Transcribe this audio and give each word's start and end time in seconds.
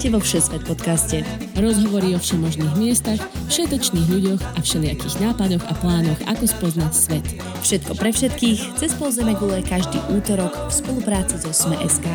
Vítajte 0.00 0.16
vo 0.16 0.24
Všesvet 0.24 0.64
podcaste. 0.64 1.16
Rozhovory 1.60 2.16
o 2.16 2.18
všemožných 2.24 2.72
miestach, 2.80 3.20
všetečných 3.52 4.08
ľuďoch 4.08 4.40
a 4.56 4.58
všelijakých 4.64 5.20
nápadoch 5.20 5.60
a 5.60 5.76
plánoch, 5.76 6.16
ako 6.24 6.48
spoznať 6.48 6.92
svet. 6.96 7.26
Všetko 7.60 7.92
pre 8.00 8.08
všetkých, 8.08 8.80
cez 8.80 8.96
pol 8.96 9.12
gule 9.12 9.60
každý 9.60 10.00
útorok 10.08 10.56
v 10.56 10.72
spolupráci 10.72 11.36
so 11.44 11.52
Sme.sk. 11.52 12.08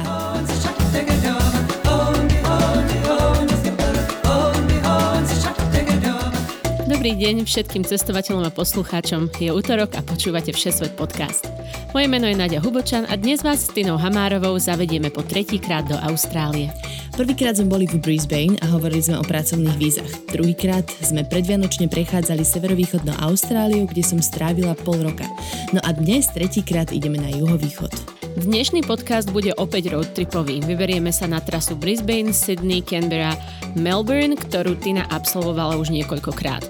Dobrý 6.89 7.11
deň 7.21 7.45
všetkým 7.45 7.86
cestovateľom 7.86 8.49
a 8.49 8.49
poslucháčom. 8.49 9.29
Je 9.38 9.54
útorok 9.54 9.94
a 9.94 10.02
počúvate 10.02 10.49
Všesvet 10.58 10.97
podcast. 10.97 11.45
Moje 11.94 12.09
meno 12.09 12.25
je 12.25 12.33
Nadia 12.33 12.58
Hubočan 12.66 13.05
a 13.05 13.13
dnes 13.13 13.45
vás 13.45 13.61
s 13.61 13.70
Tinou 13.70 14.02
Hamárovou 14.02 14.58
zavedieme 14.58 15.13
po 15.13 15.22
tretíkrát 15.22 15.86
do 15.86 15.94
Austrálie. 16.02 16.73
Prvýkrát 17.15 17.55
sme 17.55 17.71
boli 17.71 17.87
v 17.87 17.95
Brisbane 17.95 18.59
a 18.59 18.67
hovorili 18.75 18.99
sme 18.99 19.15
o 19.15 19.23
pracovných 19.23 19.79
vízach. 19.79 20.11
Druhýkrát 20.35 20.83
sme 20.99 21.23
predvianočne 21.23 21.88
prechádzali 21.88 22.43
severovýchodnú 22.43 23.15
Austráliu, 23.23 23.88
kde 23.88 24.03
som 24.03 24.19
strávila 24.19 24.75
pol 24.75 24.99
roka. 24.99 25.23
No 25.71 25.79
a 25.88 25.95
dnes 25.95 26.27
tretíkrát 26.35 26.91
ideme 26.91 27.15
na 27.15 27.31
juhovýchod. 27.31 27.95
Dnešný 28.35 28.83
podcast 28.83 29.31
bude 29.31 29.55
opäť 29.55 29.95
roadtripový. 29.95 30.59
Vyberieme 30.67 31.15
sa 31.15 31.23
na 31.23 31.39
trasu 31.39 31.79
Brisbane, 31.79 32.35
Sydney, 32.35 32.83
Canberra, 32.83 33.31
Melbourne, 33.79 34.35
ktorú 34.35 34.75
Tina 34.83 35.07
absolvovala 35.07 35.79
už 35.79 35.95
niekoľkokrát. 35.95 36.67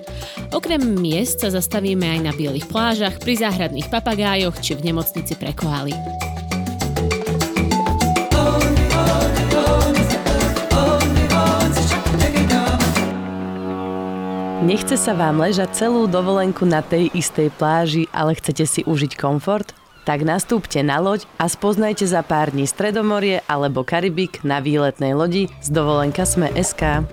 Okrem 0.54 0.78
miest 1.02 1.42
sa 1.42 1.50
zastavíme 1.50 2.06
aj 2.06 2.20
na 2.22 2.32
bielých 2.38 2.70
plážach, 2.70 3.18
pri 3.18 3.42
záhradných 3.42 3.90
papagájoch 3.90 4.62
či 4.62 4.78
v 4.78 4.94
nemocnici 4.94 5.34
pre 5.42 5.58
koaly. 5.58 5.98
Nechce 14.66 14.98
sa 14.98 15.14
vám 15.14 15.46
ležať 15.46 15.86
celú 15.86 16.10
dovolenku 16.10 16.66
na 16.66 16.82
tej 16.82 17.14
istej 17.14 17.54
pláži, 17.54 18.10
ale 18.10 18.34
chcete 18.34 18.66
si 18.66 18.82
užiť 18.82 19.14
komfort? 19.14 19.78
Tak 20.10 20.26
nastúpte 20.26 20.82
na 20.82 20.98
loď 20.98 21.30
a 21.38 21.46
spoznajte 21.46 22.10
za 22.10 22.26
pár 22.26 22.50
dní 22.50 22.66
Stredomorie 22.66 23.46
alebo 23.46 23.86
Karibik 23.86 24.42
na 24.42 24.58
výletnej 24.66 25.14
lodi 25.14 25.46
z 25.62 25.70
dovolenka 25.70 26.26
Sme 26.26 26.50
SK. 26.58 27.06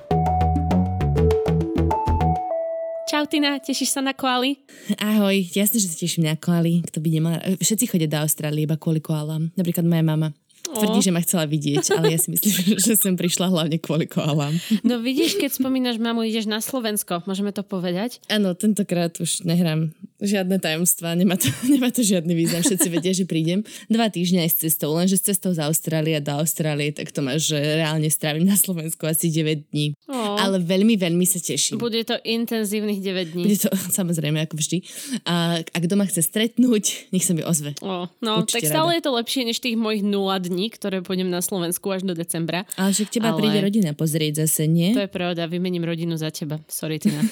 Čau 3.13 3.29
Tina, 3.29 3.61
tešíš 3.61 3.93
sa 3.93 4.01
na 4.01 4.17
koaly? 4.17 4.57
Ahoj, 4.97 5.37
jasne, 5.53 5.77
že 5.77 5.93
sa 5.93 5.97
teším 6.01 6.33
na 6.33 6.41
koaly. 6.41 6.81
Kto 6.89 7.05
by 7.05 7.09
nemal... 7.13 7.37
Všetci 7.61 7.85
chodia 7.85 8.09
do 8.09 8.17
Austrálie 8.25 8.65
iba 8.65 8.81
kvôli 8.81 9.05
koalám. 9.05 9.53
Napríklad 9.61 9.85
moja 9.85 10.01
mama. 10.01 10.33
Tvrdí, 10.63 11.03
že 11.03 11.11
ma 11.11 11.21
chcela 11.21 11.45
vidieť, 11.45 11.99
ale 11.99 12.15
ja 12.15 12.19
si 12.23 12.31
myslím, 12.31 12.79
že 12.87 12.95
som 12.95 13.19
prišla 13.19 13.51
hlavne 13.51 13.83
kvôli 13.83 14.07
koalám. 14.07 14.55
No 14.89 14.99
vidíš, 14.99 15.39
keď 15.39 15.51
spomínaš 15.59 15.99
mamu, 15.99 16.27
ideš 16.27 16.47
na 16.51 16.59
Slovensko, 16.63 17.23
môžeme 17.27 17.55
to 17.55 17.63
povedať? 17.63 18.19
Áno, 18.27 18.53
tentokrát 18.55 19.15
už 19.19 19.47
nehrám 19.47 19.95
žiadne 20.23 20.57
tajomstvá, 20.63 21.19
nemá 21.19 21.35
to, 21.35 21.51
nemá 21.75 21.91
to 21.91 22.07
žiadny 22.07 22.33
význam, 22.33 22.63
všetci 22.63 22.89
vedia, 22.89 23.13
že 23.13 23.27
prídem. 23.27 23.67
Dva 23.91 24.07
týždňa 24.09 24.47
aj 24.47 24.51
s 24.51 24.57
cestou, 24.69 24.95
lenže 24.95 25.19
s 25.19 25.27
cestou 25.27 25.51
z 25.51 25.61
Austrálie 25.67 26.17
do 26.23 26.39
Austrálie, 26.39 26.95
tak 26.95 27.11
to 27.11 27.21
máš, 27.21 27.51
že 27.51 27.59
reálne 27.59 28.07
strávim 28.09 28.47
na 28.47 28.55
Slovensku 28.55 29.05
asi 29.05 29.29
9 29.29 29.75
dní. 29.75 29.99
Oh. 30.07 30.39
Ale 30.39 30.63
veľmi, 30.63 30.95
veľmi 30.95 31.27
sa 31.27 31.43
teším. 31.43 31.83
Bude 31.83 32.03
to 32.07 32.15
intenzívnych 32.23 33.03
9 33.03 33.35
dní. 33.35 33.45
Bude 33.51 33.59
to 33.59 33.71
samozrejme, 33.91 34.39
ako 34.47 34.55
vždy. 34.59 34.79
A 35.27 35.61
ak 35.63 35.85
doma 35.91 36.07
chce 36.07 36.23
stretnúť, 36.23 37.11
nech 37.11 37.25
sa 37.27 37.33
mi 37.35 37.43
ozve. 37.43 37.75
Oh, 37.83 38.07
no, 38.21 38.45
Určite 38.45 38.69
tak 38.69 38.71
stále 38.71 38.91
rada. 38.95 38.99
je 38.99 39.03
to 39.03 39.11
lepšie 39.17 39.43
než 39.49 39.59
tých 39.59 39.75
mojich 39.75 40.05
0 40.05 40.15
dní, 40.47 40.71
ktoré 40.71 41.01
pôjdem 41.01 41.33
na 41.33 41.41
Slovensku 41.41 41.89
až 41.89 42.05
do 42.07 42.13
decembra. 42.13 42.69
Ale 42.77 42.93
že 42.93 43.09
k 43.09 43.19
teba 43.19 43.33
Ale... 43.33 43.41
príde 43.41 43.59
rodina 43.65 43.97
pozrieť 43.97 44.45
zase, 44.45 44.69
nie? 44.69 44.93
To 44.93 45.03
je 45.03 45.11
pravda, 45.11 45.49
vymením 45.49 45.83
rodinu 45.83 46.15
za 46.21 46.29
teba. 46.29 46.61
Sorry, 46.69 47.01
Tina. 47.01 47.25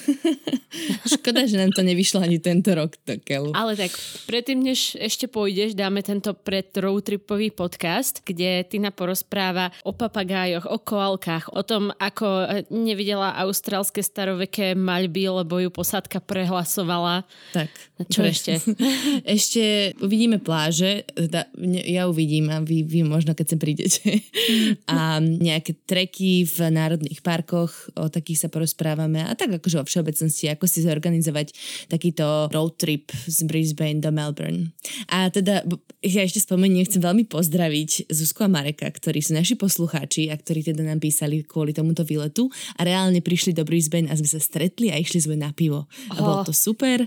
Škoda, 1.13 1.45
že 1.45 1.61
nám 1.61 1.75
to 1.75 1.85
nevyšlo 1.85 2.23
ani 2.23 2.41
tento 2.41 2.73
rok, 2.73 2.80
keľu. 3.25 3.51
Ale 3.53 3.75
tak, 3.75 3.91
predtým, 4.25 4.63
než 4.63 4.95
ešte 4.95 5.27
pôjdeš, 5.27 5.75
dáme 5.75 5.99
tento 6.01 6.31
pred 6.33 6.69
roadtripový 6.71 7.51
podcast, 7.51 8.23
kde 8.23 8.63
Tina 8.65 8.89
porozpráva 8.89 9.75
o 9.83 9.91
papagájoch, 9.91 10.65
o 10.69 10.77
koalkách, 10.79 11.51
o 11.51 11.61
tom, 11.61 11.91
ako 11.99 12.47
nevidela 12.71 13.35
austrálske 13.43 13.99
staroveké 13.99 14.73
maľby, 14.73 15.43
lebo 15.43 15.59
ju 15.59 15.69
posádka 15.69 16.23
prehlasovala. 16.23 17.27
Tak. 17.51 17.69
Čo 18.07 18.25
ešte? 18.25 18.57
ešte 19.37 19.93
uvidíme 20.01 20.41
pláže, 20.41 21.05
ja 21.85 22.07
uvidím 22.07 22.49
a 22.49 22.63
vy, 22.63 22.81
vy 22.87 23.05
možno 23.05 23.37
keď 23.37 23.45
sem 23.45 23.59
prídete. 23.59 24.01
a 24.91 25.19
nejaké 25.19 25.75
treky 25.85 26.45
v 26.47 26.57
národných 26.71 27.19
parkoch, 27.21 27.91
o 27.97 28.07
takých 28.07 28.45
sa 28.45 28.49
porozprávame 28.49 29.25
a 29.25 29.33
tak 29.33 29.57
akože 29.57 29.81
vo 29.81 29.85
všeobecnosti, 29.85 30.49
ako 30.49 30.65
si 30.65 30.85
zorganizovať 30.85 31.47
takýto 31.89 32.49
road 32.49 32.70
trip 32.73 33.11
z 33.27 33.43
Brisbane 33.43 33.99
do 33.99 34.09
Melbourne. 34.09 34.71
A 35.11 35.27
teda 35.27 35.63
ja 36.01 36.21
ešte 36.25 36.41
spomeniem, 36.41 36.87
chcem 36.87 37.03
veľmi 37.03 37.29
pozdraviť 37.29 38.09
Zuzku 38.09 38.41
a 38.45 38.49
Mareka, 38.49 38.89
ktorí 38.89 39.21
sú 39.21 39.37
naši 39.37 39.53
poslucháči 39.59 40.31
a 40.31 40.35
ktorí 40.35 40.65
teda 40.65 40.81
nám 40.81 41.03
písali 41.03 41.45
kvôli 41.45 41.75
tomuto 41.75 42.01
výletu 42.01 42.49
a 42.79 42.81
reálne 42.81 43.21
prišli 43.21 43.53
do 43.53 43.61
Brisbane 43.61 44.09
a 44.09 44.17
sme 44.17 44.29
sa 44.29 44.41
stretli 44.41 44.89
a 44.89 44.97
išli 44.97 45.21
sme 45.21 45.37
na 45.37 45.53
pivo. 45.53 45.85
A 46.09 46.17
oh. 46.17 46.25
bolo 46.25 46.37
to 46.47 46.53
super 46.55 47.05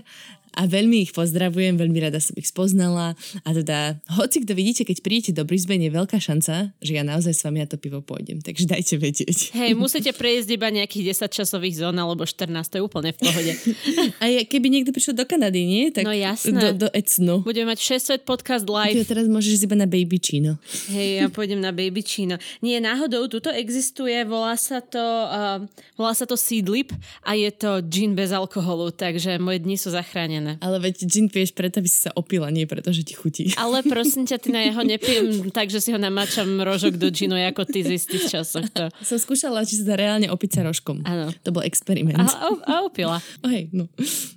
a 0.55 0.63
veľmi 0.65 1.03
ich 1.03 1.11
pozdravujem, 1.11 1.75
veľmi 1.75 1.99
rada 1.99 2.23
som 2.23 2.33
ich 2.39 2.47
spoznala 2.47 3.13
a 3.43 3.49
teda, 3.51 3.99
hoci 4.15 4.47
kto 4.47 4.55
vidíte, 4.55 4.87
keď 4.87 4.97
prídete 5.03 5.31
do 5.35 5.43
Brisbane, 5.43 5.85
je 5.85 5.91
veľká 5.91 6.17
šanca, 6.17 6.71
že 6.79 6.91
ja 6.95 7.03
naozaj 7.03 7.33
s 7.35 7.41
vami 7.43 7.59
na 7.61 7.67
to 7.67 7.75
pivo 7.75 7.99
pôjdem, 7.99 8.39
takže 8.39 8.65
dajte 8.65 8.95
vedieť. 8.95 9.51
Hej, 9.51 9.75
musíte 9.75 10.15
prejsť 10.15 10.49
iba 10.55 10.71
nejakých 10.71 11.11
10 11.11 11.43
časových 11.43 11.75
zón 11.83 11.99
alebo 11.99 12.23
14, 12.23 12.63
to 12.71 12.79
je 12.79 12.83
úplne 12.83 13.11
v 13.11 13.19
pohode. 13.19 13.51
a 14.23 14.25
keby 14.47 14.67
niekto 14.71 14.95
prišiel 14.95 15.19
do 15.19 15.27
Kanady, 15.27 15.61
nie? 15.67 15.83
Tak 15.91 16.07
no 16.07 16.15
jasné. 16.15 16.55
Do, 16.71 16.87
do 16.87 16.89
Ecnu. 16.95 17.43
Budeme 17.43 17.75
mať 17.75 17.79
6 17.83 18.23
podcast 18.23 18.63
live. 18.71 18.95
Ty 18.95 19.11
teraz 19.11 19.27
môžeš 19.27 19.67
iba 19.67 19.75
na 19.75 19.87
Baby 19.89 20.17
Chino. 20.23 20.55
Hej, 20.87 21.19
ja 21.19 21.27
pôjdem 21.27 21.59
na 21.59 21.75
Baby 21.75 22.05
Chino. 22.05 22.39
Nie, 22.63 22.79
náhodou, 22.79 23.27
tuto 23.27 23.51
existuje, 23.51 24.15
volá 24.23 24.55
sa 24.55 24.79
to, 24.79 25.01
uh, 25.01 25.59
volá 25.99 26.13
sa 26.13 26.23
to 26.23 26.37
Seedlip 26.37 26.93
a 27.25 27.33
je 27.33 27.49
to 27.51 27.81
gin 27.89 28.13
bez 28.13 28.29
alkoholu, 28.29 28.93
takže 28.93 29.41
moje 29.41 29.65
dni 29.65 29.75
sú 29.75 29.89
zachránené. 29.91 30.44
Ale 30.61 30.77
veď 30.79 31.09
gin 31.09 31.27
piješ 31.27 31.57
preto, 31.57 31.81
aby 31.81 31.89
si 31.89 32.05
sa 32.05 32.11
opila, 32.13 32.53
nie 32.53 32.69
preto, 32.69 32.93
že 32.93 33.01
ti 33.01 33.17
chutí. 33.17 33.51
Ale 33.61 33.81
prosím 33.81 34.29
ťa, 34.29 34.37
ty 34.37 34.49
na 34.53 34.61
jeho 34.63 34.81
nepijem 34.85 35.49
tak, 35.49 35.73
že 35.73 35.81
si 35.81 35.89
ho 35.89 35.99
namáčam 35.99 36.61
rožok 36.61 37.01
do 37.01 37.09
ginu, 37.09 37.35
ako 37.35 37.65
ty 37.65 37.81
z 37.81 37.97
istých 37.97 38.23
časoch. 38.39 38.65
To. 38.77 38.93
Som 39.01 39.17
skúšala, 39.17 39.65
či 39.65 39.81
sa 39.81 39.93
dá 39.93 39.95
reálne 39.97 40.29
opiť 40.29 40.49
sa 40.55 40.61
rožkom. 40.61 41.01
Áno. 41.03 41.33
To 41.41 41.49
bol 41.49 41.65
experiment. 41.65 42.21
A, 42.21 42.29
a, 42.29 42.47
a 42.63 42.73
opila. 42.85 43.17
Hej, 43.49 43.73
no. 43.73 43.89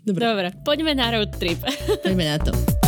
Dobre. 0.03 0.21
Dobre, 0.25 0.49
poďme 0.65 0.93
na 0.97 1.13
road 1.13 1.31
trip. 1.37 1.61
Poďme 2.01 2.25
na 2.25 2.39
to. 2.41 2.88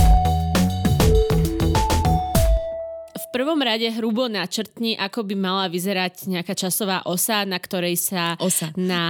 Prvom 3.33 3.59
rade 3.63 3.87
hrubo 3.95 4.27
načrtni, 4.27 4.99
ako 4.99 5.27
by 5.27 5.35
mala 5.39 5.65
vyzerať 5.71 6.27
nejaká 6.29 6.55
časová 6.55 7.03
osa, 7.07 7.47
na 7.47 7.59
ktorej 7.63 7.97
sa 7.99 8.35
osa. 8.39 8.75
na 8.75 9.03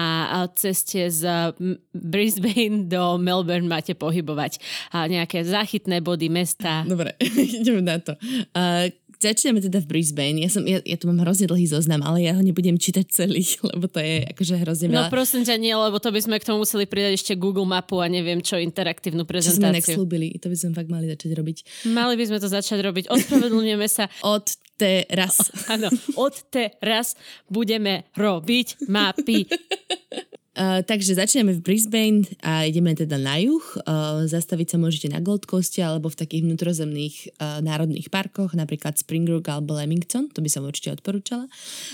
ceste 0.55 1.09
z 1.09 1.53
Brisbane 1.93 2.87
do 2.87 3.17
Melbourne 3.17 3.69
máte 3.69 3.97
pohybovať. 3.97 4.61
A 4.93 5.09
nejaké 5.09 5.45
záchytné 5.45 6.05
body 6.05 6.29
mesta. 6.29 6.85
Dobre, 6.85 7.17
ideme 7.61 7.81
na 7.81 7.97
to. 7.99 8.15
Uh, 8.53 8.93
Začneme 9.21 9.61
teda 9.61 9.85
v 9.85 9.87
Brisbane. 9.87 10.41
Ja, 10.41 10.49
som, 10.49 10.65
ja, 10.65 10.81
ja 10.81 10.97
tu 10.97 11.05
mám 11.05 11.21
hrozne 11.21 11.45
dlhý 11.45 11.69
zoznam, 11.69 12.01
ale 12.01 12.25
ja 12.25 12.33
ho 12.33 12.41
nebudem 12.41 12.81
čítať 12.81 13.05
celý, 13.13 13.45
lebo 13.77 13.85
to 13.85 14.01
je 14.01 14.25
akože 14.33 14.55
hrozne 14.65 14.89
no, 14.89 14.93
veľa. 14.97 15.09
No 15.09 15.13
prosím 15.13 15.45
ťa 15.45 15.61
nie, 15.61 15.77
lebo 15.77 16.01
to 16.01 16.09
by 16.09 16.21
sme 16.25 16.41
k 16.41 16.49
tomu 16.49 16.65
museli 16.65 16.89
pridať 16.89 17.21
ešte 17.21 17.33
Google 17.37 17.69
mapu 17.69 18.01
a 18.01 18.09
neviem 18.09 18.41
čo, 18.41 18.57
interaktívnu 18.57 19.29
prezentáciu. 19.29 19.77
Čo 19.77 19.85
sme 19.85 19.97
slúbili, 20.01 20.33
to 20.41 20.49
by 20.49 20.57
sme 20.57 20.73
fakt 20.73 20.89
mali 20.89 21.05
začať 21.05 21.37
robiť. 21.37 21.57
Mali 21.93 22.15
by 22.17 22.25
sme 22.33 22.39
to 22.41 22.49
začať 22.49 22.81
robiť. 22.81 23.05
Ospravedlňujeme 23.13 23.89
sa. 23.93 24.09
Od 24.25 24.49
teraz. 24.81 25.53
Áno, 25.69 25.93
od 26.17 26.35
teraz 26.49 27.13
budeme 27.53 28.09
robiť 28.17 28.89
mapy. 28.89 29.45
Uh, 30.51 30.83
takže 30.83 31.15
začneme 31.15 31.55
v 31.55 31.63
Brisbane 31.63 32.27
a 32.43 32.67
ideme 32.67 32.91
teda 32.91 33.23
na 33.23 33.39
juh. 33.39 33.63
Uh, 33.87 34.27
zastaviť 34.27 34.75
sa 34.75 34.77
môžete 34.83 35.07
na 35.07 35.23
Gold 35.23 35.47
Coast 35.47 35.79
alebo 35.79 36.11
v 36.11 36.19
takých 36.19 36.43
vnútrozemných 36.43 37.39
uh, 37.39 37.63
národných 37.63 38.11
parkoch, 38.11 38.59
napríklad 38.59 38.99
Springbrook 38.99 39.47
alebo 39.47 39.79
Leamington, 39.79 40.27
to 40.35 40.43
by 40.43 40.51
som 40.51 40.67
určite 40.67 40.99
odporúčala. 40.99 41.47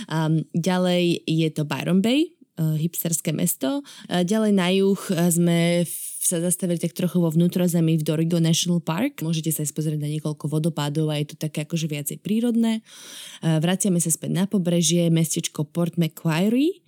Um, 0.09 0.49
ďalej 0.57 1.21
je 1.29 1.49
to 1.53 1.69
Byron 1.69 2.01
Bay, 2.01 2.33
uh, 2.57 2.81
hipsterské 2.81 3.37
mesto. 3.37 3.85
Uh, 4.09 4.25
ďalej 4.25 4.53
na 4.57 4.73
juh 4.73 5.01
uh, 5.13 5.29
sme 5.29 5.85
v 5.85 5.95
sa 6.27 6.43
zastavili 6.43 6.83
tak 6.83 6.91
trochu 6.91 7.23
vo 7.23 7.31
vnútrozemí 7.31 8.03
v 8.03 8.07
Dorigo 8.07 8.43
National 8.43 8.83
Park. 8.83 9.23
Môžete 9.23 9.55
sa 9.55 9.63
aj 9.63 9.71
pozrieť 9.71 10.03
na 10.03 10.11
niekoľko 10.11 10.51
vodopádov 10.51 11.07
a 11.15 11.23
je 11.23 11.31
to 11.31 11.37
také 11.39 11.63
akože 11.63 11.87
viacej 11.87 12.19
prírodné. 12.19 12.83
Vraciame 13.47 14.03
sa 14.03 14.11
späť 14.11 14.35
na 14.35 14.45
pobrežie, 14.51 15.07
mestečko 15.07 15.63
Port 15.63 15.95
Macquarie 15.95 16.83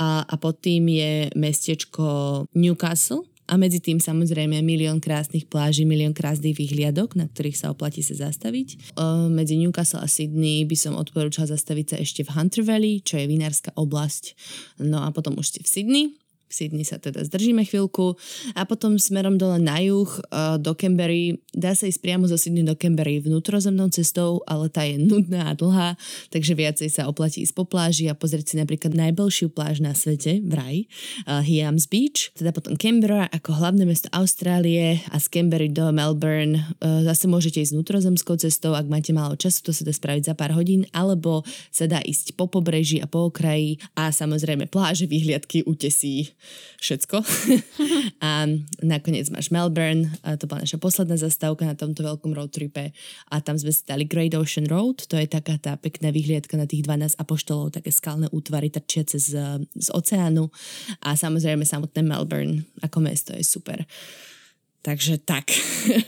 a, 0.00 0.24
a 0.24 0.34
pod 0.40 0.64
tým 0.64 0.88
je 0.88 1.28
mestečko 1.36 2.48
Newcastle 2.56 3.28
a 3.50 3.58
medzi 3.58 3.82
tým 3.82 3.98
samozrejme 3.98 4.62
milión 4.62 5.02
krásnych 5.02 5.50
pláží, 5.50 5.82
milión 5.82 6.14
krásnych 6.14 6.54
výhliadok, 6.54 7.18
na 7.18 7.26
ktorých 7.26 7.58
sa 7.58 7.74
oplatí 7.74 8.00
sa 8.00 8.30
zastaviť. 8.30 8.94
Uh, 8.94 9.26
medzi 9.26 9.58
Newcastle 9.58 10.00
a 10.00 10.08
Sydney 10.08 10.62
by 10.64 10.76
som 10.78 10.94
odporúčala 10.94 11.50
zastaviť 11.50 11.86
sa 11.92 11.96
ešte 11.98 12.22
v 12.22 12.32
Hunter 12.32 12.62
Valley, 12.62 13.02
čo 13.02 13.18
je 13.18 13.26
vinárska 13.26 13.74
oblasť. 13.74 14.38
No 14.86 15.02
a 15.02 15.10
potom 15.10 15.34
už 15.36 15.50
ste 15.50 15.60
v 15.66 15.68
Sydney, 15.68 16.04
v 16.50 16.52
Sydney 16.52 16.82
sa 16.82 16.98
teda 16.98 17.22
zdržíme 17.22 17.62
chvíľku 17.62 18.18
a 18.58 18.66
potom 18.66 18.98
smerom 18.98 19.38
dole 19.38 19.62
na 19.62 19.78
juh 19.78 20.10
uh, 20.34 20.58
do 20.58 20.74
Canberry. 20.74 21.38
Dá 21.54 21.78
sa 21.78 21.86
ísť 21.86 22.02
priamo 22.02 22.26
zo 22.26 22.34
Sydney 22.34 22.66
do 22.66 22.74
Canberry 22.74 23.22
vnútrozemnou 23.22 23.86
cestou, 23.94 24.42
ale 24.50 24.66
tá 24.66 24.82
je 24.82 24.98
nudná 24.98 25.46
a 25.46 25.54
dlhá, 25.54 25.94
takže 26.34 26.58
viacej 26.58 26.90
sa 26.90 27.06
oplatí 27.06 27.46
ísť 27.46 27.54
po 27.54 27.62
pláži 27.62 28.10
a 28.10 28.18
pozrieť 28.18 28.50
si 28.50 28.54
napríklad 28.58 28.98
najbelšiu 28.98 29.54
pláž 29.54 29.78
na 29.78 29.94
svete, 29.94 30.42
vraj, 30.42 30.90
uh, 31.30 31.38
Hiams 31.38 31.86
Beach. 31.86 32.34
Teda 32.34 32.50
potom 32.50 32.74
Canberra 32.74 33.30
ako 33.30 33.54
hlavné 33.54 33.86
mesto 33.86 34.10
Austrálie 34.10 35.06
a 35.14 35.22
z 35.22 35.26
Canberry 35.30 35.70
do 35.70 35.86
Melbourne. 35.94 36.58
Uh, 36.82 37.06
zase 37.06 37.30
môžete 37.30 37.62
ísť 37.62 37.78
vnútrozemskou 37.78 38.34
cestou, 38.42 38.74
ak 38.74 38.90
máte 38.90 39.14
málo 39.14 39.38
času, 39.38 39.62
to 39.62 39.70
sa 39.70 39.86
dá 39.86 39.94
spraviť 39.94 40.26
za 40.26 40.34
pár 40.34 40.58
hodín, 40.58 40.82
alebo 40.90 41.46
sa 41.70 41.86
dá 41.86 42.02
ísť 42.02 42.34
po 42.34 42.50
pobreží 42.50 42.98
a 42.98 43.06
po 43.06 43.30
okraji 43.30 43.78
a 43.94 44.10
samozrejme 44.10 44.66
pláže, 44.66 45.06
vyhliadky, 45.06 45.62
utesí 45.62 46.34
všetko. 46.80 47.22
a 48.26 48.48
nakoniec 48.80 49.28
máš 49.30 49.52
Melbourne, 49.52 50.10
a 50.24 50.34
to 50.40 50.48
bola 50.48 50.64
naša 50.64 50.80
posledná 50.80 51.16
zastávka 51.20 51.68
na 51.68 51.76
tomto 51.76 52.02
veľkom 52.02 52.32
road 52.32 52.52
a 53.30 53.34
tam 53.40 53.56
sme 53.56 53.70
si 53.70 53.86
dali 53.86 54.04
Great 54.04 54.34
Ocean 54.34 54.66
Road, 54.66 55.06
to 55.06 55.14
je 55.14 55.30
taká 55.30 55.56
tá 55.56 55.78
pekná 55.78 56.10
vyhliadka 56.10 56.58
na 56.58 56.66
tých 56.66 56.82
12 56.82 57.16
apoštolov, 57.16 57.72
také 57.72 57.94
skalné 57.94 58.26
útvary 58.34 58.68
trčiace 58.68 59.16
z, 59.22 59.32
z 59.64 59.88
oceánu 59.94 60.50
a 61.06 61.14
samozrejme 61.14 61.62
samotné 61.62 62.02
Melbourne 62.02 62.66
ako 62.82 62.98
mesto 63.00 63.30
je 63.36 63.44
super. 63.46 63.86
Takže 64.80 65.20
tak. 65.20 65.52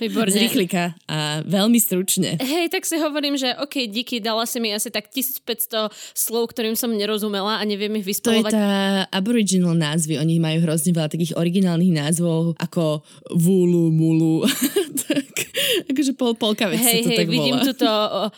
Výborne. 0.01 0.33
Z 0.33 0.49
rýchlika 0.49 0.97
a 1.05 1.45
veľmi 1.45 1.77
stručne. 1.77 2.41
Hej, 2.41 2.73
tak 2.73 2.89
si 2.89 2.97
hovorím, 2.97 3.37
že 3.37 3.53
OK, 3.61 3.85
díky, 3.85 4.17
dala 4.17 4.49
si 4.49 4.65
mi 4.65 4.73
asi 4.73 4.89
tak 4.89 5.13
1500 5.13 5.93
slov, 6.17 6.57
ktorým 6.57 6.73
som 6.73 6.89
nerozumela 6.89 7.61
a 7.61 7.63
neviem 7.69 7.93
ich 8.01 8.09
vyspolovať. 8.09 8.49
To 8.49 8.57
je 8.57 8.57
tá 8.57 8.73
aboriginal 9.13 9.77
názvy. 9.77 10.17
Oni 10.17 10.41
majú 10.41 10.65
hrozne 10.65 10.97
veľa 10.97 11.13
takých 11.13 11.37
originálnych 11.37 11.93
názvov 11.93 12.57
ako 12.57 13.05
Vulu, 13.37 13.93
Mulu. 13.93 14.49
tak, 15.05 15.53
akože 15.93 16.13
pol, 16.17 16.33
polka 16.37 16.69
vec 16.69 16.81
hej, 16.81 17.05
sa 17.05 17.09
to 17.09 17.11
hej, 17.13 17.19
tak 17.25 17.29
vidím 17.29 17.57
volá. 17.61 17.69
tuto 17.69 17.89
uh, 17.89 18.29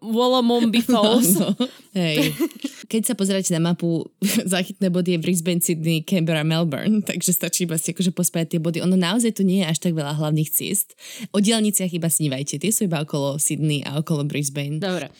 Wolomombi 0.00 0.80
Falls. 0.88 1.40
Áno, 1.40 1.56
hej. 1.96 2.36
Keď 2.88 3.02
sa 3.12 3.14
pozeráte 3.16 3.50
na 3.56 3.60
mapu, 3.72 4.04
záchytné 4.54 4.92
body 4.92 5.16
je 5.16 5.18
Brisbane, 5.20 5.62
Sydney, 5.62 6.04
Canberra, 6.04 6.44
Melbourne, 6.44 7.00
takže 7.00 7.32
stačí 7.32 7.64
iba 7.64 7.80
si 7.80 7.92
akože 7.92 8.12
pospájať 8.12 8.56
tie 8.56 8.60
body. 8.60 8.73
Ono 8.82 8.96
naozaj 8.96 9.36
tu 9.36 9.42
nie 9.46 9.62
je 9.62 9.70
až 9.70 9.78
tak 9.78 9.92
veľa 9.94 10.16
hlavných 10.18 10.50
ciest. 10.50 10.98
O 11.30 11.38
dielniciach 11.38 11.92
iba 11.92 12.10
snívajte, 12.10 12.58
tie 12.58 12.72
sú 12.72 12.88
iba 12.88 13.04
okolo 13.04 13.38
Sydney 13.38 13.84
a 13.84 14.00
okolo 14.00 14.24
Brisbane. 14.24 14.80
Dobre. 14.80 15.12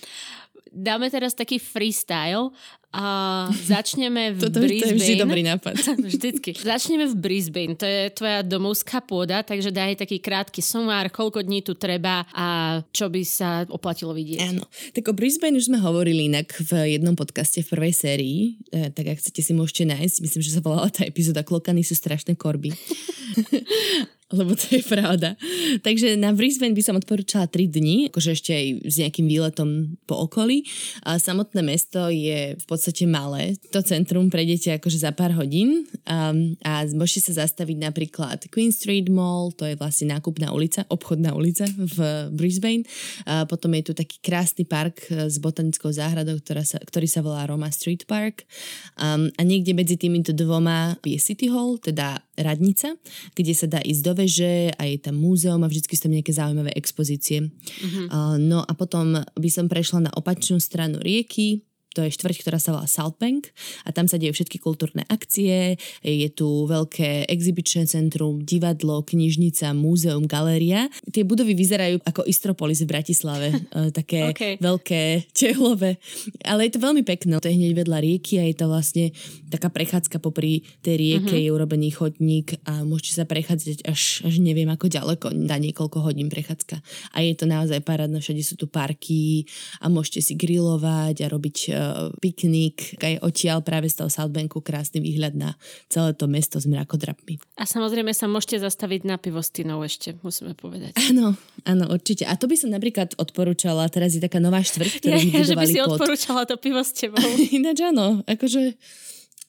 Dáme 0.74 1.06
teraz 1.06 1.38
taký 1.38 1.62
freestyle 1.62 2.50
a 2.94 3.06
začneme 3.74 4.34
v 4.34 4.40
Toto 4.42 4.62
Brisbane. 4.62 4.82
to 4.82 4.86
je 4.86 4.98
vždy 4.98 5.14
dobrý 5.18 5.42
nápad. 5.42 5.74
Vždycky. 6.14 6.50
Začneme 6.54 7.10
v 7.10 7.16
Brisbane, 7.18 7.74
to 7.74 7.82
je 7.86 8.10
tvoja 8.14 8.46
domovská 8.46 9.02
pôda, 9.02 9.42
takže 9.42 9.74
daj 9.74 10.06
taký 10.06 10.22
krátky 10.22 10.62
sumár, 10.62 11.10
koľko 11.10 11.42
dní 11.42 11.66
tu 11.66 11.74
treba 11.74 12.22
a 12.30 12.78
čo 12.94 13.10
by 13.10 13.22
sa 13.26 13.66
oplatilo 13.66 14.14
vidieť. 14.14 14.54
Áno. 14.54 14.62
Tak 14.94 15.10
o 15.10 15.14
Brisbane 15.14 15.58
už 15.58 15.70
sme 15.70 15.82
hovorili 15.82 16.30
inak 16.30 16.54
v 16.54 16.94
jednom 16.94 17.18
podcaste 17.18 17.66
v 17.66 17.68
prvej 17.74 17.94
sérii, 17.94 18.38
e, 18.70 18.94
tak 18.94 19.10
ak 19.10 19.18
chcete 19.18 19.42
si 19.42 19.52
môžete 19.54 19.90
nájsť, 19.90 20.16
myslím, 20.22 20.42
že 20.46 20.54
sa 20.54 20.62
volala 20.62 20.86
tá 20.90 21.02
epizóda 21.02 21.42
Klokany 21.42 21.82
sú 21.82 21.98
strašné 21.98 22.38
korby. 22.38 22.70
lebo 24.32 24.56
to 24.56 24.80
je 24.80 24.82
pravda. 24.88 25.36
Takže 25.84 26.16
na 26.16 26.32
Brisbane 26.32 26.72
by 26.72 26.80
som 26.80 26.96
odporúčala 26.96 27.44
3 27.44 27.68
dni, 27.68 27.96
akože 28.08 28.30
ešte 28.32 28.56
aj 28.56 28.66
s 28.88 28.94
nejakým 28.96 29.28
výletom 29.28 30.00
po 30.08 30.24
okolí. 30.24 30.64
A 31.04 31.20
samotné 31.20 31.60
mesto 31.60 32.08
je 32.08 32.56
v 32.56 32.64
podstate 32.64 33.04
malé. 33.04 33.60
To 33.76 33.84
centrum 33.84 34.32
prejdete 34.32 34.80
akože 34.80 35.04
za 35.04 35.12
pár 35.12 35.36
hodín 35.36 35.84
a, 36.08 36.32
a 36.64 36.72
môžete 36.88 37.28
sa 37.28 37.44
zastaviť 37.44 37.76
napríklad 37.84 38.48
Queen 38.48 38.72
Street 38.72 39.12
Mall, 39.12 39.52
to 39.52 39.68
je 39.68 39.76
vlastne 39.76 40.16
nákupná 40.16 40.56
ulica, 40.56 40.88
obchodná 40.88 41.36
ulica 41.36 41.68
v 41.68 42.32
Brisbane. 42.32 42.88
A 43.28 43.44
potom 43.44 43.76
je 43.76 43.90
tu 43.90 43.92
taký 43.92 44.24
krásny 44.24 44.64
park 44.64 45.04
s 45.12 45.36
botanickou 45.36 45.92
záhradou, 45.92 46.40
ktorá 46.40 46.64
sa, 46.64 46.80
ktorý 46.80 47.04
sa 47.04 47.20
volá 47.20 47.44
Roma 47.44 47.68
Street 47.68 48.08
Park. 48.08 48.48
Um, 48.96 49.28
a 49.36 49.42
niekde 49.44 49.76
medzi 49.76 50.00
týmito 50.00 50.32
dvoma 50.32 50.96
je 51.04 51.20
City 51.20 51.52
Hall, 51.52 51.76
teda 51.76 52.24
radnica, 52.38 52.98
kde 53.36 53.52
sa 53.54 53.66
dá 53.70 53.78
ísť 53.84 54.02
do 54.02 54.13
veže 54.14 54.72
a 54.78 54.82
je 54.86 54.98
tam 55.02 55.18
múzeum 55.18 55.60
a 55.60 55.68
vždy 55.68 55.90
sú 55.90 56.06
tam 56.06 56.14
nejaké 56.14 56.32
zaujímavé 56.32 56.70
expozície. 56.78 57.50
Mm-hmm. 57.50 58.06
Uh, 58.08 58.36
no 58.38 58.62
a 58.62 58.72
potom 58.72 59.20
by 59.20 59.50
som 59.50 59.66
prešla 59.66 60.08
na 60.08 60.12
opačnú 60.14 60.62
stranu 60.62 61.02
rieky, 61.02 61.66
to 61.94 62.02
je 62.02 62.10
štvrť, 62.10 62.36
ktorá 62.42 62.58
sa 62.58 62.74
volá 62.74 62.90
Bank 63.14 63.54
a 63.86 63.94
tam 63.94 64.10
sa 64.10 64.18
dejú 64.18 64.34
všetky 64.34 64.58
kultúrne 64.58 65.06
akcie, 65.06 65.78
je 66.02 66.28
tu 66.34 66.66
veľké 66.66 67.30
exhibičné 67.30 67.86
centrum, 67.86 68.42
divadlo, 68.42 69.06
knižnica, 69.06 69.70
múzeum, 69.72 70.26
galéria. 70.26 70.90
Tie 71.14 71.22
budovy 71.22 71.54
vyzerajú 71.54 72.02
ako 72.02 72.26
Istropolis 72.26 72.82
v 72.82 72.90
Bratislave, 72.90 73.48
e, 73.78 73.94
také 73.94 74.34
okay. 74.34 74.54
veľké, 74.58 75.30
tehlové, 75.30 76.02
ale 76.42 76.66
je 76.66 76.72
to 76.74 76.82
veľmi 76.82 77.06
pekné. 77.06 77.38
To 77.38 77.46
je 77.46 77.54
hneď 77.54 77.72
vedľa 77.86 77.98
rieky 78.02 78.42
a 78.42 78.44
je 78.50 78.56
to 78.58 78.66
vlastne 78.66 79.04
taká 79.48 79.70
prechádzka 79.70 80.18
popri 80.18 80.66
tej 80.82 80.98
rieke, 80.98 81.34
uh-huh. 81.38 81.44
je 81.46 81.54
urobený 81.54 81.94
chodník 81.94 82.58
a 82.66 82.82
môžete 82.82 83.22
sa 83.22 83.24
prechádzať 83.28 83.86
až, 83.86 84.26
až 84.26 84.34
neviem 84.42 84.66
ako 84.66 84.90
ďaleko, 84.90 85.26
na 85.30 85.60
niekoľko 85.62 86.02
hodín 86.02 86.26
prechádzka. 86.26 86.82
A 87.14 87.22
je 87.22 87.34
to 87.38 87.46
naozaj 87.46 87.78
parádne, 87.86 88.18
všade 88.18 88.42
sú 88.42 88.58
tu 88.58 88.66
parky 88.66 89.46
a 89.78 89.86
môžete 89.86 90.20
si 90.24 90.34
grilovať 90.34 91.22
a 91.22 91.26
robiť 91.30 91.56
e, 91.68 91.83
piknik, 92.18 92.98
aj 93.00 93.20
odtiaľ 93.24 93.64
práve 93.64 93.90
z 93.90 94.02
toho 94.02 94.10
Southbanku 94.10 94.60
krásny 94.60 95.00
výhľad 95.00 95.34
na 95.34 95.50
celé 95.88 96.12
to 96.14 96.28
mesto 96.28 96.60
s 96.60 96.66
mrakodrapmi. 96.68 97.40
A 97.58 97.64
samozrejme 97.64 98.12
sa 98.12 98.28
môžete 98.30 98.62
zastaviť 98.62 99.06
na 99.08 99.16
pivostinov 99.16 99.82
ešte, 99.84 100.16
musíme 100.20 100.52
povedať. 100.56 100.96
Áno, 101.10 101.36
áno, 101.64 101.84
určite. 101.90 102.28
A 102.28 102.34
to 102.36 102.48
by 102.50 102.56
som 102.56 102.70
napríklad 102.72 103.16
odporúčala, 103.16 103.88
teraz 103.92 104.14
je 104.16 104.22
taká 104.22 104.38
nová 104.38 104.60
štvrť, 104.62 104.92
ktorú 105.00 105.16
ja, 105.16 105.42
ja, 105.42 105.44
že 105.44 105.54
by 105.56 105.66
si 105.66 105.78
pod... 105.80 105.98
odporúčala 105.98 106.42
to 106.44 106.56
pivo 106.60 106.80
s 106.80 106.92
tebou. 106.92 107.22
Ináč 107.58 107.78
áno, 107.84 108.22
akože 108.26 108.76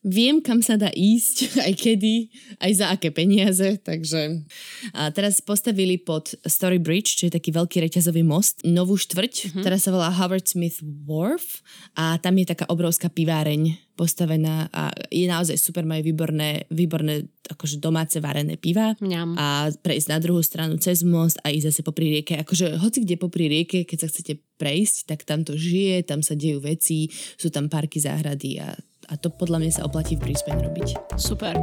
viem, 0.06 0.38
kam 0.38 0.62
sa 0.62 0.78
dá 0.78 0.94
ísť, 0.94 1.50
aj 1.68 1.74
kedy, 1.74 2.16
aj 2.62 2.72
za 2.78 2.86
aké 2.94 3.10
peniaze, 3.10 3.81
takže 3.81 4.46
a 4.94 5.10
teraz 5.10 5.41
postavili 5.41 5.98
pod 5.98 6.38
Story 6.46 6.77
Bridge, 6.77 7.18
čo 7.18 7.27
je 7.27 7.34
taký 7.34 7.50
veľký 7.50 7.82
reťazový 7.89 8.22
most, 8.22 8.62
novú 8.62 8.96
štvrť, 8.96 9.34
mm-hmm. 9.34 9.62
ktorá 9.65 9.77
sa 9.82 9.89
volá 9.89 10.13
Howard 10.13 10.46
Smith 10.46 10.77
Wharf 11.10 11.65
a 11.98 12.22
tam 12.22 12.38
je 12.38 12.46
taká 12.46 12.70
obrovská 12.70 13.10
piváreň 13.10 13.82
postavená 13.96 14.68
a 14.75 14.91
je 15.08 15.24
naozaj 15.24 15.56
super, 15.56 15.88
majú 15.88 16.03
výborné, 16.03 16.68
výborné 16.68 17.32
akože 17.48 17.80
domáce 17.80 18.20
varené 18.20 18.60
piva 18.60 18.94
Mňam. 19.00 19.39
a 19.39 19.72
prejsť 19.72 20.08
na 20.12 20.20
druhú 20.20 20.44
stranu 20.44 20.75
cez 20.75 21.01
most 21.08 21.39
a 21.48 21.50
ísť 21.50 21.72
zase 21.72 21.82
popri 21.82 22.12
rieke. 22.12 22.36
Akože 22.36 22.75
hoci 22.75 23.08
kde 23.08 23.15
popri 23.15 23.48
rieke, 23.48 23.88
keď 23.88 23.98
sa 24.06 24.08
chcete 24.12 24.44
prejsť, 24.60 25.08
tak 25.08 25.24
tam 25.24 25.48
to 25.48 25.56
žije, 25.56 26.03
tam 26.03 26.20
sa 26.20 26.36
dejú 26.36 26.60
veci, 26.60 27.08
sú 27.39 27.48
tam 27.48 27.72
parky, 27.72 28.03
záhrady 28.03 28.60
a 28.60 28.75
a 29.10 29.14
to 29.18 29.30
podľa 29.30 29.62
mňa 29.62 29.72
sa 29.82 29.86
oplatí 29.86 30.18
v 30.18 30.32
Brisbane 30.32 30.62
robiť. 30.62 31.18
Super. 31.18 31.54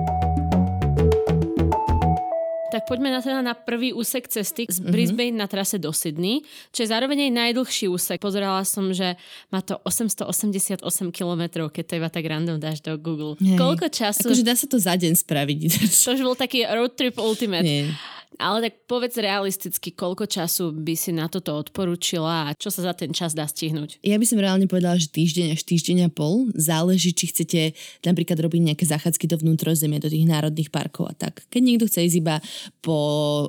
Tak 2.73 2.89
poďme 2.89 3.13
na 3.13 3.21
teda 3.21 3.45
na 3.45 3.53
prvý 3.53 3.93
úsek 3.93 4.33
cesty 4.33 4.65
z 4.65 4.81
Brisbane 4.81 5.37
mm-hmm. 5.37 5.45
na 5.45 5.47
trase 5.51 5.77
do 5.77 5.93
Sydney, 5.93 6.41
čo 6.73 6.81
je 6.81 6.89
zároveň 6.89 7.29
aj 7.29 7.33
najdlhší 7.37 7.85
úsek. 7.93 8.17
Pozerala 8.17 8.65
som, 8.65 8.89
že 8.97 9.13
má 9.53 9.61
to 9.61 9.77
888 9.85 10.81
km, 11.13 11.69
keď 11.69 11.85
to 11.85 11.93
iba 12.01 12.09
tak 12.09 12.25
random 12.25 12.57
dáš 12.57 12.81
do 12.81 12.97
Google. 12.97 13.37
Hej. 13.45 13.61
Koľko 13.61 13.93
času... 13.93 14.25
Akože 14.25 14.41
dá 14.41 14.57
sa 14.57 14.65
to 14.65 14.81
za 14.81 14.97
deň 14.97 15.13
spraviť. 15.21 15.59
To 15.85 16.17
už 16.17 16.21
bol 16.25 16.33
taký 16.33 16.65
road 16.65 16.97
trip 16.97 17.21
ultimate. 17.21 17.61
Nie. 17.61 17.93
Ale 18.39 18.69
tak 18.69 18.75
povedz 18.89 19.19
realisticky, 19.21 19.93
koľko 19.93 20.25
času 20.29 20.73
by 20.73 20.95
si 20.97 21.11
na 21.13 21.29
toto 21.29 21.53
odporúčila 21.57 22.49
a 22.49 22.55
čo 22.57 22.73
sa 22.73 22.89
za 22.89 22.95
ten 22.97 23.13
čas 23.13 23.37
dá 23.37 23.45
stihnúť? 23.45 24.01
Ja 24.05 24.17
by 24.17 24.27
som 24.29 24.41
reálne 24.41 24.69
povedala, 24.69 24.97
že 24.97 25.13
týždeň 25.13 25.57
až 25.57 25.63
týždeň 25.67 25.97
a 26.07 26.11
pol. 26.13 26.49
Záleží, 26.57 27.13
či 27.13 27.29
chcete 27.29 27.77
napríklad 28.07 28.41
robiť 28.41 28.61
nejaké 28.73 28.85
záchádzky 28.89 29.27
do 29.29 29.37
vnútrozemia, 29.41 30.01
do 30.01 30.09
tých 30.09 30.25
národných 30.29 30.73
parkov 30.73 31.11
a 31.11 31.15
tak. 31.17 31.45
Keď 31.53 31.63
niekto 31.63 31.85
chce 31.89 32.09
ísť 32.09 32.17
iba 32.21 32.37
po 32.81 32.99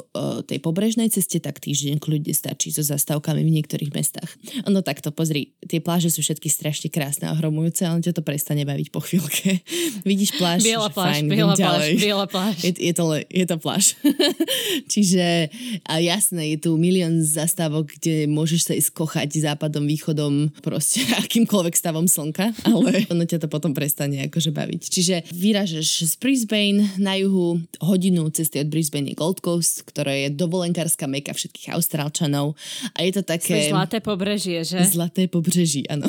uh, 0.01 0.41
tej 0.45 0.59
pobrežnej 0.59 1.07
ceste, 1.11 1.39
tak 1.39 1.61
týždeň 1.63 1.99
kľudne 2.01 2.33
stačí 2.33 2.73
so 2.73 2.81
zastávkami 2.83 3.43
v 3.43 3.53
niektorých 3.61 3.91
mestách. 3.93 4.31
No 4.67 4.81
takto, 4.81 5.13
pozri, 5.13 5.55
tie 5.63 5.79
pláže 5.79 6.11
sú 6.11 6.25
všetky 6.25 6.47
strašne 6.47 6.89
krásne 6.91 7.29
a 7.29 7.35
ohromujúce, 7.35 7.85
ale 7.85 8.01
ťa 8.01 8.17
to 8.19 8.23
prestane 8.25 8.63
baviť 8.63 8.87
po 8.89 9.03
chvíľke. 9.03 9.61
Vidíš 10.09 10.35
pláž, 10.37 10.63
biela 10.63 10.89
pláž, 10.89 11.19
fajn, 11.19 11.23
biela 11.29 11.55
pláž, 11.55 11.83
biela 11.97 12.27
pláž. 12.27 12.57
Je, 12.63 12.71
je, 12.73 12.93
to, 12.93 13.03
je 13.17 13.45
to 13.45 13.57
pláž. 13.59 13.95
Čiže 14.93 15.49
a 15.87 15.99
jasné, 15.99 16.55
je 16.55 16.69
tu 16.69 16.71
milión 16.77 17.21
zastávok, 17.21 17.91
kde 17.99 18.25
môžeš 18.29 18.61
sa 18.69 18.73
ísť 18.73 18.91
kochať 18.93 19.29
západom, 19.39 19.85
východom, 19.85 20.53
proste 20.61 21.03
akýmkoľvek 21.23 21.75
stavom 21.75 22.07
slnka, 22.07 22.53
ale 22.71 23.05
ono 23.09 23.23
ťa 23.23 23.45
to 23.45 23.47
potom 23.51 23.75
prestane 23.75 24.25
akože 24.27 24.51
baviť. 24.53 24.81
Čiže 24.89 25.15
vyražeš 25.33 26.09
z 26.09 26.13
Brisbane 26.17 26.95
na 26.97 27.17
juhu 27.19 27.61
hodinu 27.83 28.29
cesty 28.33 28.61
od 28.61 28.69
Brisbane 28.69 29.11
je 29.11 29.17
Gold 29.17 29.43
Coast, 29.43 29.85
ktoré 29.85 30.27
je 30.27 30.29
dovolenkárska 30.33 31.05
meka 31.09 31.35
všetkých 31.35 31.73
Austrálčanov 31.75 32.55
a 32.95 33.03
je 33.03 33.11
to 33.13 33.21
také... 33.25 33.69
Zlaté 33.69 33.99
pobrežie, 33.99 34.63
že? 34.63 34.79
Zlaté 34.87 35.27
pobreží, 35.27 35.85
áno. 35.89 36.07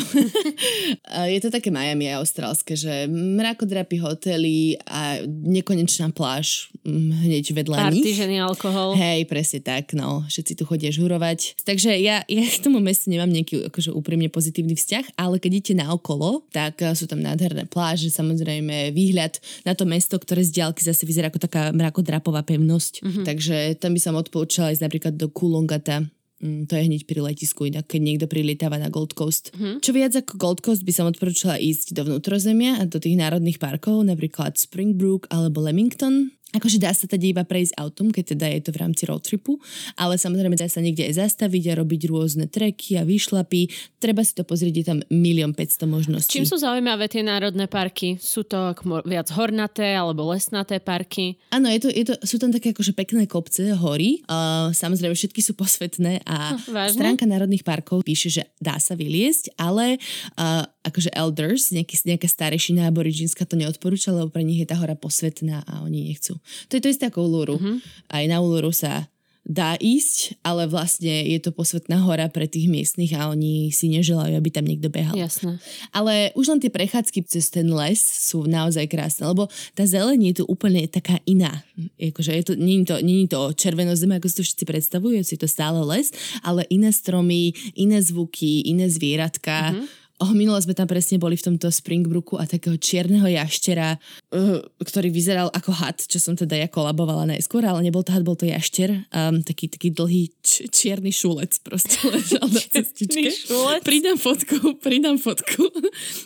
je 1.35 1.41
to 1.41 1.49
také 1.51 1.69
Miami 1.75 2.11
austrálske, 2.15 2.79
že 2.79 3.07
mrakodrapy 3.11 3.97
hotely 4.01 4.79
a 4.87 5.21
nekonečná 5.27 6.13
pláž 6.15 6.71
mm, 6.87 7.11
hneď 7.27 7.45
vedľa 7.53 7.77
Party, 7.77 7.99
nich. 8.01 8.19
Alkohol. 8.55 8.95
Hej, 8.95 9.27
presne 9.27 9.61
tak, 9.61 9.93
no. 9.99 10.23
Všetci 10.31 10.55
tu 10.55 10.65
chodia 10.65 10.95
žurovať. 10.95 11.59
Takže 11.67 11.99
ja, 11.99 12.23
ja 12.25 12.45
k 12.47 12.63
tomu 12.63 12.79
mestu 12.79 13.11
nemám 13.11 13.29
nejaký 13.29 13.69
akože 13.69 13.91
úprimne 13.91 14.31
pozitívny 14.31 14.79
vzťah, 14.79 15.19
ale 15.19 15.43
keď 15.43 15.51
idete 15.59 15.75
na 15.75 15.91
okolo, 15.91 16.47
tak 16.55 16.81
eh, 16.81 16.95
sú 16.95 17.11
tam 17.11 17.21
nádherné 17.21 17.67
pláže, 17.67 18.09
samozrejme 18.15 18.95
výhľad 18.95 19.43
na 19.67 19.75
to 19.75 19.85
mesto, 19.85 20.17
ktoré 20.17 20.47
z 20.47 20.63
diaľky 20.63 20.87
zase 20.87 21.05
vyzerá 21.05 21.29
ako 21.29 21.43
taká 21.43 21.75
mrakodrapová 21.75 22.47
pevnosť. 22.47 23.03
Mm-hmm. 23.03 23.25
Takže 23.27 23.57
tam 23.83 23.93
by 23.93 24.01
som 24.01 24.15
odporúčala 24.15 24.71
ísť 24.71 24.85
napríklad 24.87 25.15
do 25.19 25.27
Kulongata, 25.29 26.07
Mm, 26.45 26.69
to 26.69 26.77
je 26.77 26.85
hneď 26.85 27.09
pri 27.09 27.25
letisku, 27.25 27.65
inak 27.65 27.89
keď 27.89 28.01
niekto 28.05 28.27
prilietáva 28.29 28.77
na 28.77 28.93
Gold 28.93 29.17
Coast. 29.17 29.49
Mm-hmm. 29.57 29.81
Čo 29.81 29.91
viac 29.97 30.13
ako 30.13 30.33
Gold 30.37 30.61
Coast 30.61 30.85
by 30.85 30.93
som 30.93 31.09
odporúčala 31.09 31.57
ísť 31.57 31.97
do 31.97 32.05
vnútrozemia 32.05 32.77
a 32.77 32.85
do 32.85 33.01
tých 33.01 33.17
národných 33.17 33.57
parkov, 33.57 34.05
napríklad 34.05 34.61
Springbrook 34.61 35.25
alebo 35.33 35.65
Leamington. 35.65 36.37
Akože 36.55 36.79
dá 36.79 36.95
sa 36.95 37.11
teda 37.11 37.27
iba 37.27 37.43
prejsť 37.43 37.75
autom, 37.77 38.15
keď 38.15 38.39
teda 38.39 38.47
je 38.55 38.61
to 38.65 38.71
v 38.71 38.79
rámci 38.81 39.03
road 39.11 39.27
tripu, 39.27 39.59
ale 39.99 40.15
samozrejme 40.15 40.55
dá 40.55 40.71
sa 40.71 40.79
niekde 40.79 41.11
aj 41.11 41.27
zastaviť 41.27 41.75
a 41.75 41.79
robiť 41.83 42.03
rôzne 42.09 42.47
treky 42.47 42.97
a 42.97 43.03
výšlapy. 43.03 43.69
Treba 43.99 44.23
si 44.23 44.33
to 44.39 44.47
pozrieť, 44.47 44.75
je 44.79 44.87
tam 44.87 44.99
milión 45.11 45.53
500 45.53 45.91
možností. 45.91 46.39
Čím 46.39 46.47
sú 46.47 46.57
zaujímavé 46.63 47.11
tie 47.11 47.27
národné 47.27 47.67
parky? 47.67 48.17
Sú 48.23 48.47
to 48.47 48.73
viac 49.03 49.29
hornaté 49.35 49.99
alebo 49.99 50.31
lesnaté 50.31 50.79
parky? 50.79 51.37
Áno, 51.51 51.67
je 51.69 51.81
to, 51.83 51.89
je 51.91 52.05
to, 52.07 52.15
sú 52.23 52.37
tam 52.39 52.55
také 52.55 52.71
akože 52.71 52.95
pekné 52.95 53.27
kopce, 53.27 53.75
hory. 53.75 54.23
Uh, 54.31 54.71
samozrejme 54.71 55.19
všetky 55.19 55.43
sú 55.43 55.59
posvetné 55.59 56.23
a 56.23 56.55
Vážne? 56.71 57.03
stránka 57.03 57.27
národných 57.27 57.67
parkov 57.67 58.07
píše, 58.07 58.31
že 58.31 58.43
dá 58.63 58.79
sa 58.79 58.95
vyliesť, 58.95 59.59
ale 59.59 59.99
uh, 60.39 60.69
akože 60.85 61.11
elders, 61.17 61.73
nejaký, 61.73 61.97
nejaká 62.05 62.29
starešina 62.29 62.87
aboriginská 62.87 63.49
to 63.49 63.57
neodporúča, 63.57 64.13
lebo 64.13 64.29
pre 64.29 64.45
nich 64.45 64.61
je 64.61 64.69
tá 64.69 64.77
hora 64.77 64.95
posvetná 64.95 65.65
a 65.65 65.81
oni 65.81 66.13
nechcú. 66.13 66.37
To 66.69 66.73
je 66.77 66.83
to 66.85 66.93
isté 66.93 67.09
ako 67.09 67.25
Uluru. 67.25 67.57
Mm-hmm. 67.57 67.77
Aj 68.13 68.25
na 68.29 68.39
Uluru 68.45 68.71
sa 68.71 69.09
dá 69.45 69.77
ísť, 69.77 70.41
ale 70.41 70.65
vlastne 70.65 71.21
je 71.29 71.37
to 71.37 71.53
posvetná 71.53 72.01
hora 72.01 72.33
pre 72.33 72.49
tých 72.49 72.65
miestnych 72.65 73.13
a 73.13 73.29
oni 73.29 73.69
si 73.69 73.93
neželajú, 73.93 74.33
aby 74.41 74.49
tam 74.49 74.65
niekto 74.65 74.89
behal. 74.89 75.13
Jasné. 75.13 75.61
Ale 75.93 76.33
už 76.33 76.57
len 76.57 76.61
tie 76.65 76.73
prechádzky 76.73 77.29
cez 77.29 77.53
ten 77.53 77.69
les 77.69 78.01
sú 78.01 78.49
naozaj 78.49 78.89
krásne, 78.89 79.29
lebo 79.29 79.53
tá 79.77 79.85
zeleň 79.85 80.33
je 80.33 80.35
tu 80.41 80.45
úplne 80.49 80.89
taká 80.89 81.21
iná. 81.29 81.61
Akože 82.01 82.33
je 82.41 82.45
to, 82.49 82.53
je 82.57 82.85
to, 82.89 82.97
je 83.05 83.29
to 83.29 83.41
červenozem, 83.53 84.17
ako 84.17 84.27
si 84.33 84.37
to 84.41 84.45
všetci 84.49 84.65
predstavujú, 84.65 85.21
je 85.21 85.37
to 85.37 85.49
stále 85.49 85.77
les, 85.85 86.09
ale 86.41 86.65
iné 86.73 86.89
stromy, 86.89 87.53
iné 87.77 88.01
zvuky, 88.01 88.65
iné 88.65 88.89
zvieratka. 88.89 89.77
Mm-hmm 89.77 90.04
Oh, 90.23 90.31
minule 90.31 90.63
sme 90.63 90.79
tam 90.79 90.87
presne 90.87 91.19
boli 91.19 91.35
v 91.35 91.43
tomto 91.43 91.75
Springbrooku 91.75 92.39
a 92.39 92.47
takého 92.47 92.79
čierneho 92.79 93.27
jaštera, 93.27 93.99
uh, 94.31 94.63
ktorý 94.79 95.11
vyzeral 95.11 95.51
ako 95.51 95.75
had, 95.75 95.99
čo 95.99 96.23
som 96.23 96.39
teda 96.39 96.55
ja 96.55 96.71
kolabovala 96.71 97.27
najskôr, 97.35 97.67
ale 97.67 97.83
nebol 97.83 98.07
to 98.07 98.15
had, 98.15 98.23
bol 98.23 98.39
to 98.39 98.47
jašter, 98.47 99.11
um, 99.11 99.43
taký, 99.43 99.67
taký 99.67 99.91
dlhý 99.91 100.31
č- 100.39 100.71
čierny 100.71 101.11
šulec 101.11 101.59
proste 101.67 101.99
ležal 102.15 102.47
na 102.47 102.63
cestičke. 102.63 103.27
šulec? 103.27 103.83
Pridám 103.83 104.15
fotku, 104.15 104.57
pridám 104.87 105.19
fotku. 105.19 105.67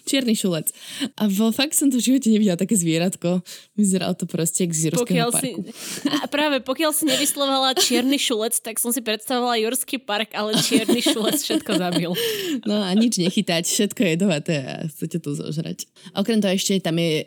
čierny 0.04 0.36
šulec. 0.36 0.68
A 1.16 1.24
vo, 1.32 1.48
fakt 1.48 1.72
som 1.72 1.88
to 1.88 1.96
v 1.96 2.12
živote 2.12 2.28
nevidela 2.28 2.60
také 2.60 2.76
zvieratko. 2.76 3.40
Vyzeralo 3.72 4.12
to 4.20 4.28
proste 4.28 4.68
z 4.68 4.92
Jurského 4.92 5.32
parku. 5.32 5.64
Si, 5.64 6.12
a 6.12 6.28
práve 6.28 6.60
pokiaľ 6.60 6.92
si 6.92 7.08
nevyslovala 7.08 7.72
čierny 7.72 8.20
šulec, 8.20 8.52
tak 8.60 8.76
som 8.76 8.92
si 8.92 9.00
predstavovala 9.00 9.56
Jurský 9.64 9.96
park, 9.96 10.36
ale 10.36 10.60
čierny 10.60 11.00
šulec 11.00 11.40
všetko 11.40 11.72
zabil. 11.80 12.12
No 12.68 12.84
a 12.84 12.92
nič 12.92 13.16
nechytať 13.16 13.78
všetko 13.88 14.02
jedovaté 14.04 14.54
a 14.60 14.84
chcete 14.84 15.24
to 15.24 15.32
zožrať. 15.32 15.88
Okrem 16.12 16.44
toho 16.44 16.52
ešte 16.52 16.76
tam 16.84 17.00
je 17.00 17.24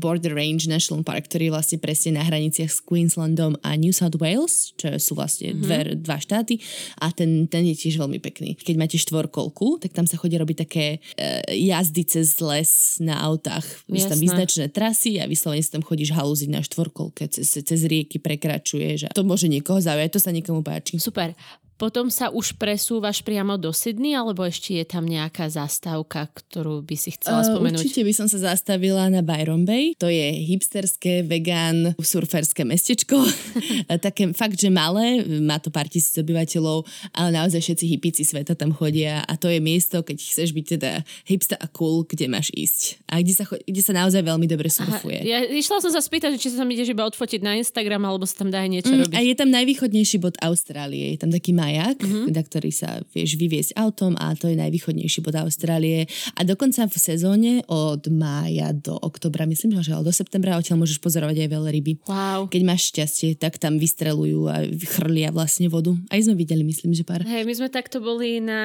Border 0.00 0.32
Range 0.32 0.64
National 0.64 1.04
Park, 1.04 1.28
ktorý 1.28 1.52
je 1.52 1.54
vlastne 1.54 1.76
presne 1.76 2.16
na 2.16 2.24
hraniciach 2.24 2.72
s 2.72 2.80
Queenslandom 2.80 3.60
a 3.60 3.76
New 3.76 3.92
South 3.92 4.16
Wales, 4.16 4.72
čo 4.80 4.96
sú 4.96 5.12
vlastne 5.12 5.52
mm-hmm. 5.52 5.62
dve, 5.62 5.78
dva 6.00 6.16
štáty 6.16 6.64
a 7.04 7.12
ten, 7.12 7.44
ten 7.52 7.68
je 7.68 7.76
tiež 7.76 8.00
veľmi 8.00 8.16
pekný. 8.24 8.56
Keď 8.56 8.74
máte 8.80 8.96
štvorkolku, 8.96 9.84
tak 9.84 9.92
tam 9.92 10.08
sa 10.08 10.16
chodí 10.16 10.40
robiť 10.40 10.56
také 10.64 10.86
uh, 10.96 11.44
jazdy 11.52 12.08
cez 12.08 12.40
les 12.40 12.96
na 13.04 13.20
autách. 13.20 13.68
Sú 13.84 14.08
tam 14.08 14.18
vyznačené 14.18 14.72
trasy 14.72 15.20
a 15.20 15.28
vyslovene 15.28 15.60
sa 15.60 15.76
tam 15.76 15.84
chodíš 15.84 16.16
halúziť 16.16 16.48
na 16.48 16.64
štvorkolke, 16.64 17.28
cez, 17.28 17.52
cez 17.52 17.80
rieky 17.84 18.16
prekračuješ 18.16 19.12
a 19.12 19.12
to 19.12 19.28
môže 19.28 19.44
niekoho 19.52 19.76
zaujať, 19.76 20.08
to 20.16 20.20
sa 20.24 20.32
niekomu 20.32 20.64
páči. 20.64 20.96
Super. 20.96 21.36
Potom 21.78 22.10
sa 22.10 22.34
už 22.34 22.58
presúvaš 22.58 23.22
priamo 23.22 23.54
do 23.54 23.70
Sydney, 23.70 24.18
alebo 24.18 24.42
ešte 24.42 24.82
je 24.82 24.84
tam 24.84 25.06
nejaká 25.06 25.46
zastávka, 25.46 26.26
ktorú 26.26 26.82
by 26.82 26.96
si 26.98 27.14
chcela 27.14 27.46
spomenúť? 27.46 27.78
Uh, 27.78 27.82
určite 27.86 28.02
by 28.02 28.12
som 28.18 28.26
sa 28.26 28.50
zastavila 28.50 29.06
na 29.06 29.22
Byron 29.22 29.62
Bay. 29.62 29.94
To 30.02 30.10
je 30.10 30.42
hipsterské, 30.42 31.22
vegán, 31.22 31.94
surferské 31.94 32.66
mestečko. 32.66 33.22
Také 34.10 34.34
fakt, 34.34 34.58
že 34.58 34.74
malé, 34.74 35.22
má 35.38 35.62
to 35.62 35.70
pár 35.70 35.86
tisíc 35.86 36.18
obyvateľov, 36.18 36.82
ale 37.14 37.30
naozaj 37.30 37.62
všetci 37.62 37.84
hipici 37.86 38.26
sveta 38.26 38.58
tam 38.58 38.74
chodia 38.74 39.22
a 39.22 39.38
to 39.38 39.46
je 39.46 39.62
miesto, 39.62 40.02
keď 40.02 40.18
chceš 40.18 40.50
byť 40.50 40.66
teda 40.74 40.90
hipster 41.30 41.62
a 41.62 41.70
cool, 41.70 42.02
kde 42.02 42.26
máš 42.26 42.50
ísť. 42.58 43.06
A 43.06 43.22
kde 43.22 43.38
sa, 43.38 43.46
kde 43.46 43.82
sa 43.86 43.94
naozaj 43.94 44.26
veľmi 44.26 44.50
dobre 44.50 44.66
surfuje. 44.66 45.22
Aha, 45.22 45.30
ja 45.30 45.38
išla 45.46 45.78
som 45.78 45.94
sa 45.94 46.02
spýtať, 46.02 46.34
či 46.42 46.50
sa 46.50 46.66
tam 46.66 46.70
ideš 46.74 46.90
iba 46.90 47.06
odfotiť 47.06 47.38
na 47.38 47.54
Instagram, 47.54 48.02
alebo 48.02 48.26
sa 48.26 48.42
tam 48.42 48.50
dá 48.50 48.66
aj 48.66 48.70
niečo 48.74 48.90
mm, 48.90 48.98
robiť. 49.06 49.14
A 49.14 49.22
je 49.22 49.34
tam 49.38 49.48
najvýchodnejší 49.54 50.16
bod 50.18 50.34
Austrálie. 50.42 51.14
Je 51.14 51.18
tam 51.22 51.30
taký 51.30 51.54
majak, 51.68 52.00
mm-hmm. 52.00 52.32
na 52.32 52.42
ktorý 52.42 52.70
sa 52.72 53.04
vieš 53.12 53.36
vyviesť 53.36 53.76
autom 53.76 54.16
a 54.16 54.32
to 54.32 54.48
je 54.48 54.56
najvýchodnejší 54.56 55.20
bod 55.20 55.36
Austrálie. 55.36 56.08
A 56.34 56.48
dokonca 56.48 56.88
v 56.88 56.96
sezóne 56.96 57.52
od 57.68 58.08
mája 58.08 58.72
do 58.72 58.96
oktobra, 58.96 59.44
myslím, 59.44 59.76
že 59.84 59.92
do 59.92 60.14
septembra 60.14 60.56
odtiaľ 60.56 60.80
môžeš 60.80 60.98
pozorovať 61.04 61.44
aj 61.44 61.48
veľa 61.52 61.70
ryby. 61.76 61.92
Wow. 62.08 62.48
Keď 62.48 62.62
máš 62.64 62.88
šťastie, 62.94 63.36
tak 63.36 63.60
tam 63.60 63.76
vystrelujú 63.76 64.48
a 64.48 64.64
chrlia 64.96 65.28
vlastne 65.28 65.68
vodu. 65.68 65.92
Aj 66.08 66.20
sme 66.24 66.38
videli, 66.38 66.64
myslím, 66.64 66.96
že 66.96 67.04
pár. 67.04 67.26
Hej, 67.26 67.44
my 67.44 67.54
sme 67.54 67.68
takto 67.68 68.00
boli 68.00 68.40
na 68.40 68.62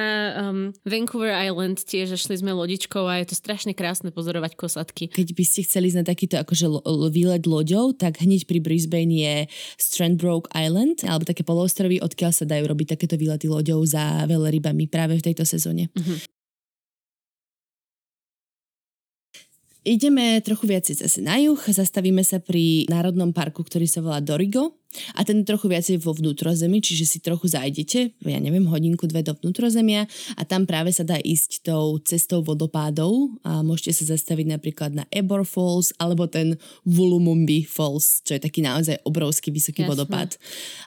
um, 0.48 0.72
Vancouver 0.86 1.34
Island, 1.34 1.82
tiež 1.84 2.16
šli 2.16 2.40
sme 2.40 2.56
lodičkou 2.56 3.04
a 3.04 3.20
je 3.20 3.34
to 3.34 3.36
strašne 3.36 3.76
krásne 3.76 4.08
pozorovať 4.14 4.56
kosatky. 4.56 5.10
Keď 5.12 5.28
by 5.34 5.44
ste 5.44 5.66
chceli 5.66 5.90
ísť 5.90 5.98
na 6.00 6.06
takýto 6.06 6.36
akože 6.40 6.66
lo- 6.70 6.84
výlet 7.10 7.44
loďou, 7.44 7.92
tak 7.92 8.22
hneď 8.22 8.46
pri 8.48 8.62
Brisbane 8.62 9.12
je 9.12 9.34
Strandbroke 9.76 10.48
Island, 10.54 11.02
alebo 11.04 11.26
také 11.26 11.42
poloostrovy, 11.42 11.98
odkiaľ 12.00 12.32
sa 12.32 12.46
dajú 12.46 12.64
robiť 12.70 12.93
takéto 12.94 13.18
výlety 13.18 13.50
loďou 13.50 13.82
za 13.82 14.24
veľrybami 14.24 14.86
práve 14.86 15.18
v 15.18 15.26
tejto 15.26 15.42
sezóne. 15.42 15.90
Uh-huh. 15.92 16.18
Ideme 19.84 20.40
trochu 20.40 20.64
viac 20.64 20.88
zase 20.88 21.20
na 21.20 21.36
juh, 21.36 21.60
zastavíme 21.60 22.24
sa 22.24 22.40
pri 22.40 22.88
národnom 22.88 23.36
parku, 23.36 23.60
ktorý 23.60 23.84
sa 23.84 24.00
volá 24.00 24.22
Dorigo 24.24 24.80
a 25.14 25.20
ten 25.26 25.42
trochu 25.42 25.70
viacej 25.70 25.96
vo 26.02 26.14
vnútrozemí, 26.14 26.80
čiže 26.80 27.04
si 27.06 27.18
trochu 27.20 27.50
zajdete, 27.50 28.14
ja 28.24 28.38
neviem, 28.40 28.64
hodinku, 28.66 29.06
dve 29.10 29.26
do 29.26 29.34
vnútrozemia 29.34 30.06
a 30.38 30.42
tam 30.46 30.64
práve 30.64 30.94
sa 30.94 31.02
dá 31.02 31.18
ísť 31.18 31.66
tou 31.66 31.98
cestou 32.02 32.40
vodopádov 32.40 33.34
a 33.42 33.60
môžete 33.60 34.02
sa 34.02 34.14
zastaviť 34.16 34.46
napríklad 34.54 34.90
na 34.94 35.04
Ebor 35.10 35.42
Falls 35.46 35.92
alebo 35.98 36.26
ten 36.30 36.56
Wollumumbi 36.86 37.66
Falls, 37.66 38.22
čo 38.22 38.36
je 38.38 38.40
taký 38.42 38.62
naozaj 38.62 39.02
obrovský 39.04 39.50
vysoký 39.50 39.84
Jasne. 39.84 39.90
vodopád. 39.90 40.30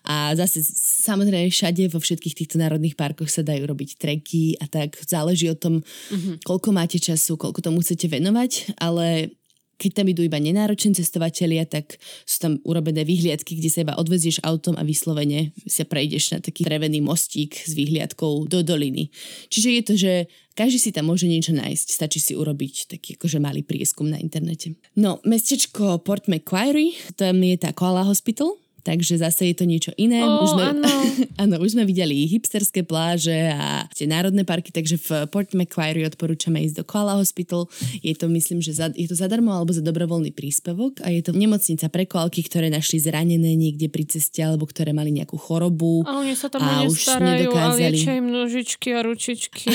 A 0.07 0.33
zase 0.35 0.63
samozrejme 1.03 1.51
všade 1.51 1.87
vo 1.91 1.99
všetkých 2.01 2.37
týchto 2.43 2.55
národných 2.57 2.95
parkoch 2.95 3.29
sa 3.29 3.45
dajú 3.45 3.63
robiť 3.67 3.89
treky 3.99 4.57
a 4.59 4.65
tak 4.67 4.97
záleží 5.03 5.51
o 5.51 5.57
tom, 5.57 5.81
mm-hmm. 5.83 6.43
koľko 6.43 6.69
máte 6.73 6.97
času, 6.97 7.35
koľko 7.35 7.59
tomu 7.63 7.83
chcete 7.83 8.07
venovať, 8.09 8.77
ale 8.79 9.36
keď 9.77 10.01
tam 10.01 10.05
idú 10.09 10.25
iba 10.25 10.41
nenároční 10.41 10.97
cestovatelia, 10.97 11.69
tak 11.69 12.01
sú 12.25 12.37
tam 12.41 12.53
urobené 12.65 13.05
výhliadky, 13.05 13.57
kde 13.57 13.69
sa 13.69 13.81
iba 13.85 13.97
odvezieš 13.97 14.41
autom 14.41 14.73
a 14.75 14.83
vyslovene 14.83 15.53
sa 15.69 15.85
prejdeš 15.85 16.33
na 16.33 16.39
taký 16.41 16.65
drevený 16.65 16.99
mostík 17.05 17.53
s 17.53 17.77
výhliadkou 17.77 18.49
do 18.49 18.65
doliny. 18.65 19.13
Čiže 19.53 19.69
je 19.69 19.81
to, 19.85 19.93
že 19.93 20.13
každý 20.57 20.81
si 20.81 20.89
tam 20.89 21.13
môže 21.13 21.29
niečo 21.29 21.53
nájsť, 21.53 21.87
stačí 21.93 22.17
si 22.17 22.33
urobiť 22.33 22.97
taký 22.97 23.13
akože 23.21 23.37
malý 23.37 23.61
prieskum 23.61 24.09
na 24.09 24.17
internete. 24.17 24.73
No, 24.97 25.21
mestečko 25.21 26.01
Port 26.01 26.25
Macquarie, 26.25 26.97
tam 27.13 27.37
je 27.45 27.55
tá 27.61 27.69
Koala 27.77 28.01
Hospital, 28.09 28.57
takže 28.87 29.19
zase 29.19 29.51
je 29.51 29.55
to 29.59 29.67
niečo 29.67 29.91
iné. 29.99 30.23
Oh, 30.23 30.47
už 30.47 30.55
sme, 30.55 30.63
áno. 30.71 30.87
áno, 31.43 31.55
už 31.59 31.75
sme 31.75 31.83
videli 31.83 32.23
hipsterské 32.23 32.87
pláže 32.87 33.35
a 33.51 33.83
tie 33.91 34.07
národné 34.07 34.47
parky, 34.47 34.71
takže 34.71 34.95
v 34.95 35.07
Port 35.27 35.51
Macquarie 35.51 36.07
odporúčame 36.07 36.63
ísť 36.63 36.79
do 36.79 36.83
Koala 36.87 37.19
Hospital. 37.19 37.67
Je 37.99 38.15
to, 38.15 38.31
myslím, 38.31 38.63
že 38.63 38.71
za, 38.79 38.87
je 38.95 39.11
to 39.11 39.19
zadarmo 39.19 39.51
alebo 39.51 39.75
za 39.75 39.83
dobrovoľný 39.83 40.31
príspevok 40.31 41.03
a 41.03 41.11
je 41.11 41.19
to 41.19 41.35
nemocnica 41.35 41.91
pre 41.91 42.07
koalky, 42.07 42.39
ktoré 42.47 42.71
našli 42.71 43.03
zranené 43.03 43.59
niekde 43.59 43.91
pri 43.91 44.07
ceste 44.07 44.39
alebo 44.39 44.63
ktoré 44.63 44.95
mali 44.95 45.11
nejakú 45.11 45.35
chorobu. 45.35 46.07
A 46.07 46.23
oni 46.23 46.39
sa 46.39 46.47
tam 46.47 46.63
a 46.63 46.87
už 46.87 46.95
starajú 46.95 47.51
nedokázali. 47.51 47.91
liečia 47.91 48.15
im 48.15 48.31
nožičky 48.31 48.95
a 48.95 49.03
ručičky. 49.03 49.67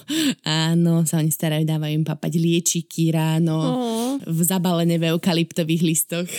Áno, 0.70 1.04
sa 1.04 1.20
oni 1.20 1.28
starajú, 1.28 1.68
dávajú 1.68 1.92
im 1.92 2.06
papať 2.06 2.32
liečiky 2.40 3.12
ráno, 3.12 3.58
Oh. 3.66 4.16
v 4.22 4.40
zabalené 4.46 4.96
v 4.96 5.12
eukalyptových 5.12 5.82
listoch. 5.82 6.30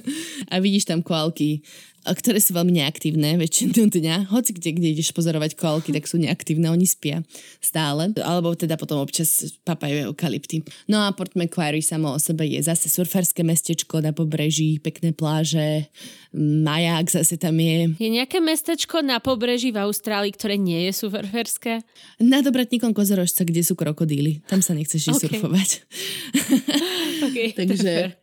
a 0.52 0.58
vidíš 0.58 0.88
tam 0.88 1.04
koalky, 1.04 1.59
ktoré 2.00 2.40
sú 2.40 2.56
veľmi 2.56 2.80
neaktívne 2.80 3.36
väčšinu 3.36 3.92
dňa. 3.92 4.32
Hoci 4.32 4.56
kde, 4.56 4.72
kde 4.72 4.88
ideš 4.96 5.12
pozorovať 5.12 5.52
koalky, 5.54 5.92
tak 5.92 6.08
sú 6.08 6.16
neaktívne, 6.16 6.72
oni 6.72 6.88
spia 6.88 7.20
stále. 7.60 8.16
Alebo 8.24 8.56
teda 8.56 8.80
potom 8.80 9.04
občas 9.04 9.52
papajú 9.68 10.08
eukalypty. 10.08 10.64
No 10.88 11.04
a 11.04 11.12
Port 11.12 11.36
Macquarie 11.36 11.84
samo 11.84 12.16
o 12.16 12.18
sebe 12.18 12.48
je 12.48 12.60
zase 12.64 12.88
surferské 12.88 13.44
mestečko 13.44 14.00
na 14.00 14.16
pobreží, 14.16 14.80
pekné 14.80 15.12
pláže, 15.12 15.92
maják 16.36 17.12
zase 17.12 17.36
tam 17.36 17.60
je. 17.60 17.92
Je 18.00 18.08
nejaké 18.08 18.40
mestečko 18.40 19.04
na 19.04 19.20
pobreží 19.20 19.68
v 19.68 19.84
Austrálii, 19.84 20.32
ktoré 20.32 20.56
nie 20.56 20.88
je 20.88 20.92
surferské? 20.96 21.84
Nad 22.16 22.48
obratníkom 22.48 22.96
Kozorožca, 22.96 23.44
kde 23.44 23.60
sú 23.60 23.76
krokodíly. 23.76 24.40
Tam 24.48 24.64
sa 24.64 24.72
nechceš 24.72 25.12
ísť 25.12 25.20
Ok. 25.20 25.24
surfovať. 25.36 25.68
Okay, 27.20 27.52
Takže 27.58 28.16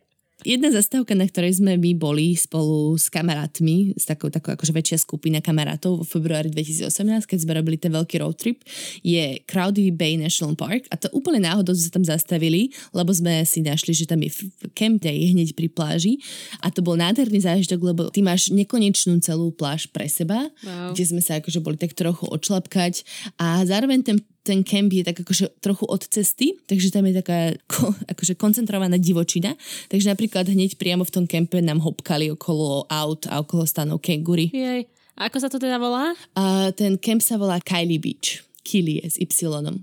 jedna 0.46 0.70
zastávka, 0.70 1.17
na 1.17 1.25
ktorej 1.25 1.58
sme 1.58 1.77
my 1.77 1.98
boli 1.98 2.38
spolu 2.38 2.94
s 2.94 3.10
kamarátmi, 3.10 3.98
s 3.98 4.06
takou, 4.06 4.29
takou 4.29 4.53
akože 4.53 4.74
väčšia 4.75 4.98
skupina 5.01 5.41
kamarátov 5.41 6.01
vo 6.01 6.06
februári 6.06 6.53
2018, 6.53 7.25
keď 7.25 7.38
sme 7.41 7.51
robili 7.58 7.77
ten 7.82 7.89
veľký 7.89 8.22
road 8.22 8.38
trip, 8.38 8.62
je 9.01 9.41
Crowdy 9.50 9.89
Bay 9.89 10.20
National 10.20 10.53
Park. 10.53 10.86
A 10.94 10.96
to 11.00 11.10
úplne 11.13 11.41
náhodou 11.41 11.74
sme 11.74 11.86
sa 11.89 11.94
tam 11.98 12.06
zastavili, 12.06 12.70
lebo 12.94 13.10
sme 13.10 13.41
si 13.48 13.65
našli, 13.65 13.98
že 13.98 14.06
tam 14.06 14.22
je 14.22 14.29
camp 14.77 15.01
day 15.01 15.34
hneď 15.34 15.58
pri 15.58 15.72
pláži. 15.72 16.22
A 16.62 16.70
to 16.70 16.86
bol 16.86 16.94
nádherný 16.94 17.41
zážitok, 17.41 17.79
lebo 17.82 18.01
ty 18.13 18.22
máš 18.22 18.53
nekonečnú 18.53 19.17
celú 19.24 19.50
pláž 19.50 19.89
pre 19.89 20.06
seba, 20.06 20.50
Wow. 20.63 20.91
kde 20.94 21.03
sme 21.06 21.22
sa 21.22 21.38
akože 21.39 21.60
boli 21.63 21.77
tak 21.79 21.94
trochu 21.94 22.27
odšlapkať. 22.27 23.06
A 23.39 23.63
zároveň 23.63 24.03
ten 24.03 24.17
ten 24.47 24.63
kemp 24.63 24.95
je 24.95 25.03
tak 25.03 25.19
akože 25.19 25.59
trochu 25.59 25.83
od 25.83 26.07
cesty, 26.07 26.55
takže 26.63 26.95
tam 26.95 27.03
je 27.11 27.19
taká 27.19 27.51
ko, 27.67 27.91
akože 28.15 28.39
koncentrovaná 28.39 28.95
divočina. 28.95 29.51
Takže 29.91 30.15
napríklad 30.15 30.47
hneď 30.47 30.79
priamo 30.79 31.03
v 31.03 31.11
tom 31.11 31.25
kempe 31.27 31.59
nám 31.59 31.83
hopkali 31.83 32.31
okolo 32.31 32.87
aut 32.87 33.27
a 33.27 33.43
okolo 33.43 33.67
stanov 33.67 33.99
kengury. 33.99 34.47
Jej. 34.55 34.87
A 35.17 35.27
ako 35.27 35.37
sa 35.43 35.49
to 35.51 35.57
teda 35.59 35.81
volá? 35.81 36.13
A 36.37 36.71
ten 36.71 36.95
kemp 36.95 37.25
sa 37.25 37.35
volá 37.35 37.57
Kylie 37.59 37.99
Beach. 37.99 38.45
Kili 38.61 38.99
s 38.99 39.15
Y, 39.15 39.31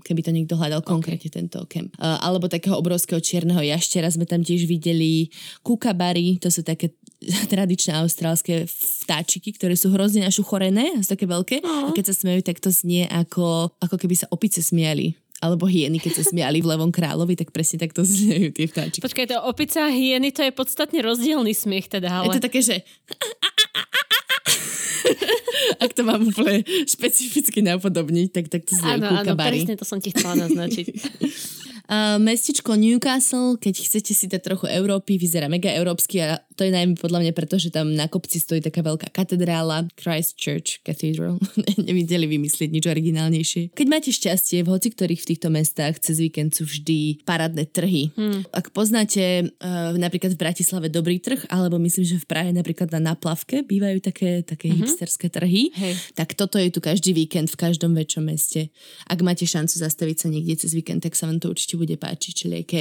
keby 0.05 0.21
to 0.21 0.29
niekto 0.29 0.53
hľadal 0.53 0.85
konkrétne 0.85 1.27
tento 1.27 1.57
kemp. 1.65 1.89
A, 1.97 2.21
alebo 2.21 2.45
takého 2.45 2.77
obrovského 2.77 3.17
čierneho 3.17 3.57
jaštera 3.57 4.07
sme 4.13 4.29
tam 4.29 4.45
tiež 4.45 4.69
videli. 4.69 5.33
Kukabary, 5.65 6.37
to 6.37 6.53
sú 6.53 6.61
také 6.61 6.93
tradičné 7.53 7.97
austrálske 7.99 8.69
vtáčiky, 9.05 9.53
ktoré 9.55 9.75
sú 9.77 9.91
hrozne 9.93 10.25
našuchorené 10.25 11.01
sú 11.01 11.09
také 11.11 11.25
veľké. 11.25 11.61
A 11.61 11.91
keď 11.91 12.13
sa 12.13 12.15
smejú, 12.25 12.41
tak 12.45 12.61
to 12.61 12.69
znie 12.71 13.05
ako, 13.09 13.73
ako 13.81 13.95
keby 13.99 14.15
sa 14.15 14.27
opice 14.31 14.61
smiali. 14.61 15.17
Alebo 15.43 15.67
hieny, 15.67 15.99
keď 15.99 16.23
sa 16.23 16.31
smiali 16.31 16.63
v 16.63 16.69
Levom 16.73 16.95
kráľovi, 16.95 17.35
tak 17.35 17.51
presne 17.51 17.77
takto 17.77 18.07
zniejú 18.07 18.55
tie 18.55 18.65
vtáčiky. 18.71 19.03
Počkaj, 19.03 19.25
to 19.29 19.37
opica 19.43 19.83
a 19.83 19.91
hyeny, 19.91 20.31
to 20.31 20.41
je 20.41 20.55
podstatne 20.55 20.97
rozdielný 21.03 21.51
smiech 21.51 21.91
teda, 21.91 22.23
ale... 22.23 22.31
Je 22.31 22.39
to 22.39 22.45
také, 22.47 22.61
že... 22.63 22.75
Ak 25.83 25.93
to 25.93 26.01
mám 26.07 26.23
úplne 26.23 26.63
špecificky 26.87 27.61
napodobniť, 27.61 28.27
tak, 28.31 28.45
tak 28.49 28.61
to 28.65 28.73
znie 28.79 28.97
Áno, 28.97 29.21
áno, 29.21 29.33
presne 29.37 29.75
to 29.77 29.85
som 29.85 29.99
ti 30.01 30.09
chcela 30.15 30.47
naznačiť. 30.47 30.85
Uh, 31.85 32.17
mestečko 32.17 32.73
Newcastle, 32.73 33.61
keď 33.61 33.75
chcete 33.85 34.13
si 34.17 34.25
dať 34.25 34.41
trochu 34.41 34.65
Európy, 34.65 35.21
vyzerá 35.21 35.45
mega 35.45 35.69
európsky 35.69 36.17
a 36.17 36.41
to 36.55 36.63
je 36.63 36.71
najmä 36.71 36.95
podľa 36.97 37.21
mňa 37.21 37.33
preto, 37.35 37.59
že 37.59 37.69
tam 37.69 37.93
na 37.93 38.07
kopci 38.07 38.39
stojí 38.39 38.63
taká 38.63 38.81
veľká 38.81 39.11
katedrála, 39.11 39.85
Christchurch 39.99 40.81
Cathedral. 40.81 41.37
Nevideli 41.87 42.25
vymyslieť 42.25 42.69
nič 42.71 42.85
originálnejšie. 42.87 43.61
Keď 43.75 43.87
máte 43.91 44.09
šťastie, 44.09 44.63
v 44.63 44.71
hoci 44.71 44.89
ktorých 44.95 45.21
v 45.21 45.29
týchto 45.35 45.47
mestách 45.51 45.99
cez 46.01 46.17
víkend 46.17 46.57
sú 46.57 46.65
vždy 46.65 47.21
parádne 47.27 47.67
trhy. 47.67 48.09
Hmm. 48.15 48.47
Ak 48.55 48.71
poznáte 48.71 49.51
uh, 49.61 49.93
napríklad 49.99 50.33
v 50.33 50.41
Bratislave 50.41 50.87
dobrý 50.87 51.19
trh, 51.19 51.45
alebo 51.51 51.77
myslím, 51.77 52.07
že 52.07 52.17
v 52.17 52.25
Prahe 52.25 52.49
napríklad 52.55 52.89
na 52.95 53.13
Naplavke 53.13 53.61
bývajú 53.61 53.99
také, 54.01 54.41
také 54.41 54.71
mm-hmm. 54.71 54.79
hipsterské 54.89 55.27
trhy, 55.27 55.69
Hej. 55.75 55.93
tak 56.15 56.33
toto 56.33 56.55
je 56.55 56.71
tu 56.71 56.79
každý 56.79 57.11
víkend 57.11 57.51
v 57.51 57.59
každom 57.59 57.93
väčšom 57.93 58.25
meste. 58.25 58.71
Ak 59.05 59.19
máte 59.21 59.43
šancu 59.43 59.75
zastaviť 59.75 60.17
sa 60.23 60.27
niekde 60.31 60.55
cez 60.55 60.71
víkend, 60.71 61.03
tak 61.03 61.13
sa 61.13 61.27
vám 61.27 61.43
to 61.43 61.51
určite 61.51 61.74
bude 61.79 61.95
páčiť, 61.95 62.31
čilieke 62.33 62.77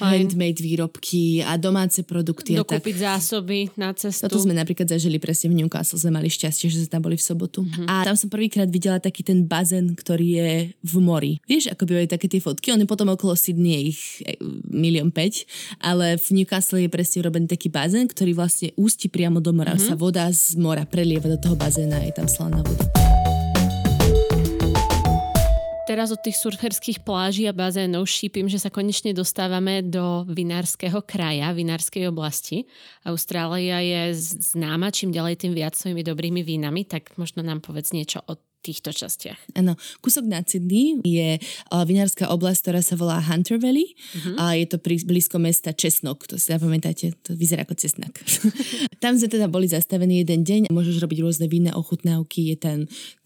handmade 0.00 0.60
výrobky 0.60 1.44
a 1.44 1.56
domáce 1.56 2.00
produkty 2.04 2.56
a 2.56 2.64
tak. 2.64 2.80
Dokúpiť 2.80 2.96
zásoby 3.00 3.72
na 3.76 3.92
cestu. 3.92 4.28
Toto 4.28 4.40
sme 4.40 4.56
napríklad 4.56 4.88
zažili 4.88 5.20
presne 5.20 5.52
v 5.52 5.64
Newcastle, 5.64 6.00
sme 6.00 6.20
mali 6.20 6.28
šťastie, 6.30 6.68
že 6.70 6.84
sme 6.84 6.90
tam 6.90 7.02
boli 7.04 7.16
v 7.18 7.24
sobotu. 7.24 7.60
Mhm. 7.64 7.84
Mm-hmm. 7.84 7.88
A 7.90 7.94
tam 8.06 8.16
som 8.16 8.28
prvýkrát 8.30 8.68
videla 8.70 8.98
taký 9.02 9.26
ten 9.26 9.44
bazén, 9.44 9.92
ktorý 9.92 10.26
je 10.40 10.50
v 10.72 10.94
mori. 11.02 11.32
Vieš, 11.44 11.74
ako 11.74 11.82
bývajú 11.84 12.08
také 12.08 12.26
tie 12.30 12.40
fotky, 12.40 12.72
on 12.72 12.80
je 12.80 12.88
potom 12.88 13.08
okolo 13.10 13.36
Sydney 13.36 13.92
ich 13.92 14.22
eh, 14.24 14.38
milión 14.70 15.10
päť, 15.10 15.44
ale 15.82 16.16
v 16.16 16.42
Newcastle 16.42 16.80
je 16.80 16.88
presne 16.88 17.24
urobený 17.26 17.46
taký 17.50 17.68
bazén, 17.68 18.08
ktorý 18.08 18.32
vlastne 18.36 18.72
ústi 18.78 19.10
priamo 19.12 19.42
do 19.42 19.52
mora. 19.52 19.74
Mhm. 19.74 19.80
Mm-hmm. 19.80 19.90
Sa 19.90 19.94
voda 19.98 20.24
z 20.32 20.56
mora 20.56 20.84
prelieva 20.88 21.26
do 21.28 21.36
toho 21.36 21.54
bazéna 21.58 22.00
a 22.00 22.06
je 22.06 22.14
tam 22.14 22.28
slaná 22.30 22.62
voda. 22.64 23.13
Teraz 25.84 26.08
od 26.08 26.16
tých 26.24 26.40
surferských 26.40 27.04
pláží 27.04 27.44
a 27.44 27.52
bazénov 27.52 28.08
šípim, 28.08 28.48
že 28.48 28.56
sa 28.56 28.72
konečne 28.72 29.12
dostávame 29.12 29.84
do 29.84 30.24
vinárskeho 30.24 31.04
kraja, 31.04 31.52
vinárskej 31.52 32.08
oblasti. 32.08 32.64
Austrália 33.04 33.84
je 33.84 34.16
známa 34.56 34.88
čím 34.88 35.12
ďalej 35.12 35.44
tým 35.44 35.52
viac 35.52 35.76
svojimi 35.76 36.00
dobrými 36.00 36.40
vínami, 36.40 36.88
tak 36.88 37.12
možno 37.20 37.44
nám 37.44 37.60
povedz 37.60 37.92
niečo 37.92 38.24
o 38.24 38.40
týchto 38.64 38.96
častiach. 38.96 39.36
Áno, 39.60 39.76
kúsok 40.00 40.24
nad 40.24 40.48
Sydney 40.48 41.04
je 41.04 41.36
uh, 41.36 41.84
vinárska 41.84 42.32
oblasť, 42.32 42.60
ktorá 42.64 42.80
sa 42.80 42.96
volá 42.96 43.20
Hunter 43.20 43.60
Valley 43.60 43.92
uh-huh. 43.92 44.40
a 44.40 44.44
je 44.56 44.64
to 44.72 44.80
pri, 44.80 45.04
blízko 45.04 45.36
mesta 45.36 45.76
Česnok, 45.76 46.24
to 46.24 46.40
si 46.40 46.48
zapamätáte, 46.48 47.12
to 47.20 47.36
vyzerá 47.36 47.68
ako 47.68 47.76
cesnak. 47.76 48.16
tam 49.04 49.20
sme 49.20 49.28
teda 49.28 49.52
boli 49.52 49.68
zastavení 49.68 50.24
jeden 50.24 50.48
deň, 50.48 50.60
môžeš 50.72 50.96
robiť 51.04 51.18
rôzne 51.20 51.46
vinné 51.52 51.76
ochutnávky, 51.76 52.54
je 52.54 52.56
tam 52.56 52.78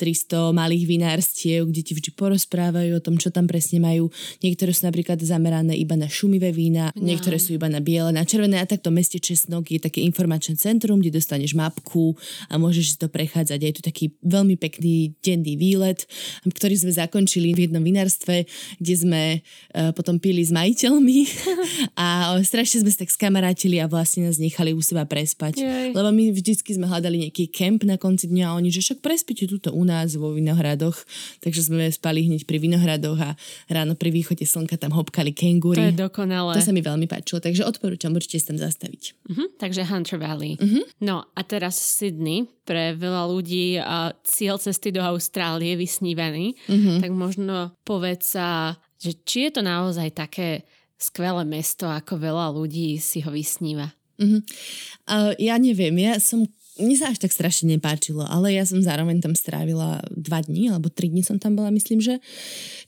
300 0.03 0.51
malých 0.51 0.85
vinárstiev, 0.90 1.70
kde 1.70 1.81
ti 1.87 1.92
vždy 1.94 2.11
porozprávajú 2.18 2.98
o 2.98 3.05
tom, 3.05 3.14
čo 3.14 3.31
tam 3.31 3.46
presne 3.46 3.79
majú. 3.79 4.11
Niektoré 4.42 4.74
sú 4.74 4.90
napríklad 4.90 5.22
zamerané 5.22 5.79
iba 5.79 5.94
na 5.94 6.11
šumivé 6.11 6.51
vína, 6.51 6.90
no. 6.98 7.07
niektoré 7.07 7.38
sú 7.38 7.55
iba 7.55 7.70
na 7.70 7.79
biele, 7.79 8.11
na 8.11 8.27
červené 8.27 8.59
a 8.59 8.66
takto 8.66 8.90
meste 8.90 9.22
Česnok 9.22 9.70
je 9.70 9.79
také 9.79 10.03
informačné 10.03 10.59
centrum, 10.59 10.98
kde 10.98 11.20
dostaneš 11.20 11.55
mapku 11.55 12.16
a 12.48 12.57
môžeš 12.57 12.85
si 12.94 12.96
to 12.96 13.07
prechádzať. 13.07 13.59
Je 13.61 13.72
tu 13.77 13.83
taký 13.85 14.05
veľmi 14.24 14.57
pekný 14.57 15.14
denný 15.29 15.61
výlet, 15.61 16.09
ktorý 16.49 16.75
sme 16.81 16.93
zakončili 16.97 17.53
v 17.53 17.69
jednom 17.69 17.85
vinárstve, 17.85 18.49
kde 18.81 18.95
sme 18.97 19.23
uh, 19.38 19.93
potom 19.93 20.17
pili 20.17 20.41
s 20.41 20.49
majiteľmi 20.49 21.19
a 22.01 22.33
strašne 22.41 22.85
sme 22.85 22.91
sa 22.93 23.05
tak 23.05 23.12
skamarátili 23.12 23.77
a 23.79 23.87
vlastne 23.91 24.25
nás 24.25 24.41
nechali 24.41 24.73
u 24.73 24.81
seba 24.81 25.05
prespať. 25.05 25.61
Jej. 25.61 25.88
Lebo 25.93 26.09
my 26.09 26.33
vždycky 26.33 26.73
sme 26.73 26.88
hľadali 26.88 27.29
nejaký 27.29 27.53
kemp 27.53 27.85
na 27.85 28.01
konci 28.01 28.31
dňa 28.31 28.45
a 28.49 28.57
oni, 28.57 28.73
že 28.73 28.81
však 28.81 29.05
prespíte 29.05 29.45
tuto 29.45 29.75
u 29.77 29.85
nás 29.85 30.17
vo 30.17 30.33
Vinohradoch. 30.33 30.97
Takže 31.45 31.69
sme 31.69 31.85
spali 31.93 32.25
hneď 32.25 32.49
pri 32.49 32.59
Vinohradoch 32.62 33.19
a 33.21 33.31
ráno 33.69 33.99
pri 33.99 34.14
východe 34.14 34.47
slnka 34.49 34.81
tam 34.81 34.97
hopkali 34.97 35.35
To 35.35 35.38
kengúry. 35.45 35.93
je 35.93 36.01
dokonalé. 36.09 36.57
To 36.57 36.62
sa 36.64 36.73
mi 36.73 36.81
veľmi 36.81 37.05
páčilo, 37.11 37.43
takže 37.43 37.67
odporúčam 37.67 38.14
určite 38.14 38.41
sa 38.41 38.55
tam 38.55 38.59
zastaviť. 38.62 39.03
Mhm, 39.29 39.45
takže 39.61 39.83
Hunter 39.85 40.19
Valley. 40.19 40.57
Mhm. 40.57 40.81
No 41.05 41.27
a 41.35 41.41
teraz 41.45 41.77
Sydney, 41.77 42.47
pre 42.69 42.93
veľa 42.93 43.25
ľudí 43.33 43.81
a 43.81 44.12
cieľ 44.29 44.61
cesty 44.61 44.93
do 44.93 45.01
Austrálie 45.19 45.75
vysnívaný, 45.75 46.55
Mhm. 46.71 47.03
tak 47.03 47.11
možno 47.11 47.75
povedz 47.83 48.39
sa, 48.39 48.79
že 49.03 49.19
či 49.27 49.51
je 49.51 49.59
to 49.59 49.63
naozaj 49.67 50.15
také 50.15 50.63
skvelé 50.95 51.43
mesto, 51.43 51.87
ako 51.87 52.19
veľa 52.19 52.55
ľudí 52.55 52.99
si 52.99 53.19
ho 53.23 53.31
vysníva. 53.31 53.91
Uh, 54.19 55.31
ja 55.39 55.55
neviem, 55.63 55.95
ja 56.03 56.19
som 56.19 56.43
mne 56.79 56.97
sa 56.97 57.11
až 57.11 57.19
tak 57.21 57.35
strašne 57.35 57.75
nepáčilo, 57.77 58.25
ale 58.25 58.55
ja 58.55 58.64
som 58.64 58.79
zároveň 58.79 59.19
tam 59.19 59.35
strávila 59.35 60.01
dva 60.14 60.41
dní, 60.41 60.71
alebo 60.71 60.88
tri 60.88 61.11
dní 61.11 61.27
som 61.27 61.37
tam 61.37 61.59
bola, 61.59 61.75
myslím, 61.75 61.99
že. 61.99 62.23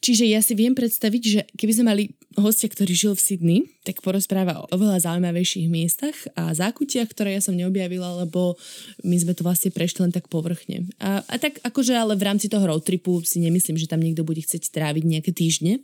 Čiže 0.01 0.25
ja 0.31 0.41
si 0.41 0.55
viem 0.57 0.73
predstaviť, 0.73 1.23
že 1.23 1.41
keby 1.59 1.73
sme 1.75 1.85
mali 1.91 2.05
hostia, 2.39 2.71
ktorý 2.71 2.93
žil 2.95 3.13
v 3.19 3.23
Sydney, 3.23 3.61
tak 3.83 4.01
porozpráva 4.07 4.63
o 4.63 4.69
oveľa 4.71 5.03
zaujímavejších 5.11 5.67
miestach 5.67 6.15
a 6.39 6.55
zákutiach, 6.55 7.11
ktoré 7.11 7.35
ja 7.35 7.43
som 7.43 7.59
neobjavila, 7.59 8.23
lebo 8.25 8.55
my 9.03 9.17
sme 9.19 9.35
to 9.35 9.43
vlastne 9.43 9.75
prešli 9.75 10.07
len 10.07 10.15
tak 10.15 10.31
povrchne. 10.31 10.87
A, 11.03 11.27
a 11.27 11.35
tak 11.43 11.59
akože 11.61 11.97
ale 11.97 12.15
v 12.15 12.27
rámci 12.31 12.47
toho 12.47 12.63
road 12.63 12.87
tripu 12.87 13.19
si 13.27 13.43
nemyslím, 13.43 13.75
že 13.75 13.91
tam 13.91 13.99
niekto 13.99 14.23
bude 14.23 14.41
chcieť 14.41 14.71
tráviť 14.71 15.05
nejaké 15.05 15.35
týždne. 15.35 15.83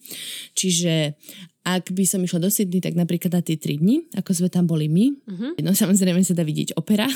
Čiže 0.55 1.19
ak 1.67 1.91
by 1.91 2.07
som 2.07 2.23
išla 2.23 2.39
do 2.39 2.47
Sydney, 2.47 2.79
tak 2.79 2.95
napríklad 2.95 3.35
na 3.35 3.43
tie 3.43 3.59
3 3.59 3.83
dni, 3.83 3.97
ako 4.15 4.31
sme 4.31 4.47
tam 4.47 4.71
boli 4.71 4.87
my. 4.87 5.11
Uh-huh. 5.27 5.51
No 5.67 5.75
samozrejme 5.75 6.23
sa 6.23 6.31
dá 6.31 6.47
vidieť 6.47 6.79
opera 6.79 7.11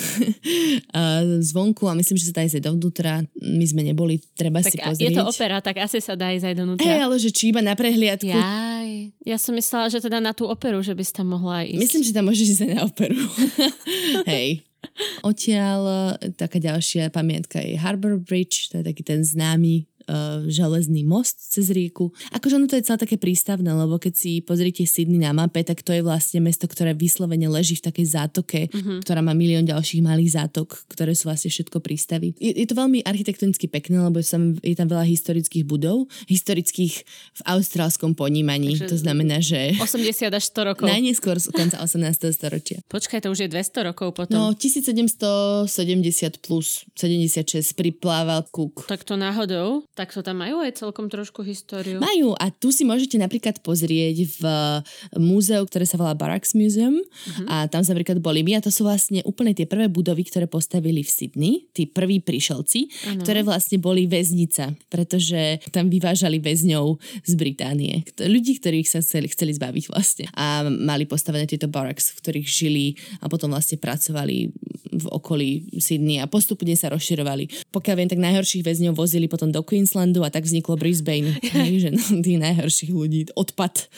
zvonku 1.54 1.86
a 1.86 1.94
myslím, 1.94 2.18
že 2.18 2.34
sa 2.34 2.42
dá 2.42 2.42
ísť 2.42 2.58
aj 2.58 2.64
dovnútra. 2.66 3.22
My 3.38 3.64
sme 3.70 3.86
neboli, 3.86 4.18
treba 4.34 4.58
tak 4.58 4.74
si 4.74 4.76
pozrieť. 4.82 5.06
Je 5.06 5.14
to 5.14 5.30
opera, 5.30 5.62
tak 5.62 5.78
asi 5.78 6.02
sa 6.02 6.18
dá 6.18 6.34
ísť 6.34 6.50
aj 6.50 6.54
dovnútra. 6.58 6.82
Hey, 6.82 6.98
ale 6.98 7.22
že 7.22 7.30
či 7.30 7.54
iba 7.54 7.62
na 7.62 7.78
prehliadku. 7.78 8.26
Jaj, 8.26 9.14
ja 9.22 9.38
som 9.38 9.54
myslela, 9.54 9.86
že 9.86 10.02
teda 10.02 10.18
na 10.18 10.34
tú 10.34 10.50
operu, 10.50 10.82
že 10.82 10.98
by 10.98 11.02
si 11.06 11.12
tam 11.14 11.30
mohla 11.30 11.62
ísť. 11.62 11.78
Myslím, 11.78 12.02
že 12.02 12.10
tam 12.10 12.26
môžeš 12.26 12.46
ísť 12.58 12.62
aj 12.66 12.70
na 12.74 12.82
operu. 12.90 13.22
Hej. 14.34 14.66
Odtiaľ 15.20 15.80
e, 15.84 16.32
taká 16.34 16.56
ďalšia 16.56 17.12
pamiatka 17.12 17.60
je 17.60 17.76
Harbour 17.76 18.16
Bridge, 18.16 18.72
to 18.72 18.80
je 18.80 18.84
taký 18.84 19.04
ten 19.04 19.20
známy 19.20 19.89
uh, 20.11 20.42
železný 20.51 21.07
most 21.07 21.38
cez 21.55 21.70
rieku. 21.70 22.11
Akože 22.35 22.59
ono 22.59 22.66
to 22.66 22.75
je 22.75 22.85
celé 22.85 22.99
také 22.99 23.16
prístavné, 23.16 23.70
lebo 23.70 24.03
keď 24.03 24.12
si 24.18 24.42
pozrite 24.42 24.83
Sydney 24.83 25.23
na 25.23 25.31
mape, 25.31 25.62
tak 25.62 25.87
to 25.87 25.94
je 25.94 26.03
vlastne 26.03 26.42
mesto, 26.42 26.66
ktoré 26.66 26.92
vyslovene 26.92 27.46
leží 27.46 27.79
v 27.79 27.87
takej 27.87 28.07
zátoke, 28.18 28.66
uh-huh. 28.66 28.99
ktorá 29.07 29.23
má 29.23 29.31
milión 29.33 29.62
ďalších 29.62 30.03
malých 30.03 30.42
zátok, 30.42 30.90
ktoré 30.90 31.14
sú 31.14 31.31
vlastne 31.31 31.55
všetko 31.55 31.79
prístavy. 31.79 32.35
Je, 32.42 32.51
je 32.51 32.66
to 32.66 32.75
veľmi 32.75 33.07
architektonicky 33.07 33.70
pekné, 33.70 34.03
lebo 34.03 34.18
sam, 34.27 34.59
je 34.59 34.75
tam 34.75 34.90
veľa 34.90 35.07
historických 35.07 35.64
budov, 35.64 36.11
historických 36.27 37.07
v 37.38 37.40
austrálskom 37.46 38.18
ponímaní. 38.18 38.75
Takže 38.75 38.90
to 38.90 38.99
znamená, 38.99 39.38
že... 39.38 39.79
80 39.79 40.35
až 40.35 40.44
100 40.51 40.70
rokov. 40.75 40.87
Najneskôr 40.90 41.37
z 41.38 41.55
konca 41.55 41.79
18. 41.79 42.35
storočia. 42.35 42.79
Počkaj, 42.94 43.23
to 43.23 43.29
už 43.31 43.46
je 43.46 43.49
200 43.53 43.88
rokov 43.92 44.16
potom. 44.16 44.35
No, 44.35 44.57
1770 44.57 45.68
plus 46.42 46.83
76 46.96 47.77
priplával 47.77 48.42
Cook. 48.51 48.88
Tak 48.88 49.07
to 49.07 49.14
náhodou 49.14 49.85
tak 50.00 50.16
to 50.16 50.24
tam 50.24 50.40
majú 50.40 50.64
aj 50.64 50.80
celkom 50.80 51.12
trošku 51.12 51.44
históriu. 51.44 52.00
Majú 52.00 52.32
a 52.40 52.48
tu 52.48 52.72
si 52.72 52.88
môžete 52.88 53.20
napríklad 53.20 53.60
pozrieť 53.60 54.32
v 54.40 54.42
múzeu, 55.20 55.60
ktoré 55.60 55.84
sa 55.84 56.00
volá 56.00 56.16
Barracks 56.16 56.56
Museum 56.56 56.96
uh-huh. 56.96 57.44
a 57.52 57.68
tam 57.68 57.84
sa 57.84 57.92
napríklad 57.92 58.16
boli 58.24 58.40
my 58.40 58.56
a 58.56 58.64
to 58.64 58.72
sú 58.72 58.88
vlastne 58.88 59.20
úplne 59.28 59.52
tie 59.52 59.68
prvé 59.68 59.92
budovy, 59.92 60.24
ktoré 60.24 60.48
postavili 60.48 61.04
v 61.04 61.10
Sydney, 61.12 61.52
tí 61.76 61.84
prví 61.84 62.24
prišelci, 62.24 62.80
uh-huh. 62.88 63.20
ktoré 63.20 63.44
vlastne 63.44 63.76
boli 63.76 64.08
väznica, 64.08 64.72
pretože 64.88 65.60
tam 65.68 65.92
vyvážali 65.92 66.40
väzňov 66.40 66.96
z 67.28 67.32
Británie. 67.36 68.00
Ľudí, 68.16 68.56
ktorých 68.56 68.88
sa 68.88 69.04
chceli, 69.04 69.28
chceli 69.28 69.52
zbaviť 69.52 69.84
vlastne. 69.92 70.32
A 70.32 70.64
mali 70.64 71.04
postavené 71.04 71.44
tieto 71.44 71.68
barracks, 71.68 72.16
v 72.16 72.24
ktorých 72.24 72.48
žili 72.48 72.86
a 73.20 73.28
potom 73.28 73.52
vlastne 73.52 73.76
pracovali 73.76 74.48
v 74.90 75.06
okolí 75.08 75.80
Sydney 75.80 76.20
a 76.20 76.28
postupne 76.28 76.74
sa 76.76 76.92
rozširovali. 76.92 77.72
Pokiaľ 77.72 77.94
viem, 77.96 78.10
tak 78.10 78.20
najhorších 78.20 78.66
väzňov 78.66 78.98
vozili 78.98 79.30
potom 79.30 79.48
do 79.48 79.64
Queens 79.64 79.80
Queenslandu 79.81 80.21
a 80.21 80.29
tak 80.29 80.45
vzniklo 80.45 80.77
Brisbane. 80.77 81.40
Hej, 81.57 81.88
že 81.88 81.90
no, 81.97 82.21
tých 82.21 82.37
najhorších 82.37 82.93
ľudí 82.93 83.33
odpad 83.33 83.88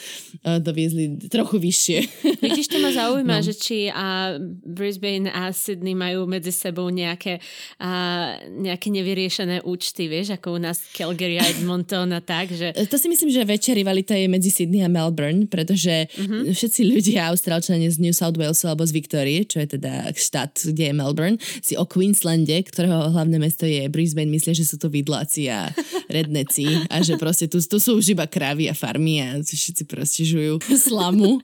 uh, 0.47 0.62
doviezli 0.62 1.27
trochu 1.27 1.59
vyššie. 1.59 1.99
Vidíš, 2.38 2.71
to 2.71 2.79
ma 2.79 2.95
zaujíma, 2.95 3.37
no. 3.42 3.42
že 3.42 3.59
či 3.59 3.90
a 3.90 4.38
Brisbane 4.62 5.27
a 5.27 5.51
Sydney 5.51 5.99
majú 5.99 6.31
medzi 6.31 6.55
sebou 6.55 6.87
nejaké, 6.87 7.42
a, 7.83 8.38
nejaké 8.47 8.95
nevyriešené 8.95 9.66
účty, 9.66 10.07
vieš, 10.07 10.38
ako 10.38 10.55
u 10.55 10.59
nás 10.62 10.79
Calgary 10.95 11.42
a 11.42 11.45
Edmonton 11.51 12.14
a 12.14 12.23
tak. 12.23 12.55
Že... 12.55 12.79
To 12.87 12.97
si 12.97 13.11
myslím, 13.11 13.35
že 13.35 13.42
väčšia 13.42 13.75
rivalita 13.75 14.14
je 14.14 14.31
medzi 14.31 14.55
Sydney 14.55 14.87
a 14.87 14.88
Melbourne, 14.92 15.51
pretože 15.51 16.07
uh-huh. 16.14 16.55
všetci 16.55 16.87
ľudia, 16.87 17.35
austrálčania 17.35 17.90
z 17.90 17.99
New 17.99 18.14
South 18.14 18.38
Walesu 18.38 18.71
alebo 18.71 18.87
z 18.87 18.95
Victorie, 18.95 19.42
čo 19.42 19.59
je 19.59 19.75
teda 19.75 20.14
štát, 20.14 20.62
kde 20.71 20.92
je 20.92 20.95
Melbourne, 20.95 21.37
si 21.59 21.75
o 21.75 21.83
Queenslande, 21.83 22.55
ktorého 22.62 23.11
hlavné 23.11 23.42
mesto 23.42 23.66
je 23.66 23.83
Brisbane, 23.90 24.31
myslia, 24.31 24.55
že 24.55 24.68
sú 24.68 24.79
to 24.79 24.87
vidláci 24.87 25.49
a 25.49 25.71
redneci 26.08 26.87
a 26.88 27.00
že 27.00 27.16
proste 27.16 27.46
tu, 27.48 27.58
tu 27.61 27.76
sú 27.78 27.98
už 27.98 28.14
iba 28.14 28.26
krávy 28.26 28.68
a 28.68 28.74
farmy 28.74 29.22
a 29.22 29.40
všetci 29.40 29.85
proste 29.87 30.22
žujú 30.26 30.58
slamu. 30.88 31.38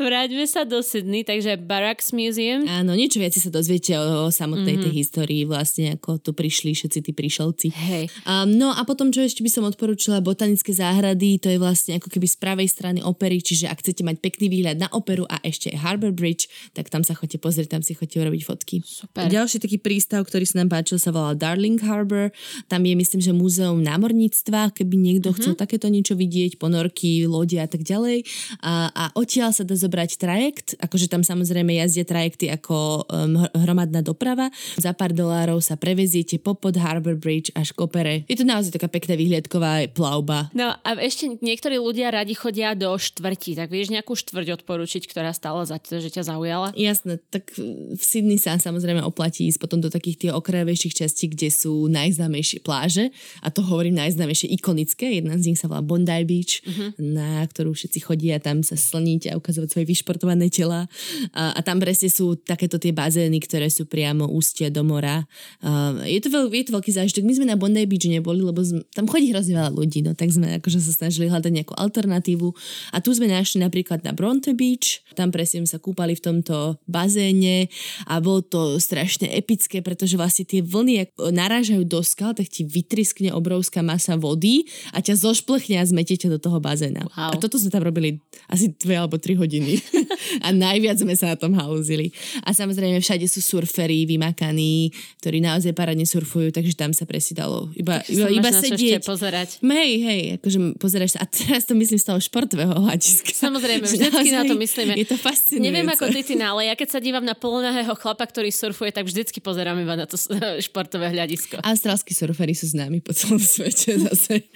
Vráťme 0.00 0.44
sa 0.48 0.64
do 0.64 0.80
Sydney, 0.80 1.26
takže 1.26 1.60
Barracks 1.60 2.14
Museum. 2.14 2.64
Áno, 2.64 2.96
niečo 2.96 3.20
viac 3.20 3.36
sa 3.36 3.52
dozviete 3.52 3.98
o, 4.00 4.26
o 4.26 4.32
samotnej 4.32 4.80
mm-hmm. 4.80 4.84
tej 4.88 4.92
histórii, 4.96 5.42
vlastne 5.44 5.98
ako 6.00 6.16
tu 6.22 6.30
prišli 6.32 6.72
všetci 6.72 6.98
tí 7.04 7.12
prišelci. 7.12 7.66
Hej. 7.74 8.04
Um, 8.24 8.56
no 8.56 8.72
a 8.72 8.80
potom, 8.88 9.12
čo 9.12 9.20
ešte 9.20 9.44
by 9.44 9.50
som 9.52 9.68
odporúčila, 9.68 10.24
botanické 10.24 10.72
záhrady, 10.72 11.36
to 11.36 11.52
je 11.52 11.60
vlastne 11.60 12.00
ako 12.00 12.08
keby 12.08 12.24
z 12.24 12.36
pravej 12.40 12.68
strany 12.72 13.04
opery, 13.04 13.44
čiže 13.44 13.68
ak 13.68 13.84
chcete 13.84 14.00
mať 14.00 14.24
pekný 14.24 14.48
výhľad 14.48 14.80
na 14.80 14.88
operu 14.96 15.28
a 15.28 15.36
ešte 15.44 15.68
Harbour 15.76 16.16
Bridge, 16.16 16.48
tak 16.72 16.88
tam 16.88 17.04
sa 17.04 17.12
chodite 17.12 17.36
pozrieť, 17.36 17.76
tam 17.76 17.82
si 17.84 17.92
chodite 17.92 18.16
urobiť 18.16 18.42
fotky. 18.48 18.80
Super. 18.80 19.28
Ďalší 19.28 19.60
taký 19.60 19.76
prístav, 19.76 20.24
ktorý 20.24 20.48
sa 20.48 20.64
nám 20.64 20.72
páčil, 20.72 20.96
sa 20.96 21.12
volá 21.12 21.36
Darling 21.36 21.76
Harbour. 21.84 22.32
Tam 22.72 22.80
je, 22.80 22.96
myslím, 22.96 23.20
že 23.20 23.36
múzeum 23.36 23.59
múzeum 23.60 23.84
námorníctva, 23.84 24.72
keby 24.72 24.96
niekto 24.96 25.28
mm-hmm. 25.28 25.44
chcel 25.44 25.52
takéto 25.52 25.92
niečo 25.92 26.16
vidieť, 26.16 26.56
ponorky, 26.56 27.28
lode 27.28 27.60
a 27.60 27.68
tak 27.68 27.84
ďalej. 27.84 28.24
A, 28.64 28.88
a 28.88 29.04
odtiaľ 29.12 29.52
sa 29.52 29.68
dá 29.68 29.76
zobrať 29.76 30.16
trajekt, 30.16 30.80
akože 30.80 31.12
tam 31.12 31.20
samozrejme 31.20 31.76
jazdia 31.76 32.08
trajekty 32.08 32.48
ako 32.48 33.04
um, 33.04 33.44
hromadná 33.52 34.00
doprava. 34.00 34.48
Za 34.80 34.96
pár 34.96 35.12
dolárov 35.12 35.60
sa 35.60 35.76
preveziete 35.76 36.40
popod 36.40 36.80
Harbour 36.80 37.20
Bridge 37.20 37.52
až 37.52 37.76
kopere. 37.76 38.24
Je 38.32 38.40
to 38.40 38.48
naozaj 38.48 38.72
taká 38.72 38.88
pekná 38.88 39.12
výhľadková 39.20 39.92
plavba. 39.92 40.48
No 40.56 40.72
a 40.72 40.88
ešte 40.96 41.36
niektorí 41.44 41.76
ľudia 41.76 42.08
radi 42.08 42.32
chodia 42.32 42.72
do 42.72 42.96
štvrti, 42.96 43.60
tak 43.60 43.68
vieš 43.68 43.92
nejakú 43.92 44.16
štvrť 44.16 44.64
odporučiť, 44.64 45.04
ktorá 45.04 45.36
stále 45.36 45.68
za 45.68 45.76
to, 45.76 46.00
že 46.00 46.08
ťa 46.08 46.32
zaujala? 46.32 46.72
Jasné, 46.72 47.20
tak 47.28 47.52
v 47.60 48.00
Sydney 48.00 48.40
sa 48.40 48.56
samozrejme 48.56 49.04
oplatí 49.04 49.44
ísť 49.52 49.60
potom 49.60 49.84
do 49.84 49.92
takých 49.92 50.16
tých 50.16 50.32
okrajovejších 50.32 51.04
častí, 51.04 51.28
kde 51.28 51.52
sú 51.52 51.84
najznámejšie 51.92 52.64
pláže 52.64 53.12
a 53.44 53.49
to 53.50 53.60
to 53.60 53.68
hovorím 53.68 54.00
najznámejšie 54.00 54.48
ikonické. 54.56 55.20
Jedna 55.20 55.36
z 55.36 55.52
nich 55.52 55.60
sa 55.60 55.68
volá 55.68 55.84
Bondi 55.84 56.24
Beach, 56.24 56.64
uh-huh. 56.64 56.96
na 56.96 57.44
ktorú 57.44 57.76
všetci 57.76 58.00
chodia 58.00 58.40
tam 58.40 58.64
sa 58.64 58.72
slniť 58.72 59.28
a 59.28 59.36
ukazovať 59.36 59.68
svoje 59.68 59.86
vyšportované 59.92 60.48
tela. 60.48 60.88
A, 61.36 61.52
a 61.52 61.60
tam 61.60 61.76
presne 61.76 62.08
sú 62.08 62.40
takéto 62.40 62.80
tie 62.80 62.96
bazény, 62.96 63.36
ktoré 63.44 63.68
sú 63.68 63.84
priamo 63.84 64.24
ústia 64.32 64.72
do 64.72 64.80
mora. 64.80 65.28
A, 65.60 65.92
je, 66.08 66.16
to 66.24 66.32
veľ, 66.32 66.48
je 66.48 66.64
to 66.64 66.72
veľký 66.72 66.92
zážitok. 66.96 67.28
My 67.28 67.34
sme 67.36 67.46
na 67.52 67.60
Bondi 67.60 67.84
Beach 67.84 68.08
neboli, 68.08 68.40
lebo 68.40 68.64
sme, 68.64 68.80
tam 68.96 69.04
chodí 69.04 69.28
hrozne 69.28 69.60
veľa 69.60 69.76
ľudí, 69.76 70.00
no 70.00 70.16
tak 70.16 70.32
sme 70.32 70.56
akože 70.56 70.80
sa 70.80 71.04
snažili 71.04 71.28
hľadať 71.28 71.52
nejakú 71.52 71.76
alternatívu. 71.76 72.48
A 72.96 73.04
tu 73.04 73.12
sme 73.12 73.28
našli 73.28 73.60
napríklad 73.60 74.00
na 74.08 74.16
Bronte 74.16 74.56
Beach. 74.56 75.04
Tam 75.12 75.28
presne 75.28 75.68
sa 75.68 75.76
kúpali 75.76 76.16
v 76.16 76.24
tomto 76.24 76.80
bazéne 76.88 77.68
a 78.08 78.24
bolo 78.24 78.40
to 78.40 78.80
strašne 78.80 79.28
epické, 79.28 79.84
pretože 79.84 80.16
vlastne 80.16 80.48
tie 80.48 80.64
vlny 80.64 81.12
narážajú 81.28 81.84
do 81.84 82.00
skal, 82.00 82.32
tak 82.32 82.48
ti 82.48 82.64
vytriskne 82.64 83.36
obrovská 83.40 83.80
masa 83.80 84.14
vody 84.20 84.68
a 84.92 85.00
ťa 85.00 85.16
zošplechne 85.16 85.80
a 85.80 85.84
zmetiete 85.84 86.28
do 86.28 86.36
toho 86.36 86.60
bazéna. 86.60 87.08
Wow. 87.16 87.32
A 87.32 87.36
toto 87.40 87.56
sme 87.56 87.72
tam 87.72 87.82
robili 87.82 88.20
asi 88.46 88.70
dve 88.76 89.00
alebo 89.00 89.16
tri 89.16 89.34
hodiny. 89.34 89.80
a 90.46 90.52
najviac 90.52 91.00
sme 91.00 91.16
sa 91.16 91.32
na 91.32 91.36
tom 91.40 91.56
halúzili. 91.56 92.12
A 92.44 92.52
samozrejme 92.52 93.00
všade 93.00 93.24
sú 93.26 93.40
surfery 93.40 94.04
vymakaní, 94.04 94.92
ktorí 95.22 95.40
naozaj 95.40 95.72
parádne 95.72 96.04
surfujú, 96.04 96.52
takže 96.52 96.74
tam 96.76 96.92
sa 96.92 97.08
presídalo. 97.08 97.70
Iba, 97.72 98.02
iba, 98.06 98.28
iba 98.28 98.50
sedieť. 98.52 99.02
pozerať. 99.06 99.62
Hej, 99.62 99.92
hej, 100.02 100.22
akože 100.42 100.58
pozeráš 100.76 101.16
sa. 101.16 101.24
A 101.24 101.26
teraz 101.30 101.64
to 101.64 101.78
myslím 101.78 101.96
z 101.96 102.06
toho 102.10 102.18
športového 102.18 102.74
hľadiska. 102.74 103.32
Samozrejme, 103.32 103.86
vždycky 103.86 104.28
na 104.34 104.42
to 104.44 104.58
myslíme. 104.58 104.92
Je 104.98 105.06
to 105.06 105.16
fascinujúce. 105.16 105.62
Neviem 105.62 105.88
ako 105.88 106.10
ty, 106.10 106.20
ty 106.26 106.34
ale 106.40 106.66
ja 106.66 106.74
keď 106.74 106.98
sa 106.98 107.00
dívam 107.00 107.22
na 107.22 107.38
polnahého 107.38 107.94
chlapa, 107.94 108.26
ktorý 108.26 108.50
surfuje, 108.50 108.90
tak 108.90 109.06
vždycky 109.06 109.38
pozerám 109.38 109.78
iba 109.78 109.94
na 109.94 110.10
to 110.10 110.18
športové 110.66 111.14
hľadisko. 111.14 111.62
Austrálsky 111.62 112.12
surfery 112.16 112.58
sú 112.58 112.66
známi 112.66 112.98
po 112.98 113.14
celom 113.14 113.29
svete 113.38 114.00
zase. 114.00 114.48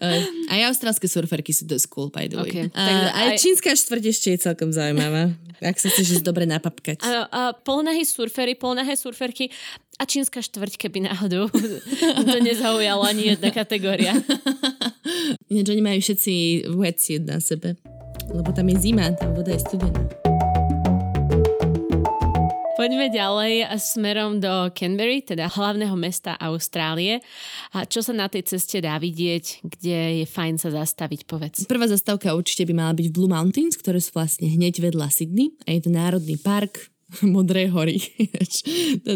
Uh, 0.00 0.22
aj 0.50 0.72
austrálske 0.72 1.06
surferky 1.06 1.52
sú 1.52 1.68
dosť 1.68 1.86
cool, 1.92 2.08
by 2.08 2.26
the 2.26 2.40
way. 2.40 2.50
Okay. 2.50 2.66
Uh, 2.72 3.12
aj, 3.12 3.36
aj 3.36 3.38
čínska 3.38 3.70
štvrť 3.76 4.04
ešte 4.08 4.28
je 4.34 4.38
celkom 4.42 4.72
zaujímavá. 4.72 5.36
Ak 5.58 5.78
sa 5.78 5.90
chceš 5.90 6.22
dobre 6.22 6.46
napapkať. 6.46 7.02
A, 7.02 7.26
a 7.26 7.40
polnahé 7.54 8.06
surfery, 8.06 8.54
polnahé 8.54 8.94
surferky 8.94 9.50
a 9.98 10.06
čínska 10.06 10.38
štvrť, 10.38 10.78
keby 10.78 11.10
náhodou 11.10 11.50
to 12.30 12.38
nezaujala 12.38 13.10
ani 13.10 13.34
jedna 13.34 13.50
kategória. 13.50 14.14
Ináč 15.50 15.66
oni 15.74 15.82
majú 15.82 15.98
všetci 15.98 16.32
wetsuit 16.70 17.26
na 17.26 17.42
sebe. 17.42 17.74
Lebo 18.30 18.54
tam 18.54 18.70
je 18.70 18.76
zima, 18.78 19.10
tam 19.18 19.34
voda 19.34 19.50
je 19.50 19.60
studená. 19.62 20.27
Poďme 22.78 23.10
ďalej 23.10 23.74
smerom 23.74 24.38
do 24.38 24.70
Canberry, 24.70 25.18
teda 25.26 25.50
hlavného 25.50 25.98
mesta 25.98 26.38
Austrálie. 26.38 27.18
A 27.74 27.82
čo 27.82 28.06
sa 28.06 28.14
na 28.14 28.30
tej 28.30 28.46
ceste 28.46 28.78
dá 28.78 28.94
vidieť, 29.02 29.66
kde 29.66 30.22
je 30.22 30.26
fajn 30.30 30.62
sa 30.62 30.70
zastaviť, 30.70 31.26
povedz. 31.26 31.66
Prvá 31.66 31.90
zastávka 31.90 32.38
určite 32.38 32.62
by 32.70 32.78
mala 32.78 32.94
byť 32.94 33.10
v 33.10 33.14
Blue 33.18 33.26
Mountains, 33.26 33.74
ktoré 33.74 33.98
sú 33.98 34.14
vlastne 34.14 34.46
hneď 34.46 34.78
vedľa 34.78 35.10
Sydney 35.10 35.58
a 35.66 35.74
je 35.74 35.80
to 35.82 35.90
národný 35.90 36.38
park, 36.38 36.86
Modré 37.24 37.72
hory. 37.72 37.96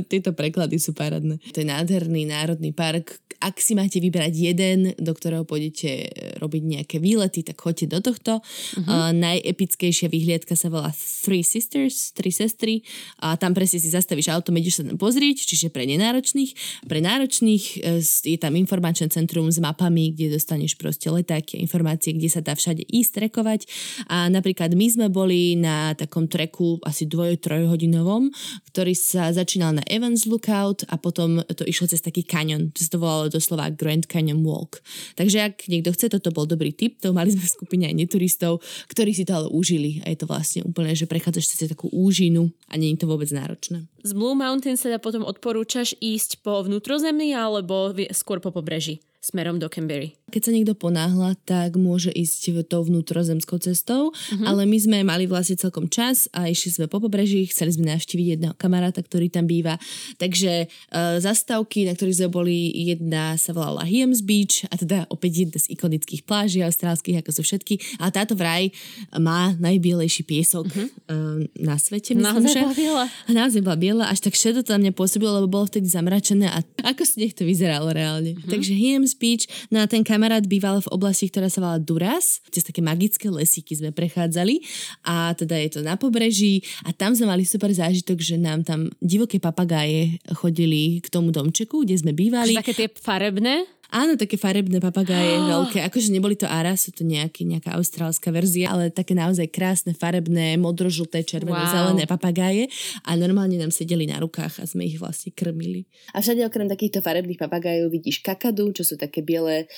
Tieto 0.09 0.33
preklady 0.33 0.81
sú 0.81 0.97
parádne. 0.97 1.37
To 1.53 1.61
je 1.61 1.67
nádherný 1.69 2.25
národný 2.25 2.73
park. 2.73 3.21
Ak 3.43 3.59
si 3.59 3.75
máte 3.75 3.99
vybrať 3.99 4.33
jeden, 4.33 4.79
do 5.03 5.13
ktorého 5.13 5.43
pôjdete 5.43 6.15
robiť 6.39 6.63
nejaké 6.63 6.97
výlety, 7.03 7.43
tak 7.43 7.59
choďte 7.59 7.87
do 7.91 7.99
tohto. 7.99 8.33
Uh-huh. 8.39 8.87
Uh, 8.87 9.11
najepickejšia 9.11 10.07
vyhliadka 10.07 10.55
sa 10.55 10.71
volá 10.71 10.95
Three 10.95 11.43
Sisters, 11.43 12.15
Tri 12.15 12.31
sestry. 12.31 12.87
A 13.19 13.35
tam 13.35 13.53
presne 13.53 13.83
si 13.83 13.91
zastavíš 13.91 14.31
auto, 14.31 14.55
ideš 14.55 14.81
sa 14.81 14.85
tam 14.87 14.97
pozrieť, 14.97 15.43
čiže 15.43 15.75
pre 15.75 15.85
nenáročných. 15.91 16.87
Pre 16.87 17.01
náročných 17.03 17.65
e, 17.83 17.99
je 17.99 18.39
tam 18.39 18.55
informačné 18.55 19.11
centrum 19.11 19.51
s 19.51 19.59
mapami, 19.59 20.15
kde 20.15 20.39
dostaneš 20.39 20.79
proste 20.79 21.11
letáky 21.11 21.59
a 21.59 21.63
informácie, 21.67 22.15
kde 22.15 22.31
sa 22.31 22.39
dá 22.39 22.55
všade 22.55 22.87
ísť, 22.87 23.27
trekovať. 23.27 23.67
A 24.07 24.31
napríklad 24.31 24.71
my 24.79 24.87
sme 24.87 25.07
boli 25.11 25.59
na 25.59 25.99
takom 25.99 26.31
treku 26.31 26.79
asi 26.87 27.11
dvoj, 27.11 27.43
trojhodinovom 27.43 27.82
hodinovom, 27.83 28.31
ktorý 28.71 28.95
sa 28.95 29.35
začínal 29.35 29.83
na 29.83 29.85
Evans 29.91 30.31
Lookout 30.31 30.87
a 30.87 30.95
potom 30.95 31.43
to 31.51 31.67
išlo 31.67 31.91
cez 31.91 31.99
taký 31.99 32.23
kanion, 32.23 32.71
to 32.71 32.87
sa 32.87 32.95
to 32.95 33.03
volalo 33.03 33.27
doslova 33.27 33.75
Grand 33.75 34.07
Canyon 34.07 34.47
Walk. 34.47 34.79
Takže 35.19 35.51
ak 35.51 35.67
niekto 35.67 35.91
chce, 35.91 36.15
toto 36.15 36.31
bol 36.31 36.47
dobrý 36.47 36.71
tip, 36.71 37.03
to 37.03 37.11
mali 37.11 37.35
sme 37.35 37.43
v 37.43 37.51
skupine 37.51 37.85
aj 37.91 37.99
neturistov, 37.99 38.63
ktorí 38.87 39.11
si 39.11 39.27
to 39.27 39.35
ale 39.35 39.49
užili 39.51 39.99
a 40.07 40.15
je 40.15 40.23
to 40.23 40.31
vlastne 40.31 40.63
úplne, 40.63 40.95
že 40.95 41.11
prechádzaš 41.11 41.59
cez 41.59 41.67
takú 41.67 41.91
úžinu 41.91 42.55
a 42.71 42.79
nie 42.79 42.95
je 42.95 43.03
to 43.03 43.11
vôbec 43.11 43.27
náročné. 43.35 43.91
Z 44.07 44.15
Blue 44.15 44.39
Mountain 44.39 44.79
sa 44.79 44.95
potom 45.03 45.27
odporúčaš 45.27 45.99
ísť 45.99 46.47
po 46.47 46.63
vnútrozemí 46.63 47.35
alebo 47.35 47.91
skôr 48.15 48.39
po 48.39 48.55
pobreží? 48.55 49.03
Smerom 49.23 49.63
do 49.63 49.71
Canberry. 49.71 50.19
Keď 50.35 50.43
sa 50.43 50.51
niekto 50.51 50.75
ponáhla, 50.75 51.39
tak 51.47 51.79
môže 51.79 52.11
ísť 52.11 52.67
tou 52.67 52.83
vnútrozemskou 52.83 53.61
cestou, 53.63 54.11
uh-huh. 54.11 54.45
ale 54.49 54.67
my 54.67 54.79
sme 54.81 54.99
mali 55.07 55.31
vlastne 55.31 55.55
celkom 55.55 55.87
čas 55.87 56.27
a 56.35 56.51
išli 56.51 56.75
sme 56.75 56.87
po 56.91 56.99
pobreží, 56.99 57.47
chceli 57.47 57.71
sme 57.77 57.93
navštíviť 57.93 58.27
jedného 58.35 58.55
kamaráta, 58.57 59.05
ktorý 59.05 59.31
tam 59.31 59.47
býva. 59.47 59.79
Takže 60.19 60.67
uh, 60.67 61.21
zastavky, 61.23 61.87
na 61.87 61.95
ktorých 61.95 62.19
sme 62.25 62.29
boli, 62.33 62.73
jedna 62.73 63.39
sa 63.39 63.55
volala 63.55 63.87
Hiems 63.87 64.25
Beach 64.25 64.67
a 64.73 64.81
teda 64.81 65.07
opäť 65.13 65.47
jedna 65.47 65.59
z 65.61 65.71
ikonických 65.77 66.25
pláží 66.27 66.65
austrálskych, 66.65 67.21
ako 67.23 67.31
sú 67.31 67.43
všetky. 67.45 68.01
A 68.03 68.09
táto 68.09 68.33
vraj 68.35 68.73
má 69.15 69.55
najbielejší 69.61 70.25
piesok 70.27 70.67
uh-huh. 70.67 70.89
uh, 71.13 71.39
na 71.61 71.77
svete, 71.77 72.17
myslím, 72.17 72.43
Naozaj 72.43 72.65
bola 72.65 72.75
biela. 72.75 73.05
Naozaj 73.29 73.61
bola 73.63 73.79
biela, 73.79 74.05
až 74.09 74.25
tak 74.25 74.35
šedo 74.35 74.65
to 74.65 74.75
na 74.75 74.89
mňa 74.89 74.93
pôsobilo, 74.97 75.37
lebo 75.39 75.61
bolo 75.61 75.69
vtedy 75.69 75.87
zamračené 75.87 76.49
a 76.49 76.65
ako 76.89 77.05
si 77.05 77.21
nech 77.23 77.37
to 77.37 77.45
vyzeralo 77.45 77.93
reálne. 77.93 78.33
Uh-huh. 78.33 78.49
Takže 78.49 78.73
Hiems 79.13 79.21
Beach. 79.21 79.45
No 79.69 79.85
a 79.85 79.87
ten 79.87 80.01
kamarát 80.01 80.45
býval 80.49 80.81
v 80.81 80.89
oblasti, 80.93 81.29
ktorá 81.29 81.53
sa 81.53 81.61
volá 81.61 81.77
Duras. 81.77 82.41
Cez 82.49 82.65
také 82.65 82.81
magické 82.81 83.29
lesíky 83.29 83.77
sme 83.77 83.93
prechádzali 83.93 84.65
a 85.05 85.37
teda 85.37 85.61
je 85.61 85.69
to 85.77 85.81
na 85.85 86.01
pobreží 86.01 86.65
a 86.89 86.97
tam 86.97 87.13
sme 87.13 87.29
mali 87.29 87.45
super 87.45 87.69
zážitok, 87.69 88.19
že 88.19 88.41
nám 88.41 88.65
tam 88.65 88.89
divoké 89.05 89.37
papagáje 89.37 90.17
chodili 90.33 91.05
k 91.05 91.07
tomu 91.13 91.29
domčeku, 91.29 91.85
kde 91.85 92.01
sme 92.01 92.13
bývali. 92.17 92.57
Také 92.57 92.73
tie 92.73 92.89
farebné? 92.89 93.69
Áno, 93.93 94.17
také 94.17 94.41
farebné 94.41 94.81
papagáje 94.81 95.37
oh. 95.37 95.47
veľké. 95.53 95.85
Akože 95.85 96.09
neboli 96.09 96.33
to 96.33 96.49
ara, 96.49 96.73
sú 96.75 96.97
to 96.97 97.05
nejaký, 97.05 97.45
nejaká 97.45 97.77
austrálska 97.77 98.33
verzia, 98.33 98.73
ale 98.73 98.89
také 98.89 99.13
naozaj 99.13 99.53
krásne, 99.53 99.93
farebné, 99.93 100.57
modrožuté, 100.57 101.21
červené, 101.21 101.61
wow. 101.61 101.71
zelené 101.71 102.09
papagáje 102.09 102.73
a 103.05 103.13
normálne 103.21 103.61
nám 103.61 103.69
sedeli 103.69 104.09
na 104.09 104.17
rukách 104.17 104.59
a 104.59 104.65
sme 104.65 104.89
ich 104.89 104.97
vlastne 104.97 105.37
krmili. 105.37 105.85
A 106.17 106.25
všade 106.25 106.41
okrem 106.49 106.73
takýchto 106.73 107.05
farebných 107.05 107.37
papagájov 107.37 107.93
vidíš 107.93 108.25
kakadu, 108.25 108.73
čo 108.73 108.83
sú 108.83 108.97
také 108.97 109.21
biele 109.21 109.69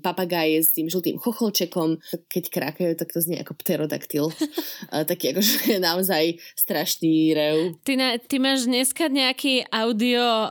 papagáje 0.00 0.64
s 0.64 0.72
tým 0.72 0.88
žltým 0.88 1.20
chocholčekom, 1.20 2.00
keď 2.28 2.44
krákajú, 2.50 2.92
tak 2.96 3.12
to 3.12 3.20
znie 3.20 3.40
ako 3.40 3.56
pterodaktyl. 3.58 4.32
Taký 5.10 5.36
akože 5.36 5.76
naozaj 5.88 6.40
strašný 6.56 7.34
rev. 7.36 7.58
Ty, 7.84 7.92
na, 7.98 8.08
ty 8.18 8.36
máš 8.40 8.64
dneska 8.64 9.08
nejaký 9.08 9.68
audio 9.68 10.22
uh, 10.22 10.48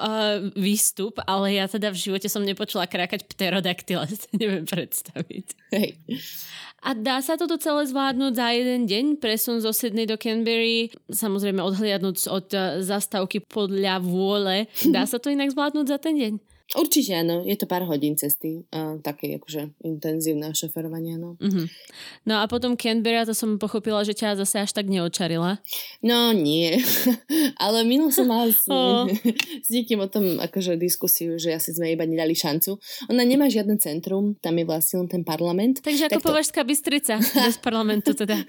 výstup, 0.53 1.17
ale 1.25 1.57
ja 1.57 1.65
teda 1.65 1.89
v 1.89 2.01
živote 2.01 2.27
som 2.29 2.45
nepočula 2.45 2.85
krákať 2.85 3.25
pterodaktyl, 3.25 4.03
ja 4.03 4.09
neviem 4.41 4.65
predstaviť. 4.67 5.45
Hej. 5.73 5.97
A 6.83 6.91
dá 6.91 7.23
sa 7.23 7.39
toto 7.39 7.55
celé 7.55 7.87
zvládnuť 7.87 8.33
za 8.35 8.47
jeden 8.51 8.83
deň? 8.83 9.05
Presun 9.23 9.63
zo 9.63 9.71
Sydney 9.71 10.03
do 10.03 10.19
Canberry, 10.19 10.91
samozrejme 11.07 11.63
odhliadnúť 11.63 12.27
od 12.27 12.47
uh, 12.51 12.83
zastávky 12.83 13.39
podľa 13.39 14.03
vôle. 14.03 14.67
Dá 14.91 15.07
sa 15.07 15.15
to 15.15 15.31
inak 15.31 15.55
zvládnuť 15.55 15.87
za 15.87 15.97
ten 15.97 16.19
deň? 16.19 16.52
Určite 16.73 17.11
áno, 17.19 17.43
je 17.43 17.53
to 17.59 17.67
pár 17.67 17.83
hodín 17.85 18.15
cesty, 18.15 18.63
uh, 18.71 18.97
také 19.03 19.35
akože 19.37 19.75
intenzívne 19.83 20.55
šoferovanie, 20.55 21.19
no. 21.19 21.35
Uh-huh. 21.37 21.67
No 22.23 22.39
a 22.39 22.47
potom 22.47 22.79
Canberra, 22.79 23.27
to 23.27 23.35
som 23.35 23.59
pochopila, 23.59 24.01
že 24.01 24.15
ťa 24.15 24.39
zase 24.39 24.63
až 24.63 24.71
tak 24.71 24.87
neočarila. 24.87 25.59
No 26.01 26.31
nie, 26.31 26.79
ale 27.63 27.83
minul 27.83 28.09
som 28.09 28.31
mala 28.31 28.49
s, 28.49 28.65
oh. 28.73 29.05
s 29.65 29.69
niekým 29.69 30.01
o 30.01 30.09
tom 30.09 30.39
akože 30.39 30.79
diskusiu, 30.79 31.35
že 31.35 31.53
asi 31.53 31.75
sme 31.75 31.93
iba 31.93 32.07
nedali 32.07 32.33
šancu. 32.33 32.79
Ona 33.11 33.21
nemá 33.27 33.51
žiadne 33.51 33.75
centrum, 33.77 34.39
tam 34.39 34.55
je 34.57 34.65
vlastne 34.65 35.05
len 35.05 35.09
ten 35.11 35.21
parlament. 35.27 35.83
Takže 35.83 36.09
ako 36.09 36.13
tak 36.15 36.23
to... 36.23 36.29
Považská 36.31 36.61
Bystrica, 36.63 37.19
bez 37.19 37.59
parlamentu 37.59 38.15
teda. 38.15 38.39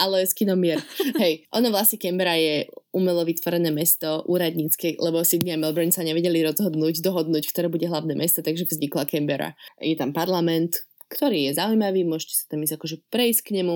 ale 0.00 0.24
s 0.24 0.32
kinomier. 0.32 0.80
Hej, 1.18 1.50
ono 1.50 1.74
vlastne 1.74 1.98
Canberra 1.98 2.38
je 2.38 2.70
umelo 2.94 3.22
vytvorené 3.22 3.68
mesto 3.68 4.24
úradnícke, 4.24 4.96
lebo 4.96 5.20
Sydney 5.20 5.54
a 5.54 5.60
Melbourne 5.60 5.92
sa 5.92 6.00
nevedeli 6.00 6.40
rozhodnúť, 6.40 7.04
dohodnúť, 7.08 7.48
ktoré 7.48 7.72
bude 7.72 7.88
hlavné 7.88 8.12
mesto, 8.12 8.44
takže 8.44 8.68
vznikla 8.68 9.08
Canberra. 9.08 9.56
Je 9.80 9.96
tam 9.96 10.12
parlament, 10.12 10.84
ktorý 11.08 11.50
je 11.50 11.56
zaujímavý, 11.56 12.04
môžete 12.04 12.36
sa 12.36 12.44
tam 12.52 12.62
ísť 12.62 12.76
akože 12.76 12.96
prejsť 13.08 13.40
k 13.48 13.50
nemu. 13.60 13.74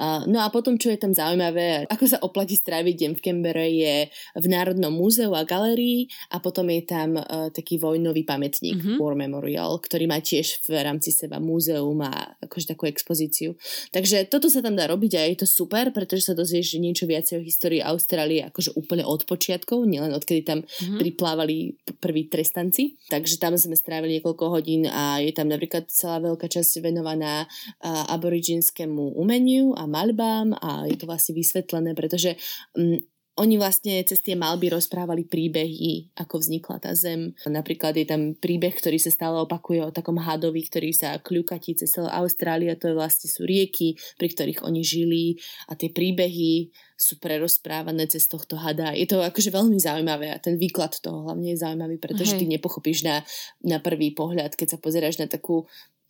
Uh, 0.00 0.24
no 0.26 0.40
a 0.40 0.48
potom, 0.48 0.80
čo 0.80 0.88
je 0.88 0.98
tam 0.98 1.12
zaujímavé, 1.12 1.84
ako 1.92 2.04
sa 2.08 2.18
oplatí 2.24 2.56
stráviť 2.56 2.94
deň 2.96 3.12
v 3.16 3.24
Canberra 3.24 3.68
je 3.68 4.08
v 4.10 4.46
Národnom 4.48 4.92
múzeu 4.92 5.30
a 5.36 5.44
galerii 5.44 6.08
a 6.32 6.40
potom 6.40 6.66
je 6.72 6.82
tam 6.88 7.20
uh, 7.20 7.52
taký 7.52 7.76
vojnový 7.76 8.24
pamätník, 8.24 8.80
mm-hmm. 8.80 8.96
War 8.96 9.12
Memorial, 9.12 9.76
ktorý 9.78 10.08
má 10.08 10.24
tiež 10.24 10.64
v 10.64 10.80
rámci 10.80 11.12
seba 11.12 11.36
múzeum 11.36 12.00
a 12.00 12.34
akože 12.40 12.72
takú 12.72 12.88
expozíciu. 12.88 13.54
Takže 13.92 14.24
toto 14.32 14.48
sa 14.48 14.64
tam 14.64 14.74
dá 14.74 14.88
robiť 14.88 15.12
a 15.20 15.22
je 15.28 15.44
to 15.44 15.46
super, 15.46 15.92
pretože 15.92 16.32
sa 16.32 16.34
dozvieš 16.34 16.80
niečo 16.80 17.04
viacej 17.04 17.40
o 17.40 17.44
histórii 17.44 17.84
Austrálie 17.84 18.48
akože 18.48 18.72
úplne 18.74 19.04
od 19.04 19.28
počiatkov, 19.28 19.84
nielen 19.84 20.16
odkedy 20.16 20.42
tam 20.48 20.64
mm-hmm. 20.64 20.96
priplávali 20.96 21.76
prví 22.00 22.32
trestanci. 22.32 22.96
Takže 23.12 23.36
tam 23.36 23.60
sme 23.60 23.76
strávili 23.76 24.18
niekoľko 24.18 24.44
hodín 24.48 24.88
a 24.88 25.20
je 25.20 25.32
tam 25.36 25.52
napríklad 25.52 25.92
celá 25.92 26.22
veľká 26.22 26.48
časť 26.48 26.69
časť 26.70 26.86
venovaná 26.86 27.50
aboriginskému 27.82 29.18
umeniu 29.18 29.74
a 29.74 29.90
malbám 29.90 30.54
a 30.54 30.86
je 30.86 30.94
to 30.94 31.10
vlastne 31.10 31.34
vysvetlené, 31.34 31.98
pretože 31.98 32.38
um, 32.78 33.02
oni 33.40 33.56
vlastne 33.56 34.04
cez 34.04 34.20
tie 34.20 34.36
malby 34.36 34.68
rozprávali 34.68 35.24
príbehy, 35.24 36.12
ako 36.12 36.44
vznikla 36.44 36.76
tá 36.76 36.92
zem. 36.92 37.32
Napríklad 37.48 37.96
je 37.96 38.04
tam 38.04 38.36
príbeh, 38.36 38.76
ktorý 38.76 39.00
sa 39.00 39.08
stále 39.08 39.40
opakuje 39.40 39.80
o 39.80 39.94
takom 39.94 40.20
hadovi, 40.20 40.60
ktorý 40.60 40.92
sa 40.92 41.16
kľukatí 41.16 41.72
cez 41.72 41.88
celú 41.88 42.12
Austrália. 42.12 42.76
To 42.76 42.92
je 42.92 42.98
vlastne 43.00 43.32
sú 43.32 43.48
rieky, 43.48 43.96
pri 44.20 44.28
ktorých 44.28 44.60
oni 44.60 44.84
žili 44.84 45.24
a 45.70 45.78
tie 45.78 45.88
príbehy 45.88 46.68
sú 47.00 47.16
prerozprávané 47.16 48.12
cez 48.12 48.28
tohto 48.28 48.60
hada. 48.60 48.92
Je 48.92 49.08
to 49.08 49.24
akože 49.24 49.48
veľmi 49.48 49.80
zaujímavé 49.80 50.36
a 50.36 50.42
ten 50.42 50.60
výklad 50.60 51.00
toho 51.00 51.24
hlavne 51.24 51.56
je 51.56 51.64
zaujímavý, 51.64 51.96
pretože 51.96 52.36
Hej. 52.36 52.44
ty 52.44 52.46
nepochopíš 52.50 53.08
na, 53.08 53.24
na 53.64 53.80
prvý 53.80 54.12
pohľad, 54.12 54.52
keď 54.52 54.76
sa 54.76 54.78
pozeráš 54.82 55.16
na 55.16 55.24
takú 55.24 55.64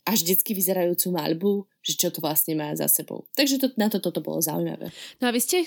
až 0.05 0.25
detsky 0.25 0.57
vyzerajúcu 0.57 1.07
maľbu, 1.13 1.51
že 1.85 1.93
čo 1.97 2.09
to 2.09 2.21
vlastne 2.21 2.57
má 2.57 2.73
za 2.73 2.89
sebou. 2.89 3.29
Takže 3.37 3.61
to, 3.61 3.67
na 3.77 3.89
to 3.89 4.01
toto 4.01 4.21
bolo 4.21 4.41
zaujímavé. 4.41 4.89
No 5.21 5.29
a 5.29 5.31
vy 5.33 5.39
ste 5.41 5.65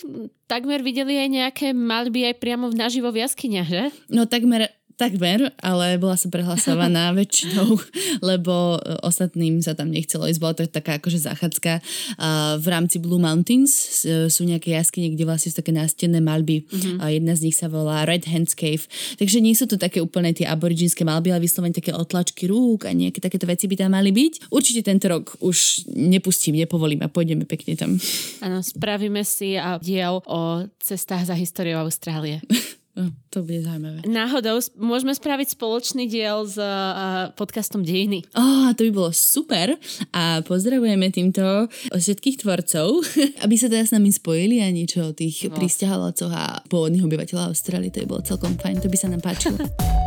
takmer 0.50 0.82
videli 0.82 1.18
aj 1.18 1.28
nejaké 1.30 1.66
maľby 1.70 2.34
aj 2.34 2.42
priamo 2.42 2.66
v 2.70 2.78
naživo 2.78 3.14
v 3.14 3.22
jaskyniach, 3.22 3.68
že? 3.70 3.84
No 4.10 4.26
takmer 4.26 4.70
Takmer, 4.94 5.50
ale 5.58 5.98
bola 5.98 6.14
som 6.14 6.30
prehlasovaná 6.30 7.10
väčšinou, 7.18 7.74
lebo 8.22 8.78
e, 8.78 8.94
ostatným 9.02 9.58
sa 9.58 9.74
tam 9.74 9.90
nechcelo 9.90 10.30
ísť. 10.30 10.38
Bola 10.38 10.54
to 10.54 10.62
taká 10.70 11.02
akože 11.02 11.18
záchádzka. 11.18 11.72
V 12.62 12.66
rámci 12.70 13.02
Blue 13.02 13.18
Mountains 13.18 14.04
e, 14.06 14.30
sú 14.30 14.46
nejaké 14.46 14.78
jaskyne, 14.78 15.10
kde 15.10 15.26
vlastne 15.26 15.50
sú 15.50 15.58
také 15.58 15.74
nástenné 15.74 16.22
malby. 16.22 16.62
Mm-hmm. 16.62 17.02
Jedna 17.10 17.34
z 17.34 17.40
nich 17.42 17.56
sa 17.58 17.66
volá 17.66 18.06
Red 18.06 18.30
Hands 18.30 18.50
Cave. 18.54 18.86
Takže 19.18 19.42
nie 19.42 19.58
sú 19.58 19.66
to 19.66 19.74
také 19.74 19.98
úplne 19.98 20.30
tie 20.30 20.46
aboriginské 20.46 21.02
malby, 21.02 21.34
ale 21.34 21.42
vyslovene 21.42 21.74
také 21.74 21.90
otlačky 21.90 22.46
rúk 22.46 22.86
a 22.86 22.94
nejaké 22.94 23.18
takéto 23.18 23.50
veci 23.50 23.66
by 23.66 23.74
tam 23.74 23.98
mali 23.98 24.14
byť. 24.14 24.54
Určite 24.54 24.86
tento 24.86 25.10
rok 25.10 25.34
už 25.42 25.90
nepustím, 25.90 26.54
nepovolím 26.62 27.02
a 27.02 27.10
pôjdeme 27.10 27.42
pekne 27.50 27.74
tam. 27.74 27.98
Áno, 28.46 28.62
spravíme 28.62 29.26
si 29.26 29.58
a 29.58 29.82
diel 29.82 30.22
o 30.30 30.70
cestách 30.78 31.26
za 31.26 31.34
históriou 31.34 31.82
Austrálie. 31.82 32.38
No, 32.94 33.10
to 33.34 33.42
bude 33.42 33.66
zaujímavé. 33.66 34.06
Náhodou 34.06 34.62
môžeme 34.78 35.10
spraviť 35.10 35.58
spoločný 35.58 36.06
diel 36.06 36.46
s 36.46 36.54
uh, 36.54 37.34
podcastom 37.34 37.82
Dejiny. 37.82 38.22
Oh, 38.38 38.70
to 38.70 38.86
by 38.86 38.90
bolo 38.94 39.10
super 39.10 39.74
a 40.14 40.46
pozdravujeme 40.46 41.10
týmto 41.10 41.66
všetkých 41.90 42.46
tvorcov, 42.46 43.02
aby 43.44 43.54
sa 43.58 43.66
teda 43.66 43.82
s 43.82 43.90
nami 43.90 44.14
spojili 44.14 44.62
a 44.62 44.70
niečo 44.70 45.10
o 45.10 45.16
tých 45.16 45.50
no. 45.50 45.58
pristahovalcoch 45.58 46.30
a 46.30 46.62
pôvodných 46.70 47.02
obyvateľov 47.02 47.50
Austrálie. 47.50 47.90
To 47.98 48.06
by 48.06 48.06
bolo 48.06 48.22
celkom 48.22 48.54
fajn, 48.54 48.86
to 48.86 48.86
by 48.86 48.98
sa 48.98 49.10
nám 49.10 49.26
páčilo. 49.26 49.58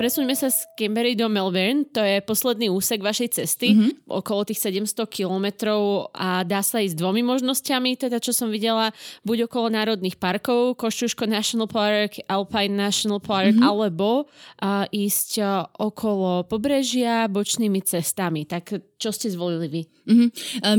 presuňme 0.00 0.32
sa 0.32 0.48
z 0.48 0.64
Canberry 0.80 1.12
do 1.12 1.28
Melbourne, 1.28 1.84
to 1.84 2.00
je 2.00 2.24
posledný 2.24 2.72
úsek 2.72 3.04
vašej 3.04 3.36
cesty, 3.36 3.76
mm-hmm. 3.76 4.08
okolo 4.08 4.48
tých 4.48 4.64
700 4.64 5.04
kilometrov 5.04 6.08
a 6.16 6.40
dá 6.40 6.64
sa 6.64 6.80
ísť 6.80 6.96
dvomi 6.96 7.20
možnosťami, 7.20 8.00
teda 8.00 8.16
čo 8.16 8.32
som 8.32 8.48
videla, 8.48 8.96
buď 9.28 9.44
okolo 9.44 9.68
národných 9.68 10.16
parkov, 10.16 10.80
Košťuško 10.80 11.28
National 11.28 11.68
Park, 11.68 12.16
Alpine 12.32 12.72
National 12.72 13.20
Park, 13.20 13.52
mm-hmm. 13.52 13.68
alebo 13.68 14.24
a, 14.64 14.88
ísť 14.88 15.30
a, 15.44 15.68
okolo 15.68 16.48
pobrežia 16.48 17.28
bočnými 17.28 17.84
cestami. 17.84 18.48
Tak 18.48 18.96
čo 18.96 19.12
ste 19.12 19.28
zvolili 19.28 19.68
vy? 19.68 19.82
Mm-hmm. 20.08 20.28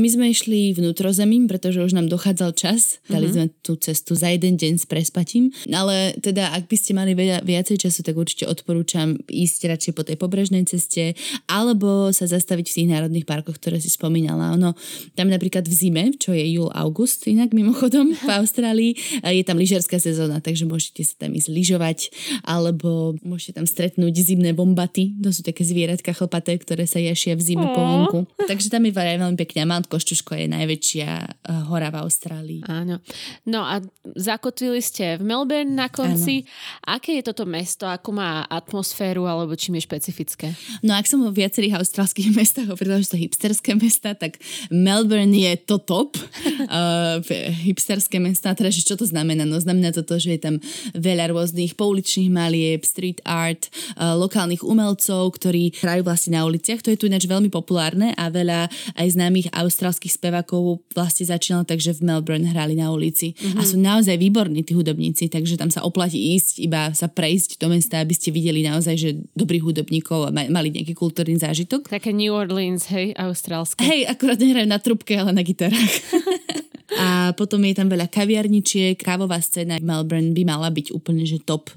My 0.02 0.08
sme 0.10 0.30
išli 0.30 0.74
vnútrozemím, 0.74 1.46
pretože 1.46 1.82
už 1.82 1.94
nám 1.94 2.10
dochádzal 2.10 2.54
čas. 2.58 2.98
Dali 3.06 3.30
mm-hmm. 3.30 3.34
sme 3.34 3.46
tú 3.62 3.78
cestu 3.78 4.18
za 4.18 4.30
jeden 4.30 4.58
deň 4.58 4.82
s 4.82 4.86
prespatím. 4.86 5.54
Ale 5.70 6.18
teda, 6.18 6.54
ak 6.54 6.66
by 6.66 6.76
ste 6.78 6.94
mali 6.94 7.14
viacej 7.18 7.82
času, 7.82 8.02
tak 8.02 8.14
určite 8.18 8.46
odporúčam 8.46 9.11
ísť 9.28 9.60
radšej 9.72 9.92
po 9.96 10.02
tej 10.06 10.16
pobrežnej 10.16 10.64
ceste 10.68 11.14
alebo 11.50 12.10
sa 12.10 12.28
zastaviť 12.28 12.66
v 12.68 12.76
tých 12.76 12.88
národných 12.90 13.26
parkoch, 13.28 13.58
ktoré 13.58 13.78
si 13.78 13.92
spomínala. 13.92 14.54
Ono, 14.56 14.72
tam 15.18 15.28
napríklad 15.28 15.66
v 15.66 15.74
zime, 15.74 16.04
čo 16.16 16.32
je 16.32 16.44
júl, 16.46 16.70
august, 16.72 17.26
inak 17.28 17.52
mimochodom 17.52 18.14
v 18.16 18.30
Austrálii, 18.40 18.92
je 19.22 19.44
tam 19.44 19.58
lyžerská 19.60 19.98
sezóna, 20.00 20.40
takže 20.40 20.64
môžete 20.64 21.02
sa 21.04 21.26
tam 21.26 21.36
ísť 21.36 21.48
lyžovať 21.50 21.98
alebo 22.46 23.18
môžete 23.20 23.60
tam 23.60 23.66
stretnúť 23.66 24.14
zimné 24.22 24.56
bombaty. 24.56 25.14
To 25.20 25.30
sú 25.34 25.44
také 25.44 25.66
zvieratka 25.66 26.14
chlpaté, 26.14 26.56
ktoré 26.56 26.88
sa 26.88 27.02
jašia 27.02 27.34
v 27.36 27.42
zime 27.42 27.66
po 27.72 27.82
vonku. 27.82 28.20
Takže 28.48 28.72
tam 28.72 28.86
je 28.86 28.92
veľmi 28.94 29.38
pekne. 29.38 29.66
Mount 29.68 29.90
Košťuško 29.90 30.32
je 30.38 30.46
najväčšia 30.50 31.08
eh, 31.10 31.64
hora 31.68 31.90
v 31.92 31.96
Austrálii. 32.02 32.60
Áno. 32.66 33.02
No 33.44 33.66
a 33.66 33.82
zakotvili 34.16 34.80
ste 34.80 35.18
v 35.18 35.26
Melbourne 35.26 35.74
na 35.74 35.88
konci. 35.90 36.44
Áno. 36.44 36.96
Aké 36.98 37.20
je 37.20 37.26
toto 37.26 37.44
mesto? 37.44 37.84
Ako 37.84 38.14
má 38.14 38.46
atmosféru 38.46 39.01
alebo 39.10 39.58
čím 39.58 39.78
je 39.78 39.86
špecifické? 39.90 40.54
No 40.86 40.94
ak 40.94 41.10
som 41.10 41.18
vo 41.18 41.34
viacerých 41.34 41.82
austrálskych 41.82 42.30
mestách 42.38 42.70
hovorila, 42.70 43.02
že 43.02 43.16
to 43.16 43.18
hipsterské 43.18 43.74
mesta, 43.74 44.14
tak 44.14 44.38
Melbourne 44.70 45.34
je 45.34 45.52
to 45.58 45.82
top. 45.82 46.14
uh, 46.70 47.18
hipsterské 47.66 48.22
mesta, 48.22 48.54
teda 48.54 48.70
že 48.70 48.86
čo 48.86 48.94
to 48.94 49.04
znamená? 49.04 49.42
No 49.42 49.58
znamená 49.58 49.90
to 49.90 50.06
to, 50.06 50.22
že 50.22 50.38
je 50.38 50.40
tam 50.40 50.54
veľa 50.94 51.34
rôznych 51.34 51.74
pouličných 51.74 52.30
malieb, 52.30 52.86
street 52.86 53.18
art, 53.26 53.68
uh, 53.98 54.14
lokálnych 54.14 54.62
umelcov, 54.62 55.34
ktorí 55.34 55.74
hrajú 55.82 56.06
vlastne 56.06 56.38
na 56.38 56.46
uliciach. 56.46 56.84
To 56.86 56.90
je 56.92 56.98
tu 56.98 57.10
ináč 57.10 57.26
veľmi 57.26 57.50
populárne 57.50 58.14
a 58.14 58.30
veľa 58.30 58.70
aj 58.94 59.06
známych 59.12 59.50
austrálskych 59.52 60.14
spevákov 60.14 60.84
vlastne 60.92 61.26
začínalo 61.26 61.64
tak, 61.64 61.80
že 61.80 61.96
v 61.96 62.06
Melbourne 62.06 62.46
hrali 62.46 62.76
na 62.76 62.92
ulici. 62.92 63.32
Mm-hmm. 63.32 63.58
A 63.58 63.62
sú 63.64 63.76
naozaj 63.80 64.16
výborní 64.20 64.62
tí 64.62 64.76
hudobníci, 64.76 65.32
takže 65.32 65.56
tam 65.56 65.72
sa 65.72 65.82
oplatí 65.82 66.36
ísť, 66.36 66.62
iba 66.62 66.92
sa 66.92 67.08
prejsť 67.08 67.58
do 67.58 67.72
mesta, 67.72 67.98
aby 67.98 68.12
ste 68.12 68.30
videli 68.30 68.62
naozaj, 68.62 68.91
že 68.96 69.20
dobrých 69.36 69.62
hudobníkov 69.62 70.28
a 70.28 70.30
mali 70.32 70.68
nejaký 70.72 70.96
kultúrny 70.96 71.36
zážitok. 71.38 71.88
Také 71.92 72.10
New 72.10 72.32
Orleans, 72.32 72.88
hej, 72.90 73.12
austrálske. 73.14 73.84
Hej, 73.84 74.08
akurát 74.08 74.40
nehrajú 74.40 74.68
na 74.68 74.80
trubke, 74.80 75.14
ale 75.14 75.36
na 75.36 75.42
gitarách. 75.44 75.94
A 77.00 77.32
potom 77.32 77.64
je 77.64 77.74
tam 77.74 77.88
veľa 77.88 78.06
kaviarničiek, 78.12 79.00
kávová 79.00 79.40
scéna 79.40 79.80
Melbourne 79.80 80.36
by 80.36 80.42
mala 80.44 80.68
byť 80.68 80.92
úplne 80.92 81.24
že 81.24 81.40
top. 81.40 81.72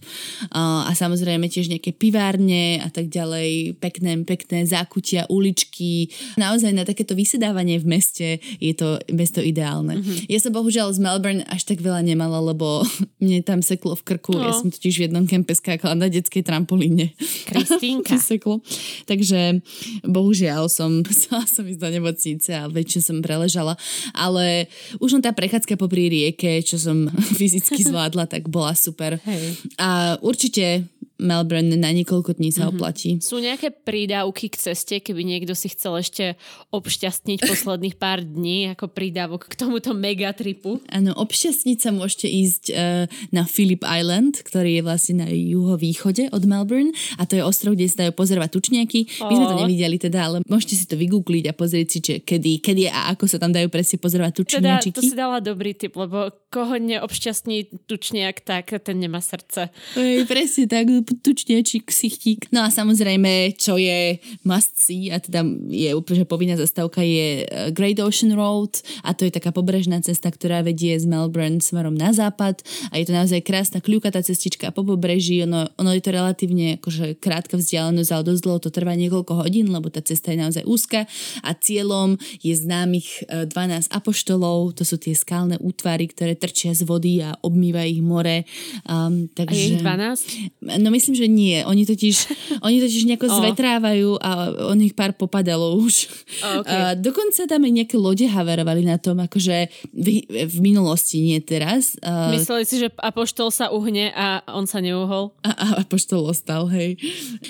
A 0.52 0.92
samozrejme 0.92 1.48
tiež 1.48 1.72
nejaké 1.72 1.96
pivárne 1.96 2.84
a 2.84 2.92
tak 2.92 3.08
ďalej, 3.08 3.80
pekné, 3.80 4.20
pekné 4.28 4.68
zákutia, 4.68 5.26
uličky. 5.32 6.12
Naozaj 6.36 6.72
na 6.76 6.84
takéto 6.84 7.16
vysedávanie 7.16 7.80
v 7.80 7.88
meste 7.88 8.28
je 8.60 8.74
to 8.76 9.00
mesto 9.16 9.40
ideálne. 9.40 9.98
Mm-hmm. 10.00 10.28
Ja 10.28 10.40
som 10.44 10.52
bohužiaľ 10.52 10.92
z 10.92 11.00
Melbourne 11.00 11.44
až 11.48 11.64
tak 11.64 11.80
veľa 11.80 12.04
nemala, 12.04 12.44
lebo 12.44 12.84
mne 13.24 13.40
tam 13.42 13.64
seklo 13.64 13.96
v 13.96 14.04
krku. 14.04 14.36
No. 14.36 14.46
Ja 14.46 14.54
som 14.54 14.70
totiž 14.70 15.00
v 15.00 15.04
jednom 15.10 15.24
kempe 15.24 15.56
skákala 15.56 15.96
na 15.96 16.12
detskej 16.12 16.44
trampolíne. 16.44 17.16
Kristýnka. 17.48 18.20
seklo. 18.26 18.60
Takže 19.06 19.62
bohužiaľ 20.04 20.68
som 20.68 21.00
musela 21.06 21.46
som 21.46 21.64
ísť 21.64 21.82
do 21.82 21.90
nemocnice 21.90 22.52
a 22.52 22.68
väčšie 22.68 23.02
som 23.02 23.18
preležala. 23.22 23.78
Ale 24.12 24.68
už 25.06 25.22
len 25.22 25.24
tá 25.24 25.32
prechádzka 25.32 25.78
popri 25.78 26.10
rieke, 26.10 26.66
čo 26.66 26.82
som 26.82 27.06
fyzicky 27.40 27.86
zvládla, 27.86 28.26
tak 28.26 28.50
bola 28.50 28.74
super. 28.74 29.22
Hej. 29.22 29.62
A 29.78 30.18
určite 30.26 30.90
Melbourne 31.16 31.80
na 31.80 31.92
niekoľko 31.96 32.36
dní 32.36 32.52
sa 32.52 32.68
mm-hmm. 32.68 32.76
oplatí. 32.76 33.10
Sú 33.24 33.40
nejaké 33.40 33.72
prídavky 33.72 34.52
k 34.52 34.60
ceste, 34.60 35.00
keby 35.00 35.24
niekto 35.24 35.56
si 35.56 35.72
chcel 35.72 36.00
ešte 36.00 36.36
obšťastniť 36.76 37.40
posledných 37.52 37.96
pár 37.96 38.24
dní 38.24 38.76
ako 38.76 38.92
prídavok 38.92 39.48
k 39.48 39.56
tomuto 39.56 39.96
megatripu? 39.96 40.84
Áno, 40.92 41.16
obšťastniť 41.16 41.78
sa 41.80 41.90
môžete 41.96 42.28
ísť 42.28 42.64
uh, 42.72 43.08
na 43.32 43.48
Phillip 43.48 43.84
Island, 43.88 44.44
ktorý 44.44 44.80
je 44.80 44.84
vlastne 44.84 45.16
na 45.24 45.28
juhovýchode 45.32 46.36
od 46.36 46.44
Melbourne 46.44 46.92
a 47.16 47.24
to 47.24 47.40
je 47.40 47.44
ostrov, 47.44 47.80
kde 47.80 47.88
sa 47.88 48.08
dajú 48.08 48.14
pozorovať 48.16 48.50
tučniaky. 48.52 49.00
My 49.24 49.34
sme 49.34 49.46
to 49.48 49.58
nevideli 49.64 49.98
teda, 50.02 50.20
ale 50.20 50.38
môžete 50.46 50.76
si 50.76 50.86
to 50.86 51.00
vygoogliť 51.00 51.48
a 51.48 51.54
pozrieť 51.56 51.88
si, 51.88 52.00
že 52.04 52.16
kedy, 52.20 52.60
kedy 52.60 52.92
a 52.92 53.16
ako 53.16 53.26
sa 53.32 53.38
tam 53.40 53.56
dajú 53.56 53.72
presne 53.72 53.98
pozorovať 54.04 54.34
tučniaky. 54.44 54.90
Teda 54.92 55.00
to 55.00 55.04
si 55.04 55.16
dala 55.16 55.40
dobrý 55.40 55.72
tip, 55.72 55.96
lebo 55.96 56.32
koho 56.52 56.76
neobšťastní 56.80 57.88
tučniak, 57.88 58.44
tak 58.44 58.72
ten 58.84 58.96
nemá 59.00 59.20
srdce. 59.20 59.72
Ej, 60.00 60.24
presne 60.28 60.72
tak, 60.72 60.88
tučniečík, 61.06 61.86
ksichtík. 61.86 62.50
No 62.50 62.66
a 62.66 62.74
samozrejme, 62.74 63.54
čo 63.60 63.78
je 63.78 64.18
must 64.42 64.80
see, 64.80 65.14
a 65.14 65.22
teda 65.22 65.46
je 65.70 65.94
úplne 65.94 66.26
povinná 66.26 66.58
zastávka, 66.58 67.06
je 67.06 67.46
eh, 67.46 67.70
Great 67.70 68.02
Ocean 68.02 68.34
Road 68.34 68.82
a 69.06 69.14
to 69.14 69.30
je 69.30 69.36
taká 69.36 69.54
pobrežná 69.54 70.02
cesta, 70.02 70.34
ktorá 70.34 70.66
vedie 70.66 70.98
z 70.98 71.06
Melbourne 71.06 71.62
smerom 71.62 71.94
na 71.94 72.16
západ 72.16 72.66
a 72.90 72.98
je 72.98 73.06
to 73.06 73.14
naozaj 73.14 73.40
krásna 73.46 73.80
kľúkatá 73.84 74.26
cestička 74.26 74.74
po 74.74 74.82
pobreží. 74.82 75.44
Ono, 75.46 75.70
ono 75.78 75.92
je 75.94 76.02
to 76.02 76.12
relatívne 76.16 76.82
akože 76.82 77.22
krátka 77.22 77.60
vzdialenosť, 77.60 78.10
ale 78.12 78.24
dosť 78.34 78.42
dlho 78.42 78.60
to 78.64 78.70
trvá 78.74 78.94
niekoľko 78.98 79.46
hodín, 79.46 79.70
lebo 79.70 79.94
tá 79.94 80.02
cesta 80.02 80.34
je 80.34 80.42
naozaj 80.42 80.64
úzka 80.66 81.06
a 81.46 81.50
cieľom 81.54 82.18
je 82.42 82.54
známych 82.56 83.28
12 83.30 83.52
eh, 83.52 83.82
apoštolov, 83.92 84.74
to 84.74 84.88
sú 84.88 84.98
tie 84.98 85.14
skalné 85.14 85.60
útvary, 85.60 86.10
ktoré 86.10 86.34
trčia 86.40 86.72
z 86.72 86.88
vody 86.88 87.20
a 87.22 87.36
obmýva 87.44 87.84
ich 87.84 88.00
more. 88.00 88.48
Um, 88.88 89.28
takže... 89.34 89.52
A 89.52 89.60
je 89.60 89.66
ich 89.76 89.82
12? 89.82 90.82
No 90.82 90.90
myslím, 90.96 91.16
že 91.20 91.28
nie. 91.28 91.60
Oni 91.68 91.84
totiž, 91.84 92.16
oni 92.64 92.80
totiž 92.80 93.04
nejako 93.12 93.28
oh. 93.32 93.36
zvetrávajú 93.44 94.10
a 94.24 94.32
on 94.72 94.80
ich 94.80 94.96
pár 94.96 95.12
popadalo 95.12 95.76
už. 95.76 96.08
Oh, 96.42 96.64
okay. 96.64 96.72
a 96.72 96.78
dokonca 96.96 97.44
tam 97.44 97.68
aj 97.68 97.74
nejaké 97.84 97.96
lode 98.00 98.24
haverovali 98.24 98.88
na 98.88 98.96
tom, 98.96 99.20
akože 99.20 99.68
v, 99.92 100.24
v 100.28 100.58
minulosti, 100.64 101.20
nie 101.20 101.40
teraz. 101.44 102.00
Uh, 102.00 102.32
Mysleli 102.32 102.64
si, 102.64 102.80
že 102.80 102.88
Apoštol 102.96 103.52
sa 103.52 103.70
uhne 103.76 104.16
a 104.16 104.40
on 104.56 104.64
sa 104.64 104.80
neuhol? 104.80 105.36
A, 105.44 105.52
a 105.52 105.66
Apoštol 105.84 106.32
ostal, 106.32 106.72
hej. 106.72 106.96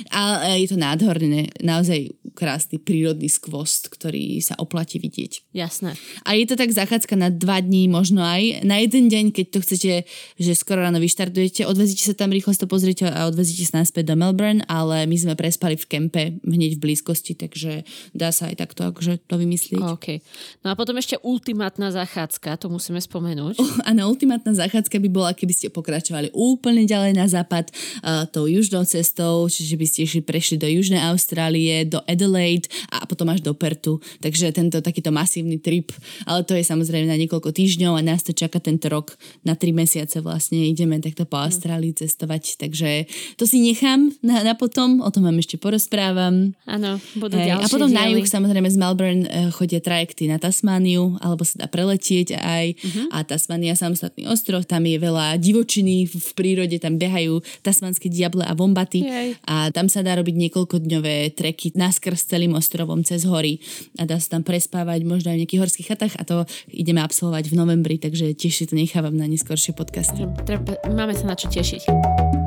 A 0.09 0.55
je 0.57 0.67
to 0.73 0.77
nádherné. 0.81 1.53
Naozaj 1.61 2.11
krásny 2.35 2.81
prírodný 2.81 3.31
skvost, 3.31 3.87
ktorý 3.87 4.43
sa 4.43 4.59
oplatí 4.59 4.99
vidieť. 4.99 5.55
Jasné. 5.55 5.95
A 6.27 6.35
je 6.35 6.45
to 6.49 6.59
tak 6.59 6.73
zachádzka 6.73 7.15
na 7.15 7.31
dva 7.31 7.63
dní, 7.63 7.87
možno 7.87 8.19
aj 8.21 8.65
na 8.67 8.83
jeden 8.83 9.07
deň, 9.07 9.31
keď 9.31 9.45
to 9.55 9.59
chcete, 9.63 9.93
že 10.35 10.51
skoro 10.53 10.83
ráno 10.83 10.99
vyštartujete, 10.99 11.63
odvezíte 11.63 12.03
sa 12.03 12.15
tam 12.15 12.35
rýchlo 12.35 12.51
to 12.55 12.67
pozrieť 12.67 13.11
a 13.11 13.27
odvezíte 13.35 13.67
sa 13.67 13.83
naspäť 13.83 14.09
do 14.09 14.15
Melbourne, 14.15 14.63
ale 14.71 15.03
my 15.03 15.17
sme 15.19 15.35
prespali 15.35 15.75
v 15.75 15.83
kempe 15.83 16.39
hneď 16.39 16.79
v 16.79 16.83
blízkosti, 16.87 17.35
takže 17.35 17.83
dá 18.15 18.31
sa 18.31 18.47
aj 18.47 18.63
takto 18.63 18.87
akože 18.87 19.27
to 19.27 19.35
vymyslieť. 19.35 19.83
OK. 19.83 20.23
No 20.63 20.71
a 20.71 20.79
potom 20.79 20.95
ešte 20.95 21.19
ultimátna 21.19 21.91
zachádzka, 21.91 22.55
to 22.55 22.71
musíme 22.71 23.03
spomenúť. 23.03 23.59
Uh, 23.59 23.91
áno, 23.91 24.07
ultimátna 24.07 24.55
zachádzka 24.55 24.95
by 25.03 25.09
bola, 25.11 25.35
keby 25.35 25.51
ste 25.51 25.67
pokračovali 25.67 26.31
úplne 26.31 26.87
ďalej 26.87 27.11
na 27.19 27.27
západ 27.27 27.75
uh, 27.75 28.23
tou 28.31 28.47
južnou 28.47 28.87
cestou, 28.87 29.51
čiže 29.51 29.75
by 29.75 29.85
ste 29.85 29.99
išli, 30.07 30.21
prešli 30.23 30.55
do 30.55 30.71
Južnej 30.71 31.03
Austrálie, 31.03 31.83
do 31.83 31.99
Adelaide 32.07 32.71
a 32.87 33.03
potom 33.03 33.27
až 33.27 33.43
do 33.43 33.51
Pertu. 33.51 33.99
Takže 34.23 34.55
tento 34.55 34.79
takýto 34.79 35.11
masívny 35.11 35.59
trip, 35.59 35.91
ale 36.23 36.47
to 36.47 36.55
je 36.55 36.63
samozrejme 36.63 37.11
na 37.11 37.19
niekoľko 37.19 37.51
týždňov 37.51 37.99
a 37.99 38.05
nás 38.05 38.23
to 38.23 38.31
čaká 38.31 38.63
tento 38.63 38.87
rok 38.87 39.19
na 39.43 39.57
tri 39.57 39.75
mesiace 39.75 40.23
vlastne 40.23 40.61
ideme 40.63 41.01
takto 41.01 41.27
po 41.27 41.41
Austrálii 41.41 41.91
cestovať, 41.91 42.61
takže 42.61 43.09
to 43.35 43.49
si 43.49 43.61
nechám 43.61 44.13
na, 44.21 44.45
na 44.45 44.53
potom, 44.53 45.01
o 45.01 45.09
tom 45.09 45.25
vám 45.25 45.37
ešte 45.41 45.57
porozprávam. 45.57 46.53
Áno, 46.69 47.01
budú 47.17 47.37
hey, 47.37 47.53
A 47.53 47.67
potom 47.69 47.89
diely. 47.89 47.97
na 47.97 48.03
juh 48.13 48.25
samozrejme 48.25 48.69
z 48.69 48.77
Melbourne 48.77 49.23
uh, 49.25 49.49
chodia 49.53 49.81
trajekty 49.81 50.29
na 50.29 50.37
Tasmániu, 50.37 51.17
alebo 51.19 51.43
sa 51.45 51.65
dá 51.65 51.67
preletieť 51.67 52.37
aj 52.37 52.65
uh-huh. 52.75 53.05
a 53.15 53.17
Tasmania 53.25 53.73
samostatný 53.73 54.25
ostrov, 54.29 54.65
tam 54.69 54.85
je 54.85 54.97
veľa 54.97 55.37
divočiny 55.37 56.09
v 56.09 56.29
prírode, 56.37 56.77
tam 56.77 56.97
behajú 56.97 57.41
tasmanské 57.61 58.07
diable 58.09 58.45
a 58.45 58.53
vombaty 58.53 59.01
Jej. 59.03 59.29
a 59.45 59.69
tam 59.73 59.89
sa 59.91 60.05
dá 60.05 60.15
robiť 60.17 60.35
niekoľkodňové 60.47 61.35
treky 61.35 61.75
naskrz 61.75 62.29
celým 62.29 62.55
ostrovom 62.55 63.01
cez 63.05 63.27
hory 63.27 63.59
a 63.99 64.07
dá 64.07 64.17
sa 64.17 64.39
tam 64.39 64.43
prespávať 64.45 65.03
možno 65.03 65.33
aj 65.33 65.35
v 65.37 65.41
nejakých 65.45 65.61
horských 65.61 65.87
chatách 65.93 66.13
a 66.17 66.23
to 66.23 66.37
ideme 66.71 67.01
absolvovať 67.03 67.51
v 67.51 67.57
novembri, 67.57 67.95
takže 67.97 68.33
tiež 68.33 68.53
si 68.53 68.65
to 68.65 68.73
nechávam 68.77 69.13
na 69.15 69.27
neskôršie 69.29 69.75
podcasty. 69.75 70.25
Treba, 70.47 70.77
máme 70.89 71.13
sa 71.13 71.25
na 71.27 71.35
čo 71.35 71.49
tešiť. 71.51 72.44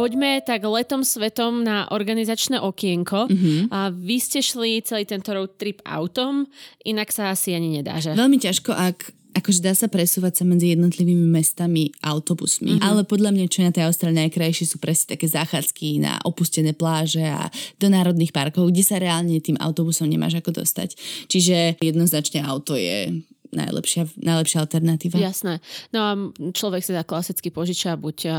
Poďme 0.00 0.40
tak 0.40 0.64
letom 0.64 1.04
svetom 1.04 1.60
na 1.60 1.84
organizačné 1.92 2.56
okienko. 2.56 3.28
Mm-hmm. 3.28 3.68
A 3.68 3.92
vy 3.92 4.16
ste 4.16 4.40
šli 4.40 4.80
celý 4.80 5.04
tento 5.04 5.28
road 5.36 5.60
trip 5.60 5.84
autom, 5.84 6.48
inak 6.88 7.12
sa 7.12 7.36
asi 7.36 7.52
ani 7.52 7.80
nedá, 7.80 8.00
že? 8.00 8.16
Veľmi 8.16 8.40
ťažko, 8.40 8.72
ak 8.72 9.12
akože 9.30 9.60
dá 9.62 9.72
sa 9.78 9.86
presúvať 9.86 10.42
sa 10.42 10.44
medzi 10.48 10.74
jednotlivými 10.74 11.30
mestami 11.30 11.94
autobusmi. 12.02 12.76
Mm-hmm. 12.76 12.86
Ale 12.86 13.06
podľa 13.06 13.30
mňa, 13.30 13.46
čo 13.46 13.62
je 13.62 13.68
na 13.70 13.74
tej 13.74 13.84
Austrálii 13.86 14.26
najkrajšie, 14.26 14.66
sú 14.66 14.82
presne 14.82 15.14
také 15.14 15.30
záchádzky 15.30 16.02
na 16.02 16.18
opustené 16.26 16.74
pláže 16.74 17.22
a 17.22 17.46
do 17.78 17.86
národných 17.86 18.34
parkov, 18.34 18.74
kde 18.74 18.82
sa 18.82 18.98
reálne 18.98 19.38
tým 19.38 19.54
autobusom 19.60 20.10
nemáš 20.10 20.42
ako 20.42 20.64
dostať. 20.64 20.98
Čiže 21.30 21.78
jednoznačne 21.78 22.42
auto 22.42 22.74
je 22.74 23.22
najlepšia, 23.50 24.06
najlepšia 24.18 24.58
alternatíva. 24.62 25.18
Jasné. 25.18 25.58
No 25.90 25.98
a 26.02 26.12
človek 26.54 26.82
si 26.86 26.94
dá 26.94 27.02
klasicky 27.02 27.50
požiča 27.50 27.98
buď 27.98 28.30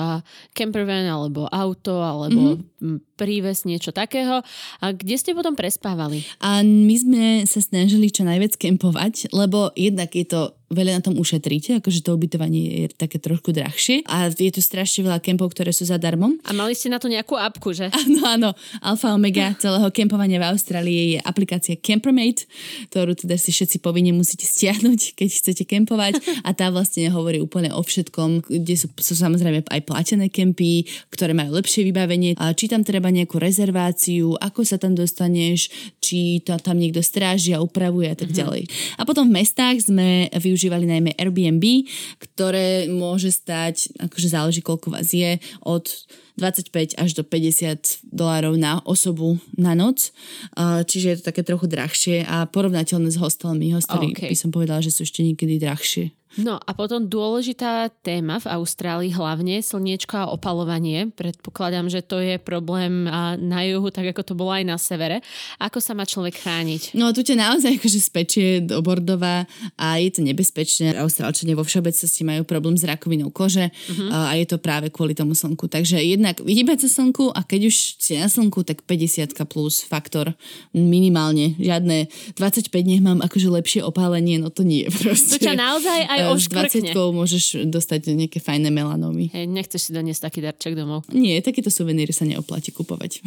campervan, 0.56 1.08
alebo 1.08 1.48
auto, 1.52 2.00
alebo 2.00 2.60
mm-hmm. 2.60 3.20
príves, 3.20 3.68
niečo 3.68 3.92
takého. 3.92 4.40
A 4.80 4.86
kde 4.96 5.16
ste 5.20 5.36
potom 5.36 5.54
prespávali? 5.56 6.24
A 6.40 6.64
my 6.64 6.96
sme 6.96 7.26
sa 7.44 7.60
snažili 7.60 8.08
čo 8.10 8.24
najviac 8.24 8.56
kempovať, 8.56 9.32
lebo 9.36 9.76
jednak 9.76 10.16
je 10.16 10.26
to 10.26 10.56
veľa 10.72 10.98
na 10.98 11.02
tom 11.04 11.20
ušetríte, 11.20 11.84
akože 11.84 12.02
to 12.02 12.16
ubytovanie 12.16 12.64
je 12.66 12.86
také 12.96 13.20
trošku 13.20 13.52
drahšie 13.52 14.08
a 14.08 14.32
je 14.32 14.52
tu 14.52 14.64
strašne 14.64 15.06
veľa 15.06 15.20
kempov, 15.20 15.52
ktoré 15.52 15.76
sú 15.76 15.84
zadarmo. 15.84 16.34
A 16.48 16.56
mali 16.56 16.74
ste 16.74 16.88
na 16.88 16.98
to 16.98 17.12
nejakú 17.12 17.36
apku, 17.36 17.76
že? 17.76 17.92
Áno, 18.02 18.24
áno. 18.26 18.50
Alfa 18.82 19.14
Omega 19.14 19.54
celého 19.60 19.86
kempovania 19.94 20.42
v 20.42 20.50
Austrálii 20.56 21.00
je 21.16 21.20
aplikácia 21.22 21.78
Campermate, 21.78 22.50
ktorú 22.90 23.14
teda 23.14 23.38
si 23.38 23.54
všetci 23.54 23.84
povinne 23.84 24.16
musíte 24.16 24.48
stiahnuť, 24.48 25.00
keď 25.20 25.30
chcete 25.30 25.64
kempovať 25.68 26.18
a 26.42 26.50
tá 26.56 26.74
vlastne 26.74 27.06
hovorí 27.12 27.38
úplne 27.44 27.70
o 27.76 27.82
všetkom, 27.84 28.48
kde 28.48 28.76
sú, 28.80 28.88
sú 28.98 29.14
samozrejme 29.14 29.68
aj 29.68 29.82
platené 29.86 30.32
kempy, 30.32 30.88
ktoré 31.14 31.36
majú 31.36 31.60
lepšie 31.60 31.84
vybavenie, 31.86 32.34
a 32.40 32.56
či 32.56 32.72
tam 32.72 32.82
treba 32.82 33.12
nejakú 33.12 33.38
rezerváciu, 33.38 34.40
ako 34.40 34.64
sa 34.64 34.80
tam 34.80 34.96
dostaneš, 34.96 35.70
či 36.00 36.42
to 36.42 36.56
tam 36.58 36.80
niekto 36.80 37.04
stráži 37.04 37.54
a 37.54 37.62
upravuje 37.62 38.08
a 38.10 38.16
tak 38.16 38.32
mm-hmm. 38.32 38.40
ďalej. 38.40 38.64
A 38.98 39.02
potom 39.04 39.28
v 39.28 39.42
mestách 39.44 39.92
sme 39.92 40.32
využili 40.32 40.61
využívali 40.62 40.86
najmä 40.86 41.12
Airbnb, 41.18 41.90
ktoré 42.22 42.86
môže 42.86 43.34
stať, 43.34 43.90
akože 43.98 44.30
záleží 44.30 44.62
koľko 44.62 44.94
vás 44.94 45.10
je, 45.10 45.42
od 45.66 45.90
25 46.38 47.02
až 47.02 47.10
do 47.18 47.26
50 47.26 48.06
dolárov 48.14 48.62
na 48.62 48.78
osobu 48.86 49.42
na 49.58 49.74
noc. 49.74 50.14
Čiže 50.62 51.08
je 51.10 51.18
to 51.18 51.34
také 51.34 51.42
trochu 51.42 51.66
drahšie 51.66 52.22
a 52.30 52.46
porovnateľné 52.46 53.10
s 53.10 53.18
hostelmi. 53.18 53.74
Hostely 53.74 54.14
okay. 54.14 54.30
by 54.30 54.38
som 54.38 54.54
povedala, 54.54 54.86
že 54.86 54.94
sú 54.94 55.02
ešte 55.02 55.26
niekedy 55.26 55.58
drahšie. 55.58 56.14
No 56.40 56.56
a 56.56 56.72
potom 56.72 57.12
dôležitá 57.12 57.92
téma 58.06 58.40
v 58.40 58.48
Austrálii 58.56 59.12
hlavne 59.12 59.60
slniečko 59.60 60.16
a 60.16 60.30
opalovanie. 60.32 61.12
Predpokladám, 61.12 61.92
že 61.92 62.00
to 62.00 62.24
je 62.24 62.40
problém 62.40 63.04
na 63.36 63.60
juhu, 63.68 63.92
tak 63.92 64.16
ako 64.16 64.22
to 64.24 64.34
bolo 64.38 64.56
aj 64.56 64.64
na 64.64 64.80
severe. 64.80 65.20
Ako 65.60 65.84
sa 65.84 65.92
má 65.92 66.08
človek 66.08 66.40
chrániť? 66.40 66.96
No 66.96 67.12
tu 67.12 67.20
ťa 67.20 67.36
naozaj 67.36 67.84
akože 67.84 68.00
spečie 68.00 68.48
do 68.64 68.80
Bordova 68.80 69.44
a 69.76 70.00
je 70.00 70.10
to 70.16 70.24
nebezpečné. 70.24 70.96
Austrálčania 70.96 71.58
vo 71.58 71.68
všeobecnosti 71.68 72.24
majú 72.24 72.48
problém 72.48 72.80
s 72.80 72.88
rakovinou 72.88 73.28
kože 73.28 73.68
uh-huh. 73.68 74.32
a 74.32 74.40
je 74.40 74.48
to 74.48 74.56
práve 74.56 74.88
kvôli 74.88 75.12
tomu 75.12 75.36
slnku. 75.36 75.68
Takže 75.68 76.00
jednak 76.00 76.40
vyhýbať 76.40 76.88
sa 76.88 77.04
slnku 77.04 77.28
a 77.36 77.44
keď 77.44 77.68
už 77.68 77.76
si 78.00 78.16
na 78.16 78.32
slnku, 78.32 78.64
tak 78.64 78.88
50 78.88 79.36
plus 79.52 79.84
faktor 79.84 80.32
minimálne. 80.72 81.60
Žiadne 81.60 82.08
25 82.40 82.72
nech 82.88 83.04
mám 83.04 83.20
akože 83.20 83.48
lepšie 83.52 83.82
opálenie, 83.84 84.40
no 84.40 84.48
to 84.48 84.64
nie. 84.64 84.88
Proste. 85.02 85.42
To 85.42 85.52
ťa 85.52 85.58
naozaj 85.60 86.00
aj 86.08 86.20
s 86.38 86.46
20 86.48 86.94
môžeš 86.94 87.66
dostať 87.70 88.14
nejaké 88.14 88.38
fajné 88.38 88.70
melanómy. 88.70 89.34
Hej, 89.34 89.50
nechceš 89.50 89.90
si 89.90 89.92
doniesť 89.92 90.30
taký 90.30 90.40
darček 90.46 90.74
domov? 90.78 91.06
Nie, 91.10 91.42
takéto 91.42 91.74
suveníry 91.74 92.14
sa 92.14 92.30
neoplatí 92.30 92.70
kupovať. 92.70 93.22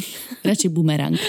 Radšej 0.47 0.69
bumerang. 0.71 1.19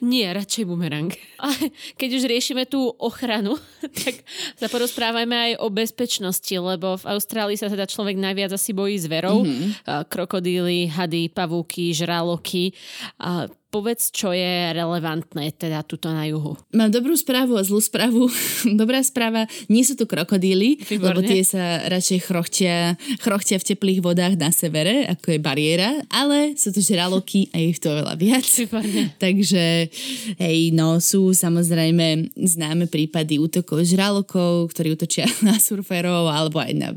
Nie, 0.00 0.32
radšej 0.32 0.64
bumerang. 0.64 1.12
A 1.44 1.52
keď 2.00 2.10
už 2.16 2.24
riešime 2.24 2.64
tú 2.64 2.88
ochranu, 2.88 3.60
tak 3.84 4.24
sa 4.56 4.64
porozprávajme 4.64 5.36
aj 5.36 5.52
o 5.60 5.68
bezpečnosti, 5.68 6.56
lebo 6.56 6.96
v 6.96 7.04
Austrálii 7.12 7.60
sa 7.60 7.68
teda 7.68 7.84
človek 7.84 8.16
najviac 8.16 8.56
asi 8.56 8.72
bojí 8.72 8.96
zverov. 8.96 9.44
Mm-hmm. 9.44 10.08
Krokodíly, 10.08 10.88
hady, 10.88 11.28
pavúky, 11.28 11.92
žraloky. 11.92 12.72
A 13.20 13.44
Povedz, 13.68 14.08
čo 14.08 14.32
je 14.32 14.72
relevantné 14.72 15.52
teda 15.52 15.84
tuto 15.84 16.08
na 16.08 16.24
juhu. 16.24 16.56
Mám 16.72 16.88
dobrú 16.88 17.12
správu 17.12 17.52
a 17.60 17.62
zlú 17.62 17.84
správu. 17.84 18.32
Dobrá 18.80 19.04
správa, 19.04 19.44
nie 19.68 19.84
sú 19.84 19.92
tu 19.92 20.08
krokodíly, 20.08 20.80
Výborné. 20.88 21.04
lebo 21.04 21.20
tie 21.20 21.44
sa 21.44 21.84
radšej 21.84 22.18
chrochtia, 22.24 22.96
chrochtia 23.20 23.60
v 23.60 23.68
teplých 23.68 24.00
vodách 24.00 24.40
na 24.40 24.48
severe, 24.48 25.04
ako 25.12 25.36
je 25.36 25.40
bariéra, 25.44 25.90
ale 26.08 26.56
sú 26.56 26.72
tu 26.72 26.80
žraloky 26.80 27.52
a 27.52 27.60
ich 27.60 27.76
to 27.76 27.92
veľa 27.92 28.16
viac. 28.16 28.48
Výborné. 28.48 29.12
Takže 29.24 29.92
hej, 30.40 30.58
no 30.72 30.96
sú 30.96 31.36
samozrejme 31.36 32.32
známe 32.40 32.88
prípady 32.88 33.36
útokov 33.36 33.84
žralokov, 33.84 34.72
ktorí 34.72 34.96
útočia 34.96 35.28
na 35.46 35.60
surferov 35.60 36.32
alebo 36.32 36.56
aj 36.56 36.72
na 36.72 36.88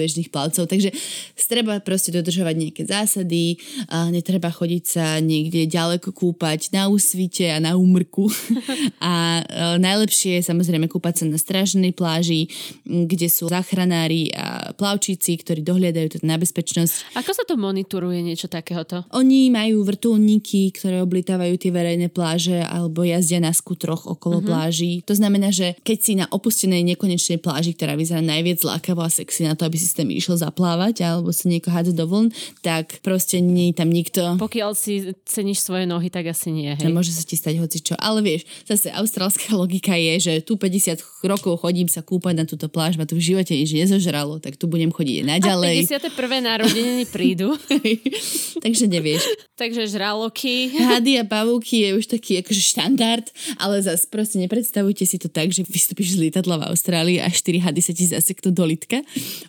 bežných 0.00 0.32
plavcov. 0.32 0.64
Takže 0.64 0.88
treba 1.50 1.82
proste 1.82 2.14
dodržovať 2.14 2.54
nejaké 2.56 2.82
zásady, 2.86 3.58
a 3.90 4.06
netreba 4.08 4.54
chodiť 4.54 4.84
sa 4.86 5.18
niekde 5.18 5.66
ďaleko 5.66 6.14
kúpať 6.14 6.70
na 6.70 6.86
úsvite 6.86 7.50
a 7.50 7.58
na 7.58 7.74
úmrku. 7.74 8.30
a 9.02 9.42
e, 9.42 9.82
najlepšie 9.82 10.38
je 10.38 10.46
samozrejme 10.46 10.86
kúpať 10.86 11.20
sa 11.20 11.24
na 11.26 11.34
stráženej 11.34 11.90
pláži, 11.90 12.46
kde 12.86 13.26
sú 13.26 13.50
záchranári 13.50 14.30
a 14.30 14.70
plavčíci, 14.78 15.34
ktorí 15.42 15.66
dohliadajú 15.66 16.16
teda 16.16 16.24
na 16.30 16.38
bezpečnosť. 16.38 17.18
Ako 17.18 17.30
sa 17.34 17.42
to 17.42 17.58
monitoruje 17.58 18.22
niečo 18.22 18.46
takéhoto? 18.46 19.02
Oni 19.10 19.50
majú 19.50 19.82
vrtulníky, 19.82 20.70
ktoré 20.70 21.02
oblitávajú 21.02 21.58
tie 21.58 21.74
verejné 21.74 22.08
pláže 22.14 22.62
alebo 22.62 23.02
jazdia 23.02 23.42
na 23.42 23.50
skutroch 23.50 24.06
okolo 24.06 24.38
uh-huh. 24.38 24.48
pláží. 24.54 25.02
To 25.10 25.18
znamená, 25.18 25.50
že 25.50 25.74
keď 25.82 25.98
si 25.98 26.12
na 26.14 26.30
opustenej 26.30 26.86
nekonečnej 26.94 27.42
pláži, 27.42 27.74
ktorá 27.74 27.98
vyzerá 27.98 28.22
najviac 28.22 28.62
lákavo 28.62 29.02
a 29.02 29.10
sexy 29.10 29.50
na 29.50 29.58
to, 29.58 29.66
aby 29.66 29.74
si 29.74 29.89
systém 29.90 30.06
išiel 30.14 30.38
zaplávať 30.38 31.02
alebo 31.02 31.34
sa 31.34 31.50
nieko 31.50 31.74
hádzať 31.74 31.98
do 31.98 32.06
vln, 32.06 32.28
tak 32.62 33.02
proste 33.02 33.42
nie 33.42 33.74
je 33.74 33.82
tam 33.82 33.90
nikto. 33.90 34.38
Pokiaľ 34.38 34.70
si 34.78 35.10
ceníš 35.26 35.66
svoje 35.66 35.90
nohy, 35.90 36.06
tak 36.06 36.30
asi 36.30 36.54
nie. 36.54 36.70
Hej. 36.70 36.94
Môže 36.94 37.10
sa 37.10 37.26
ti 37.26 37.34
stať 37.34 37.58
hoci 37.58 37.82
čo. 37.82 37.98
Ale 37.98 38.22
vieš, 38.22 38.46
zase 38.70 38.94
austrálska 38.94 39.50
logika 39.60 39.98
je, 39.98 40.14
že 40.22 40.32
tu 40.46 40.54
50 40.54 41.26
rokov 41.26 41.58
chodím 41.58 41.90
sa 41.90 42.06
kúpať 42.06 42.34
na 42.38 42.44
túto 42.46 42.70
pláž, 42.70 42.94
ma 42.94 43.02
tu 43.02 43.18
v 43.18 43.34
živote 43.34 43.50
nič 43.50 43.74
nezožralo, 43.74 44.38
tak 44.38 44.54
tu 44.54 44.70
budem 44.70 44.94
chodiť 44.94 45.26
naďalej. 45.26 45.90
A 45.90 46.06
51. 46.06 46.38
narodeniny 46.46 47.04
prídu. 47.10 47.58
Takže 48.64 48.86
nevieš. 48.86 49.26
Takže 49.56 49.90
žraloky. 49.90 50.72
Hady 50.76 51.20
a 51.20 51.24
pavúky 51.26 51.84
je 51.84 51.90
už 51.96 52.04
taký 52.08 52.40
akože 52.40 52.62
štandard, 52.62 53.26
ale 53.60 53.80
zase 53.82 54.08
proste 54.08 54.36
nepredstavujte 54.40 55.04
si 55.04 55.16
to 55.20 55.28
tak, 55.28 55.52
že 55.52 55.64
vystúpiš 55.64 56.16
z 56.16 56.28
lietadla 56.28 56.60
v 56.60 56.66
Austrálii 56.72 57.18
a 57.20 57.28
4 57.28 57.66
hady 57.68 57.80
sa 57.80 57.92
ti 57.92 58.04
zaseknú 58.08 58.52
do 58.52 58.64
litka. 58.64 59.00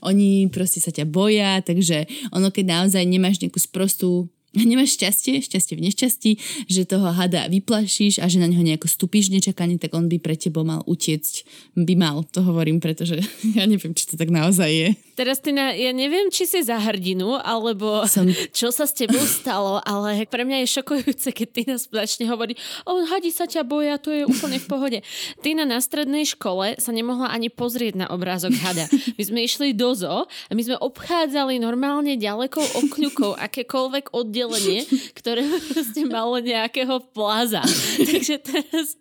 Oni 0.04 0.21
proste 0.50 0.84
sa 0.84 0.92
ťa 0.92 1.06
boja, 1.08 1.62
takže 1.62 2.06
ono 2.34 2.50
keď 2.50 2.66
naozaj 2.68 3.04
nemáš 3.06 3.40
nejakú 3.40 3.60
sprostú 3.62 4.32
nemáš 4.52 4.99
šťastie, 4.99 5.39
šťastie 5.39 5.80
v 5.80 5.84
nešťastí, 5.88 6.32
že 6.68 6.84
toho 6.84 7.16
hada 7.16 7.47
vyplašíš 7.47 8.20
a 8.20 8.28
že 8.28 8.43
na 8.43 8.52
neho 8.52 8.60
nejako 8.60 8.91
stupíš 8.91 9.32
nečakane, 9.32 9.80
tak 9.80 9.95
on 9.95 10.12
by 10.12 10.20
pre 10.20 10.36
tebo 10.36 10.68
mal 10.68 10.84
utiecť. 10.84 11.47
By 11.80 11.95
mal, 11.95 12.28
to 12.28 12.43
hovorím, 12.43 12.84
pretože 12.84 13.24
ja 13.58 13.64
neviem, 13.64 13.95
či 13.95 14.12
to 14.12 14.20
tak 14.20 14.28
naozaj 14.28 14.68
je. 14.68 14.89
Teraz 15.16 15.39
ty 15.39 15.56
na, 15.56 15.72
ja 15.72 15.95
neviem, 15.95 16.28
či 16.28 16.43
si 16.43 16.60
za 16.64 16.76
hrdinu, 16.80 17.39
alebo 17.39 18.04
Som... 18.12 18.28
čo 18.58 18.76
sa 18.76 18.84
s 18.84 18.91
tebou 18.91 19.24
stalo, 19.24 19.80
ale 19.88 20.28
pre 20.28 20.43
mňa 20.43 20.68
je 20.68 20.74
šokujúce, 20.80 21.32
keď 21.32 21.72
nás 21.72 21.88
splačne 21.88 22.28
hovorí, 22.28 22.60
o, 22.84 23.08
hadi 23.08 23.32
sa 23.32 23.47
ťa 23.47 23.64
boja, 23.64 23.95
to 23.95 24.12
je 24.12 24.28
úplne 24.28 24.60
v 24.60 24.68
pohode. 24.68 24.99
Ty 25.39 25.49
na 25.64 25.80
strednej 25.80 26.28
škole 26.28 26.76
sa 26.76 26.91
nemohla 26.91 27.32
ani 27.32 27.47
pozrieť 27.47 28.04
na 28.04 28.08
obrázok 28.12 28.56
hada. 28.60 28.89
My 29.16 29.24
sme 29.24 29.39
išli 29.45 29.72
do 29.72 29.93
zoo 29.95 30.26
a 30.26 30.52
my 30.52 30.62
sme 30.64 30.76
obchádzali 30.82 31.62
normálne 31.62 32.18
ďalekou 32.18 32.64
okľukou 32.84 33.38
akékoľvek 33.38 34.12
oddelenie 34.12 34.41
oddelenie, 34.46 34.86
ktoré 35.14 35.44
proste 35.72 36.02
malo 36.08 36.38
nejakého 36.39 37.02
pláza. 37.12 37.62
Takže 38.10 38.36
teraz 38.42 38.98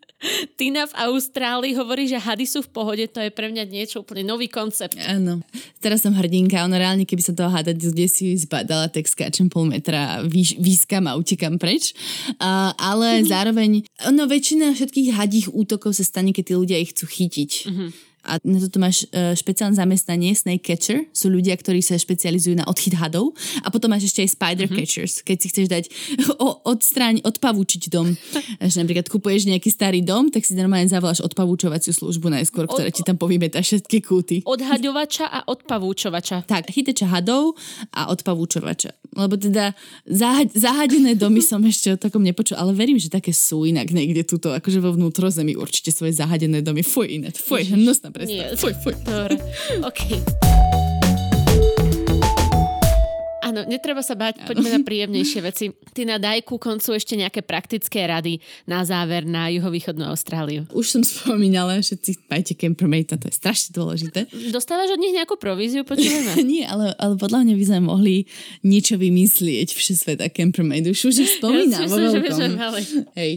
Tina 0.60 0.84
v 0.84 0.94
Austrálii 1.08 1.72
hovorí, 1.72 2.04
že 2.04 2.20
hady 2.20 2.44
sú 2.44 2.60
v 2.60 2.68
pohode, 2.68 3.04
to 3.08 3.24
je 3.24 3.32
pre 3.32 3.48
mňa 3.48 3.64
niečo 3.64 4.04
úplne 4.04 4.20
nový 4.28 4.52
koncept. 4.52 4.92
Áno. 5.00 5.40
Teraz 5.80 6.04
som 6.04 6.12
hrdinka, 6.12 6.60
ono 6.60 6.76
reálne, 6.76 7.08
keby 7.08 7.22
sa 7.24 7.32
toho 7.32 7.48
hada 7.48 7.72
kde 7.72 8.04
si 8.04 8.36
zbadala, 8.36 8.92
tak 8.92 9.08
skáčem 9.08 9.48
pol 9.48 9.64
metra, 9.64 10.20
výš, 10.20 10.60
výskam 10.60 11.08
a 11.08 11.16
utekam 11.16 11.56
preč. 11.56 11.96
Uh, 12.36 12.76
ale 12.76 13.20
zároveň, 13.32 13.88
no 14.12 14.28
väčšina 14.28 14.76
všetkých 14.76 15.08
hadích 15.16 15.46
útokov 15.48 15.96
sa 15.96 16.04
stane, 16.04 16.36
keď 16.36 16.52
tí 16.52 16.54
ľudia 16.54 16.76
ich 16.76 16.92
chcú 16.92 17.08
chytiť. 17.08 17.50
Uh-huh 17.72 18.09
a 18.24 18.36
na 18.44 18.58
toto 18.60 18.76
máš 18.76 19.08
uh, 19.10 19.32
špeciálne 19.32 19.72
zamestnanie 19.72 20.36
snake 20.36 20.60
catcher, 20.60 21.08
sú 21.16 21.32
ľudia, 21.32 21.56
ktorí 21.56 21.80
sa 21.80 21.96
špecializujú 21.96 22.60
na 22.60 22.68
odchyt 22.68 22.96
hadov 23.00 23.32
a 23.64 23.72
potom 23.72 23.88
máš 23.90 24.12
ešte 24.12 24.24
aj 24.24 24.30
spider 24.36 24.68
mm-hmm. 24.68 24.80
catchers, 24.84 25.14
keď 25.24 25.36
si 25.40 25.46
chceš 25.48 25.66
dať 25.72 25.84
o, 26.44 26.60
odstráň, 26.68 27.24
odpavúčiť 27.24 27.82
dom. 27.88 28.12
Až 28.64 28.80
napríklad 28.80 29.08
kupuješ 29.08 29.48
nejaký 29.48 29.72
starý 29.72 30.04
dom, 30.04 30.28
tak 30.28 30.44
si 30.44 30.52
normálne 30.52 30.90
zavoláš 30.90 31.24
odpavúčovaciu 31.24 31.96
službu 31.96 32.28
najskôr, 32.28 32.68
ktorá 32.68 32.92
od, 32.92 32.94
ti 32.94 33.02
tam 33.02 33.16
povymeta 33.16 33.64
všetky 33.64 33.98
kúty. 34.04 34.36
Odhaďovača 34.44 35.26
a 35.28 35.38
odpavúčovača. 35.48 36.42
Tak, 36.50 36.66
chyteča 36.66 37.06
hadov 37.06 37.54
a 37.94 38.10
odpavúčovača. 38.10 38.90
Lebo 39.14 39.38
teda 39.38 39.70
zahad, 40.02 40.50
zahadené 40.50 41.14
domy 41.14 41.38
som 41.38 41.62
ešte 41.62 41.94
o 41.94 41.96
takom 41.98 42.26
nepočul, 42.26 42.58
ale 42.58 42.74
verím, 42.74 42.98
že 42.98 43.06
také 43.06 43.30
sú 43.30 43.62
inak 43.62 43.94
niekde 43.94 44.26
tuto, 44.26 44.50
akože 44.50 44.82
vo 44.82 44.90
vnútrozemí 44.98 45.54
určite 45.54 45.94
svoje 45.94 46.18
zahadené 46.18 46.58
domy. 46.58 46.82
Fuj, 46.82 47.06
iné, 47.06 47.30
fuj, 47.30 47.70
hnusná 47.70 48.09
prestaň. 48.12 48.36
Nie. 48.36 48.56
Fuj, 48.56 48.74
fuj. 48.82 48.94
Dobre, 49.04 49.36
OK. 49.82 50.99
Áno, 53.50 53.66
netreba 53.66 53.98
sa 53.98 54.14
báť, 54.14 54.46
poďme 54.46 54.78
na 54.78 54.80
príjemnejšie 54.86 55.40
veci. 55.42 55.74
Ty 55.90 56.06
na 56.06 56.16
daj 56.22 56.46
ku 56.46 56.56
koncu 56.56 56.94
ešte 56.94 57.18
nejaké 57.18 57.42
praktické 57.42 58.06
rady 58.06 58.38
na 58.70 58.86
záver 58.86 59.26
na 59.26 59.50
juhovýchodnú 59.50 60.06
Austráliu. 60.06 60.70
Už 60.70 60.86
som 60.86 61.02
spomínala, 61.10 61.82
všetci 61.82 62.30
majte 62.30 62.54
Campermate, 62.54 63.18
to 63.18 63.26
je 63.26 63.34
strašne 63.34 63.74
dôležité. 63.74 64.30
Dostávaš 64.54 64.94
od 64.94 65.02
nich 65.02 65.18
nejakú 65.18 65.34
províziu, 65.34 65.82
počujeme? 65.82 66.38
Nie, 66.50 66.70
ale, 66.70 66.94
ale 66.94 67.18
podľa 67.18 67.42
mňa 67.42 67.54
by 67.58 67.64
sme 67.66 67.80
mohli 67.90 68.14
niečo 68.62 68.94
vymyslieť 68.94 69.74
v 69.74 69.80
sveta 69.82 70.30
Campermate. 70.30 70.94
Už 70.94 71.10
už 71.10 71.26
ich 71.26 71.32
spomínam. 71.42 71.82
Ja 71.82 71.90
vo 71.90 71.98
myslím, 71.98 72.22
že 72.30 72.46
mali. 72.54 72.82
Hej. 73.18 73.32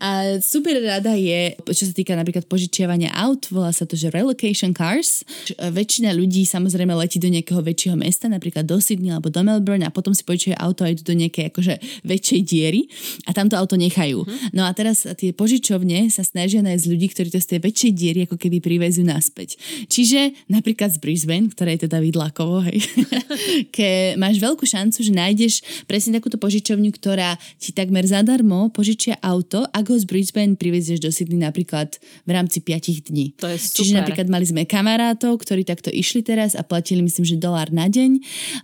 A 0.00 0.40
super 0.40 0.80
rada 0.80 1.12
je, 1.12 1.52
čo 1.76 1.84
sa 1.84 1.92
týka 1.92 2.16
napríklad 2.16 2.48
požičiavania 2.48 3.12
aut, 3.12 3.44
volá 3.52 3.68
sa 3.74 3.84
to, 3.84 3.98
že 3.98 4.08
relocation 4.08 4.72
cars. 4.72 5.26
Väčšina 5.60 6.16
ľudí 6.16 6.48
samozrejme 6.48 6.96
letí 6.96 7.20
do 7.20 7.28
nejakého 7.28 7.60
väčšieho 7.60 7.98
mesta, 7.98 8.30
napríklad 8.30 8.64
do 8.64 8.80
Sydney 8.80 9.12
alebo 9.12 9.28
do 9.28 9.42
Melbourne 9.42 9.57
a 9.58 9.90
potom 9.90 10.14
si 10.14 10.22
požičiajú 10.22 10.56
auto 10.56 10.86
a 10.86 10.92
idú 10.94 11.02
do 11.04 11.14
nejakej 11.18 11.50
akože 11.52 11.74
väčšej 12.06 12.40
diery 12.46 12.86
a 13.26 13.34
tam 13.34 13.50
to 13.50 13.58
auto 13.58 13.76
nechajú. 13.76 14.24
No 14.54 14.64
a 14.64 14.70
teraz 14.72 15.04
tie 15.18 15.34
požičovne 15.34 16.08
sa 16.08 16.24
snažia 16.24 16.64
nájsť 16.64 16.84
ľudí, 16.88 17.06
ktorí 17.12 17.28
to 17.28 17.42
z 17.42 17.56
tej 17.56 17.60
väčšej 17.66 17.92
diery 17.92 18.18
ako 18.24 18.40
keby 18.40 18.62
privezú 18.62 19.04
naspäť. 19.04 19.58
Čiže 19.90 20.48
napríklad 20.48 20.94
z 20.94 20.98
Brisbane, 21.02 21.50
ktoré 21.52 21.76
je 21.76 21.90
teda 21.90 21.98
vidlákovo, 22.00 22.64
hej, 22.70 22.80
ke 23.76 24.14
máš 24.16 24.38
veľkú 24.38 24.64
šancu, 24.64 25.02
že 25.02 25.12
nájdeš 25.12 25.54
presne 25.90 26.16
takúto 26.16 26.38
požičovňu, 26.38 26.90
ktorá 26.94 27.36
ti 27.58 27.74
takmer 27.74 28.06
zadarmo 28.06 28.70
požičia 28.70 29.18
auto, 29.20 29.66
ak 29.74 29.84
ho 29.90 29.96
z 29.98 30.06
Brisbane 30.06 30.54
privezieš 30.54 31.02
do 31.02 31.10
Sydney 31.10 31.42
napríklad 31.42 31.98
v 32.24 32.30
rámci 32.30 32.62
5 32.62 33.10
dní. 33.10 33.34
To 33.42 33.50
je 33.50 33.58
Čiže 33.58 33.92
super. 33.92 33.98
napríklad 34.04 34.26
mali 34.30 34.46
sme 34.46 34.62
kamarátov, 34.64 35.40
ktorí 35.42 35.66
takto 35.66 35.90
išli 35.90 36.22
teraz 36.22 36.54
a 36.54 36.62
platili 36.62 37.02
myslím, 37.04 37.24
že 37.26 37.36
dolár 37.40 37.70
na 37.74 37.90
deň 37.90 38.20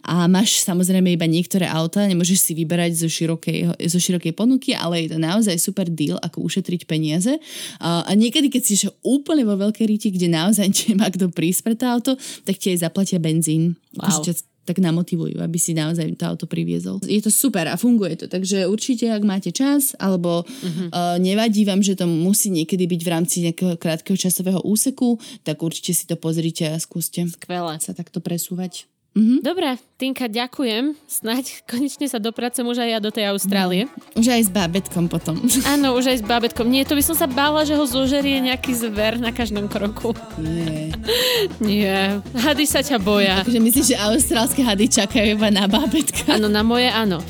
a 0.06 0.28
máš 0.30 0.62
samozrejme 0.62 0.83
iba 0.92 1.24
niektoré 1.24 1.64
auta, 1.64 2.04
nemôžeš 2.04 2.38
si 2.44 2.52
vyberať 2.52 3.00
zo 3.00 3.08
širokej, 3.08 3.80
zo 3.88 3.98
širokej 4.02 4.36
ponuky, 4.36 4.76
ale 4.76 5.06
je 5.06 5.16
to 5.16 5.18
naozaj 5.22 5.56
super 5.56 5.88
deal, 5.88 6.20
ako 6.20 6.44
ušetriť 6.44 6.84
peniaze. 6.84 7.40
A, 7.80 8.04
niekedy, 8.12 8.52
keď 8.52 8.62
si 8.62 8.74
úplne 9.00 9.48
vo 9.48 9.56
veľkej 9.56 9.86
ríti, 9.88 10.08
kde 10.12 10.28
naozaj 10.28 10.68
nemá 10.90 11.08
kto 11.08 11.30
prísť 11.30 11.60
pre 11.64 11.74
to 11.78 11.84
auto, 11.88 12.12
tak 12.44 12.60
ti 12.60 12.74
aj 12.74 12.84
zaplatia 12.84 13.16
benzín. 13.16 13.78
Wow. 13.96 14.20
Tak 14.64 14.80
namotivujú, 14.80 15.44
aby 15.44 15.60
si 15.60 15.76
naozaj 15.76 16.16
to 16.16 16.24
auto 16.24 16.48
priviezol. 16.48 16.96
Je 17.04 17.20
to 17.20 17.28
super 17.28 17.68
a 17.68 17.76
funguje 17.76 18.16
to, 18.16 18.32
takže 18.32 18.64
určite, 18.64 19.12
ak 19.12 19.20
máte 19.20 19.52
čas, 19.52 19.92
alebo 20.00 20.40
uh-huh. 20.40 20.88
uh, 20.88 21.20
nevadí 21.20 21.68
vám, 21.68 21.84
že 21.84 21.92
to 21.92 22.08
musí 22.08 22.48
niekedy 22.48 22.88
byť 22.88 23.00
v 23.04 23.12
rámci 23.12 23.36
nejakého 23.44 23.76
krátkeho 23.76 24.16
časového 24.16 24.64
úseku, 24.64 25.20
tak 25.44 25.60
určite 25.60 25.92
si 25.92 26.08
to 26.08 26.16
pozrite 26.16 26.64
a 26.64 26.80
skúste 26.80 27.28
Skvelé. 27.28 27.76
sa 27.76 27.92
takto 27.92 28.24
presúvať. 28.24 28.88
Dobre, 29.14 29.78
Tinka, 29.94 30.26
ďakujem. 30.26 30.98
Snaď 31.06 31.46
konečne 31.70 32.10
sa 32.10 32.18
dopracem 32.18 32.66
už 32.66 32.82
aj 32.82 32.88
ja 32.90 32.98
do 32.98 33.14
tej 33.14 33.30
Austrálie. 33.30 33.86
Už 34.18 34.26
aj 34.26 34.42
s 34.42 34.50
bábetkom 34.50 35.06
potom. 35.06 35.38
Áno, 35.74 35.94
už 35.94 36.10
aj 36.10 36.18
s 36.18 36.24
bábetkom. 36.26 36.66
Nie, 36.66 36.82
to 36.82 36.98
by 36.98 37.02
som 37.06 37.14
sa 37.14 37.30
bála, 37.30 37.62
že 37.62 37.78
ho 37.78 37.86
zožerie 37.86 38.42
nejaký 38.42 38.74
zver 38.74 39.22
na 39.22 39.30
každom 39.30 39.70
kroku. 39.70 40.18
Nie. 40.42 40.90
Nie, 41.62 42.18
hady 42.34 42.66
sa 42.66 42.82
ťa 42.82 42.98
boja. 42.98 43.46
Takže 43.46 43.62
myslíš, 43.62 43.86
že 43.94 43.96
austrálske 44.02 44.66
hady 44.66 44.90
čakajú 44.90 45.38
iba 45.38 45.48
na 45.54 45.70
bábetka? 45.70 46.34
Áno, 46.34 46.50
na 46.50 46.66
moje 46.66 46.90
áno. 46.90 47.22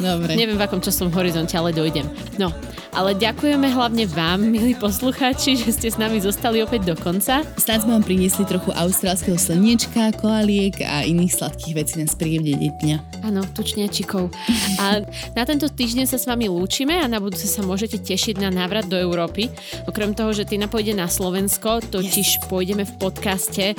Dobre. 0.00 0.32
Neviem, 0.32 0.56
v 0.56 0.64
akom 0.64 0.80
časovom 0.80 1.12
horizonte, 1.12 1.52
ale 1.52 1.76
dojdem. 1.76 2.08
No, 2.40 2.48
ale 2.92 3.16
ďakujeme 3.16 3.72
hlavne 3.72 4.04
vám, 4.04 4.44
milí 4.44 4.76
poslucháči, 4.76 5.56
že 5.56 5.72
ste 5.72 5.88
s 5.88 5.96
nami 5.96 6.20
zostali 6.20 6.60
opäť 6.60 6.92
do 6.92 6.94
konca. 6.94 7.40
Snad 7.56 7.88
sme 7.88 7.96
vám 7.96 8.04
priniesli 8.04 8.44
trochu 8.44 8.68
austrálskeho 8.76 9.40
slniečka, 9.40 10.12
koaliek 10.20 10.76
a 10.84 11.00
iných 11.00 11.32
sladkých 11.32 11.74
vecí 11.74 11.94
na 11.96 12.06
spríjemnenie 12.06 12.68
dňa. 12.84 13.24
Áno, 13.24 13.48
tučniačikov. 13.48 14.28
A 14.76 15.00
na 15.32 15.42
tento 15.48 15.72
týždeň 15.72 16.04
sa 16.04 16.20
s 16.20 16.28
vami 16.28 16.52
lúčime 16.52 17.00
a 17.00 17.08
na 17.08 17.16
budúce 17.16 17.48
sa 17.48 17.64
môžete 17.64 17.96
tešiť 18.04 18.36
na 18.44 18.52
návrat 18.52 18.84
do 18.84 19.00
Európy. 19.00 19.48
Okrem 19.88 20.12
toho, 20.12 20.36
že 20.36 20.44
Tina 20.44 20.68
pôjde 20.68 20.92
na 20.92 21.08
Slovensko, 21.08 21.80
totiž 21.80 22.28
yes. 22.38 22.44
pôjdeme 22.52 22.84
v 22.84 22.94
podcaste 23.00 23.72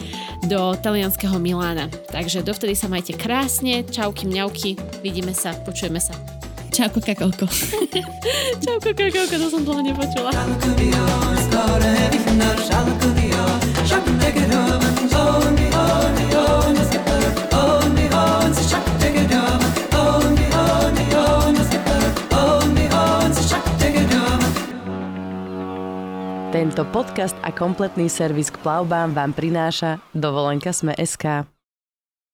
do 0.50 0.74
talianského 0.82 1.38
Milána. 1.38 1.86
Takže 2.10 2.42
dovtedy 2.42 2.74
sa 2.74 2.90
majte 2.90 3.14
krásne, 3.14 3.86
čauky, 3.86 4.26
mňauky, 4.26 4.74
vidíme 5.06 5.38
sa, 5.38 5.54
počujeme 5.62 6.02
sa. 6.02 6.43
Čau, 6.74 6.90
kakoko. 6.90 7.46
Čauko, 8.66 8.90
kakauko, 8.98 9.36
to 9.38 9.48
som 9.54 9.62
dlho 9.62 9.86
nepočula. 9.86 10.34
Tento 26.50 26.90
podcast 26.90 27.38
a 27.46 27.54
kompletný 27.54 28.10
servis 28.10 28.50
k 28.50 28.58
plavbám 28.66 29.14
vám 29.14 29.38
prináša 29.38 30.02
dovolenka 30.18 30.74
Sme.sk. 30.74 31.53